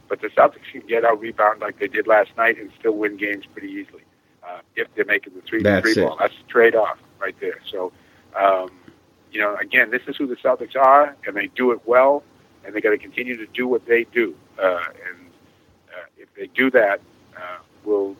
but 0.09 0.21
the 0.21 0.29
Celtics 0.29 0.71
can 0.71 0.83
get 0.87 1.05
out 1.05 1.21
rebound 1.21 1.61
like 1.61 1.79
they 1.79 1.89
did 1.89 2.07
last 2.07 2.31
night 2.37 2.59
and 2.59 2.71
still 2.79 2.93
win 2.93 3.17
games 3.17 3.45
pretty 3.53 3.69
easily 3.69 4.03
uh, 4.43 4.61
if 4.77 4.87
they're 4.95 5.05
making 5.05 5.35
the 5.35 5.41
three 5.43 5.63
That's 5.63 5.83
three 5.93 6.03
it. 6.03 6.07
ball. 6.07 6.17
That's 6.19 6.35
the 6.35 6.49
trade 6.51 6.75
off 6.75 6.99
right 7.19 7.35
there. 7.41 7.59
So, 7.71 7.93
um, 8.39 8.71
you 9.33 9.41
know, 9.41 9.57
again, 9.57 9.91
this 9.91 10.03
is 10.07 10.17
who 10.17 10.27
the 10.27 10.37
Celtics 10.37 10.77
are, 10.77 11.17
and 11.27 11.37
they 11.37 11.49
do 11.49 11.73
it 11.73 11.81
well, 11.87 12.23
and 12.69 12.77
they 12.77 12.83
got 12.83 12.91
to 12.91 12.99
continue 12.99 13.35
to 13.35 13.47
do 13.47 13.67
what 13.67 13.87
they 13.87 14.05
do. 14.05 14.35
Uh, 14.59 14.85
and 15.09 15.31
uh, 15.89 16.05
if 16.19 16.33
they 16.35 16.49
do 16.49 16.71
that, 16.71 17.01
uh, 17.35 17.59
we'll 17.83 18.15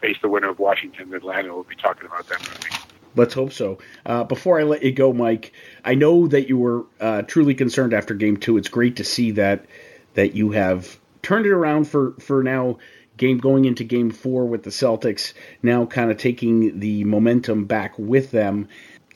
face 0.00 0.16
the 0.20 0.28
winner 0.28 0.50
of 0.50 0.58
Washington 0.58 1.04
and 1.04 1.14
Atlanta. 1.14 1.54
We'll 1.54 1.62
be 1.62 1.76
talking 1.76 2.06
about 2.06 2.26
that 2.26 2.40
week. 2.40 2.72
Let's 3.14 3.32
hope 3.32 3.52
so. 3.52 3.78
Uh, 4.04 4.24
before 4.24 4.58
I 4.58 4.64
let 4.64 4.82
you 4.82 4.90
go, 4.90 5.12
Mike, 5.12 5.52
I 5.84 5.94
know 5.94 6.26
that 6.26 6.48
you 6.48 6.58
were 6.58 6.84
uh, 7.00 7.22
truly 7.22 7.54
concerned 7.54 7.94
after 7.94 8.14
Game 8.14 8.36
Two. 8.36 8.56
It's 8.56 8.68
great 8.68 8.96
to 8.96 9.04
see 9.04 9.30
that 9.32 9.66
that 10.14 10.34
you 10.34 10.50
have 10.50 10.98
turned 11.22 11.46
it 11.46 11.52
around 11.52 11.84
for 11.84 12.12
for 12.20 12.42
now. 12.42 12.78
Game 13.16 13.38
going 13.38 13.66
into 13.66 13.84
Game 13.84 14.10
Four 14.10 14.46
with 14.46 14.62
the 14.62 14.70
Celtics 14.70 15.34
now, 15.62 15.86
kind 15.86 16.10
of 16.10 16.16
taking 16.16 16.80
the 16.80 17.04
momentum 17.04 17.66
back 17.66 17.98
with 17.98 18.30
them. 18.30 18.68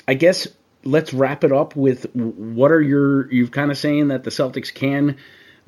I 0.06 0.14
guess 0.14 0.46
let's 0.84 1.12
wrap 1.12 1.44
it 1.44 1.52
up 1.52 1.76
with 1.76 2.06
what 2.14 2.70
are 2.70 2.80
your 2.80 3.30
you've 3.32 3.50
kind 3.50 3.70
of 3.70 3.78
saying 3.78 4.08
that 4.08 4.24
the 4.24 4.30
Celtics 4.30 4.72
can 4.72 5.16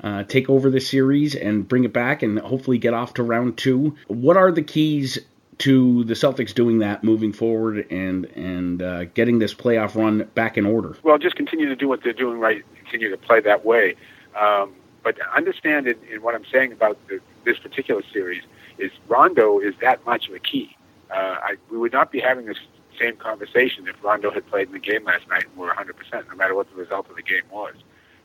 uh, 0.01 0.23
take 0.23 0.49
over 0.49 0.69
the 0.69 0.79
series 0.79 1.35
and 1.35 1.67
bring 1.67 1.83
it 1.83 1.93
back 1.93 2.23
and 2.23 2.39
hopefully 2.39 2.77
get 2.77 2.93
off 2.93 3.15
to 3.15 3.23
round 3.23 3.57
two. 3.57 3.95
What 4.07 4.37
are 4.37 4.51
the 4.51 4.61
keys 4.61 5.19
to 5.59 6.03
the 6.03 6.13
Celtics 6.13 6.53
doing 6.53 6.79
that 6.79 7.03
moving 7.03 7.33
forward 7.33 7.91
and 7.91 8.25
and 8.25 8.81
uh, 8.81 9.05
getting 9.05 9.39
this 9.39 9.53
playoff 9.53 9.95
run 9.95 10.29
back 10.35 10.57
in 10.57 10.65
order? 10.65 10.95
well, 11.03 11.17
just 11.17 11.35
continue 11.35 11.67
to 11.67 11.75
do 11.75 11.87
what 11.87 12.03
they're 12.03 12.13
doing 12.13 12.39
right, 12.39 12.63
continue 12.75 13.09
to 13.09 13.17
play 13.17 13.39
that 13.41 13.65
way. 13.65 13.95
Um, 14.35 14.73
but 15.03 15.17
understand 15.35 15.87
in, 15.87 15.95
in 16.11 16.21
what 16.21 16.35
I'm 16.35 16.45
saying 16.51 16.73
about 16.73 16.97
the, 17.07 17.19
this 17.43 17.57
particular 17.57 18.03
series 18.11 18.43
is 18.77 18.91
Rondo 19.07 19.59
is 19.59 19.73
that 19.81 20.05
much 20.05 20.27
of 20.27 20.35
a 20.35 20.39
key. 20.39 20.75
Uh, 21.09 21.37
I, 21.41 21.55
we 21.71 21.77
would 21.77 21.93
not 21.93 22.11
be 22.11 22.19
having 22.19 22.45
this 22.45 22.57
same 22.99 23.15
conversation 23.17 23.87
if 23.87 23.95
Rondo 24.03 24.31
had 24.31 24.47
played 24.47 24.67
in 24.67 24.73
the 24.73 24.79
game 24.79 25.03
last 25.05 25.27
night 25.29 25.43
and 25.45 25.55
we're 25.57 25.73
100%, 25.73 26.29
no 26.29 26.35
matter 26.35 26.55
what 26.55 26.69
the 26.69 26.75
result 26.75 27.09
of 27.09 27.15
the 27.15 27.21
game 27.23 27.43
was. 27.51 27.75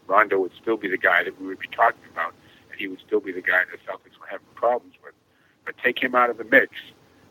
Rondo 0.06 0.38
would 0.40 0.52
still 0.60 0.76
be 0.76 0.88
the 0.88 0.98
guy 0.98 1.22
that 1.24 1.40
we 1.40 1.46
would 1.46 1.58
be 1.60 1.68
talking 1.68 2.02
about, 2.12 2.34
and 2.70 2.78
he 2.80 2.88
would 2.88 3.00
still 3.06 3.20
be 3.20 3.32
the 3.32 3.40
guy 3.40 3.62
the 3.70 3.78
Celtics 3.90 4.18
were 4.20 4.26
having 4.28 4.46
problems 4.54 4.94
with. 5.04 5.14
But 5.64 5.76
take 5.78 6.02
him 6.02 6.14
out 6.14 6.28
of 6.30 6.38
the 6.38 6.44
mix, 6.44 6.72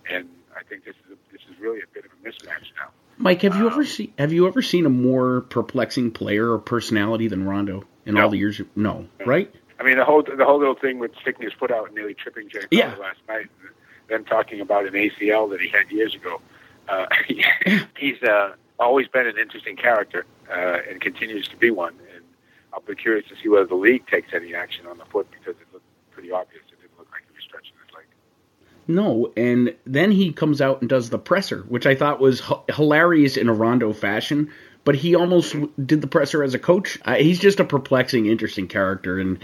and 0.10 0.30
I 0.58 0.64
think 0.64 0.86
this 0.86 0.96
is 1.06 1.12
a, 1.14 1.32
this 1.34 1.42
is 1.52 1.60
really 1.60 1.80
a 1.82 1.88
bit 1.94 2.06
of 2.06 2.12
a 2.12 2.28
mismatch 2.28 2.72
now. 2.80 2.90
Mike, 3.18 3.42
have 3.42 3.56
you 3.56 3.68
Um, 3.68 3.74
ever 3.74 3.84
seen 3.86 4.14
have 4.18 4.32
you 4.32 4.48
ever 4.48 4.62
seen 4.62 4.86
a 4.86 4.90
more 4.90 5.42
perplexing 5.42 6.12
player 6.12 6.52
or 6.54 6.58
personality 6.60 7.28
than 7.28 7.46
Rondo 7.46 7.84
in 8.06 8.16
No. 8.16 8.24
all 8.24 8.30
the 8.30 8.38
years? 8.38 8.58
You, 8.58 8.68
no, 8.76 9.08
right? 9.26 9.54
I 9.80 9.84
mean, 9.84 9.98
the 9.98 10.06
whole 10.06 10.24
the 10.24 10.46
whole 10.46 10.60
little 10.60 10.76
thing 10.76 10.98
with 10.98 11.12
sticking 11.22 11.44
his 11.44 11.54
foot 11.54 11.72
out 11.72 11.88
and 11.88 11.96
nearly 11.96 12.14
tripping 12.14 12.48
Jay 12.50 12.62
Yeah. 12.72 12.96
Last 12.96 13.20
night, 13.28 13.48
and 13.62 13.70
then 14.08 14.24
talking 14.24 14.62
about 14.62 14.86
an 14.88 14.94
ACL 14.94 15.50
that 15.52 15.60
he 15.60 15.68
had 15.68 15.92
years 15.92 16.16
ago. 16.16 16.40
Uh, 16.88 17.06
he's 17.98 18.22
uh, 18.24 18.54
always 18.80 19.08
been 19.08 19.28
an 19.28 19.38
interesting 19.38 19.76
character 19.76 20.26
uh, 20.50 20.78
and 20.90 21.02
continues 21.02 21.48
to 21.48 21.58
be 21.58 21.72
one. 21.72 21.94
And 22.14 22.24
I'll 22.74 22.82
be 22.82 22.96
curious 22.96 23.28
to 23.30 23.36
see 23.42 23.50
whether 23.50 23.66
the 23.66 23.76
league 23.76 24.08
takes 24.08 24.34
any 24.34 24.54
action 24.56 24.86
on 24.88 24.98
the 24.98 25.06
foot 25.06 25.28
because 25.32 25.56
it 25.62 25.68
looked 25.74 25.86
pretty 26.12 26.32
obvious. 26.32 26.64
It 26.72 26.82
didn't 26.82 26.98
look 26.98 27.10
like 27.12 27.22
he 27.30 27.36
was 27.36 27.44
stretching 27.44 27.74
his 27.86 27.96
leg. 27.96 28.06
No, 28.88 29.32
and 29.38 29.76
then 29.86 30.12
he 30.12 30.34
comes 30.34 30.62
out 30.62 30.82
and 30.82 30.90
does 30.90 31.10
the 31.10 31.20
presser, 31.20 31.62
which 31.70 31.86
I 31.86 31.96
thought 31.96 32.20
was 32.20 32.42
h- 32.42 32.76
hilarious 32.76 33.38
in 33.38 33.48
a 33.50 33.54
Rondo 33.54 33.94
fashion. 33.94 34.52
But 34.84 34.96
he 34.96 35.14
almost 35.14 35.56
did 35.86 36.02
the 36.02 36.08
presser 36.08 36.44
as 36.44 36.56
a 36.56 36.60
coach. 36.60 36.98
Uh, 37.06 37.14
he's 37.18 37.38
just 37.38 37.60
a 37.60 37.64
perplexing, 37.64 38.26
interesting 38.26 38.68
character, 38.68 39.20
and 39.20 39.38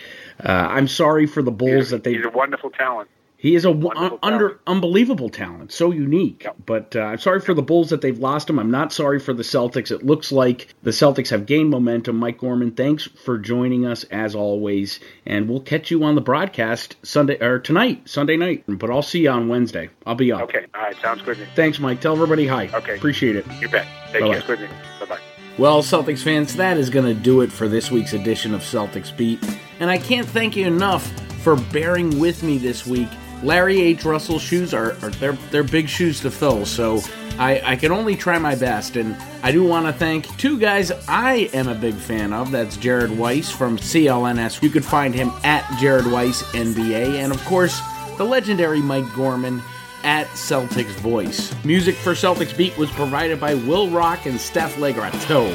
uh, 0.44 0.52
I'm 0.52 0.88
sorry 0.88 1.28
for 1.28 1.44
the 1.44 1.52
Bulls 1.52 1.74
He's, 1.76 1.90
that 1.92 2.04
they. 2.04 2.16
he's 2.16 2.26
a 2.26 2.30
wonderful 2.30 2.72
talent. 2.72 3.08
He 3.40 3.54
is 3.54 3.66
a 3.66 3.72
wonderful 3.72 4.18
under 4.24 4.48
talent. 4.50 4.62
unbelievable 4.66 5.30
talent, 5.30 5.72
so 5.72 5.92
unique. 5.92 6.44
Yep. 6.44 6.56
But 6.66 6.96
uh, 6.96 7.02
I'm 7.02 7.20
sorry 7.20 7.40
for 7.40 7.54
the 7.54 7.62
Bulls 7.62 7.92
that 7.92 8.02
they've 8.02 8.18
lost 8.18 8.50
him. 8.50 8.58
I'm 8.58 8.72
not 8.72 8.92
sorry 8.92 9.20
for 9.20 9.32
the 9.32 9.44
Celtics. 9.44 9.92
It 9.92 10.04
looks 10.04 10.32
like 10.32 10.74
the 10.82 10.90
Celtics 10.90 11.30
have 11.30 11.46
gained 11.46 11.70
momentum. 11.70 12.18
Mike 12.18 12.40
Gorman, 12.40 12.72
thanks 12.72 13.06
for 13.06 13.38
joining 13.38 13.86
us 13.86 14.06
as 14.06 14.34
always, 14.34 15.00
and 15.28 15.48
we'll 15.48 15.62
catch 15.62 15.92
you 15.92 16.04
on 16.04 16.16
the 16.16 16.22
broadcast 16.22 16.96
Sunday 17.04 17.38
or 17.40 17.60
tonight, 17.60 18.10
Sunday 18.10 18.38
night. 18.38 18.64
But 18.68 18.90
I'll 18.90 19.04
see 19.04 19.22
you 19.22 19.30
on 19.30 19.48
Wednesday. 19.48 19.90
I'll 20.08 20.16
be 20.16 20.32
up. 20.32 20.42
Okay, 20.42 20.66
all 20.74 20.82
right, 20.82 20.96
sounds 21.00 21.22
good. 21.22 21.38
Thanks, 21.56 21.80
Mike. 21.80 22.02
Tell 22.02 22.14
everybody 22.14 22.48
hi. 22.48 22.70
Okay. 22.74 22.96
Appreciate 22.96 23.36
it. 23.36 23.46
You 23.60 23.70
bet. 23.70 23.86
Take 24.12 24.22
Bye-bye. 24.22 24.42
care. 24.42 24.70
Bye 25.00 25.06
bye. 25.06 25.20
Well, 25.60 25.84
Celtics 25.84 26.24
fans, 26.24 26.56
that 26.56 26.78
is 26.78 26.90
going 26.90 27.06
to 27.06 27.14
do 27.14 27.42
it 27.42 27.52
for 27.52 27.68
this 27.68 27.92
week's 27.92 28.14
edition 28.14 28.56
of 28.56 28.62
Celtics 28.62 29.16
Beat. 29.16 29.40
And 29.80 29.92
I 29.92 30.00
can't 30.00 30.28
thank 30.28 30.56
you 30.56 30.66
enough 30.66 31.08
for 31.44 31.56
bearing 31.56 32.20
with 32.20 32.42
me 32.42 32.58
this 32.58 32.86
week. 32.88 33.10
Larry 33.44 33.82
H. 33.82 34.04
Russell's 34.04 34.42
shoes 34.42 34.74
are, 34.74 34.94
are 35.04 35.12
they're, 35.12 35.38
they're 35.52 35.64
big 35.64 35.88
shoes 35.88 36.20
to 36.22 36.32
fill, 36.32 36.66
so 36.66 37.02
I, 37.38 37.62
I 37.64 37.76
can 37.76 37.92
only 37.92 38.16
try 38.16 38.40
my 38.40 38.56
best. 38.56 38.96
And 38.96 39.16
I 39.44 39.52
do 39.52 39.64
want 39.64 39.86
to 39.86 39.94
thank 39.94 40.36
two 40.38 40.60
guys 40.60 40.92
I 41.08 41.50
am 41.54 41.68
a 41.68 41.76
big 41.76 41.96
fan 41.96 42.34
of. 42.34 42.52
That's 42.52 42.78
Jared 42.78 43.16
Weiss 43.16 43.50
from 43.50 43.78
CLNS. 43.78 44.62
You 44.62 44.70
could 44.70 44.86
find 44.86 45.14
him 45.14 45.32
at 45.44 45.80
Jared 45.80 46.08
Weiss 46.08 46.44
NBA. 46.54 47.20
And 47.20 47.32
of 47.32 47.44
course, 47.46 47.80
the 48.18 48.24
legendary 48.24 48.82
Mike 48.82 49.12
Gorman 49.14 49.62
at 50.04 50.28
Celtics 50.28 50.94
Voice. 51.00 51.54
Music 51.64 51.96
for 51.96 52.14
Celtics 52.14 52.56
Beat 52.56 52.78
was 52.78 52.90
provided 52.92 53.40
by 53.40 53.56
Will 53.56 53.90
Rock 53.90 54.26
and 54.26 54.40
Steph 54.40 54.76
Legrateau. 54.76 55.48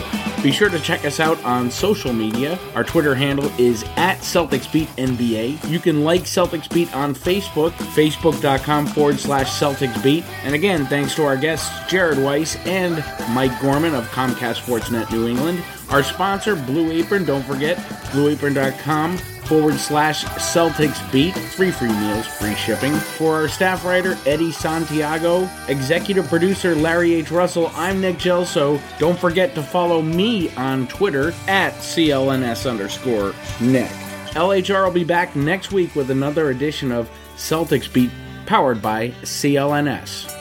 Be 0.42 0.52
sure 0.52 0.68
to 0.68 0.80
check 0.80 1.04
us 1.04 1.20
out 1.20 1.42
on 1.44 1.70
social 1.70 2.12
media. 2.12 2.58
Our 2.74 2.84
Twitter 2.84 3.14
handle 3.14 3.50
is 3.58 3.84
at 3.96 4.18
Celtics 4.18 4.70
Beat 4.70 4.88
NBA. 4.96 5.68
You 5.68 5.78
can 5.78 6.04
like 6.04 6.22
Celtics 6.22 6.72
Beat 6.72 6.94
on 6.94 7.14
Facebook, 7.14 7.70
facebook.com 7.70 8.86
forward 8.88 9.18
slash 9.18 9.50
Celtics 9.50 10.02
Beat. 10.02 10.24
And 10.44 10.54
again, 10.54 10.86
thanks 10.86 11.14
to 11.14 11.24
our 11.24 11.36
guests, 11.36 11.70
Jared 11.88 12.18
Weiss 12.18 12.56
and 12.66 13.04
Mike 13.34 13.58
Gorman 13.60 13.94
of 13.94 14.04
Comcast 14.08 14.62
Sportsnet 14.62 15.10
New 15.12 15.28
England. 15.28 15.62
Our 15.90 16.02
sponsor, 16.02 16.56
Blue 16.56 16.90
Apron, 16.90 17.24
don't 17.24 17.44
forget, 17.44 17.76
blueapron.com 18.12 19.18
forward 19.52 19.78
slash 19.78 20.24
Celtics 20.24 21.12
Beat. 21.12 21.34
Three 21.34 21.70
free 21.70 21.92
meals, 21.92 22.26
free 22.26 22.54
shipping. 22.54 22.94
For 22.94 23.34
our 23.34 23.48
staff 23.48 23.84
writer, 23.84 24.16
Eddie 24.24 24.50
Santiago, 24.50 25.46
executive 25.68 26.26
producer, 26.28 26.74
Larry 26.74 27.12
H. 27.12 27.30
Russell, 27.30 27.70
I'm 27.74 28.00
Nick 28.00 28.16
Gelso. 28.16 28.80
Don't 28.98 29.18
forget 29.18 29.54
to 29.54 29.62
follow 29.62 30.00
me 30.00 30.48
on 30.56 30.88
Twitter 30.88 31.34
at 31.48 31.74
CLNS 31.74 32.70
underscore 32.70 33.34
Nick. 33.60 33.90
LHR 34.30 34.86
will 34.86 34.90
be 34.90 35.04
back 35.04 35.36
next 35.36 35.70
week 35.70 35.94
with 35.94 36.10
another 36.10 36.48
edition 36.48 36.90
of 36.90 37.10
Celtics 37.36 37.92
Beat 37.92 38.10
powered 38.46 38.80
by 38.80 39.10
CLNS. 39.20 40.31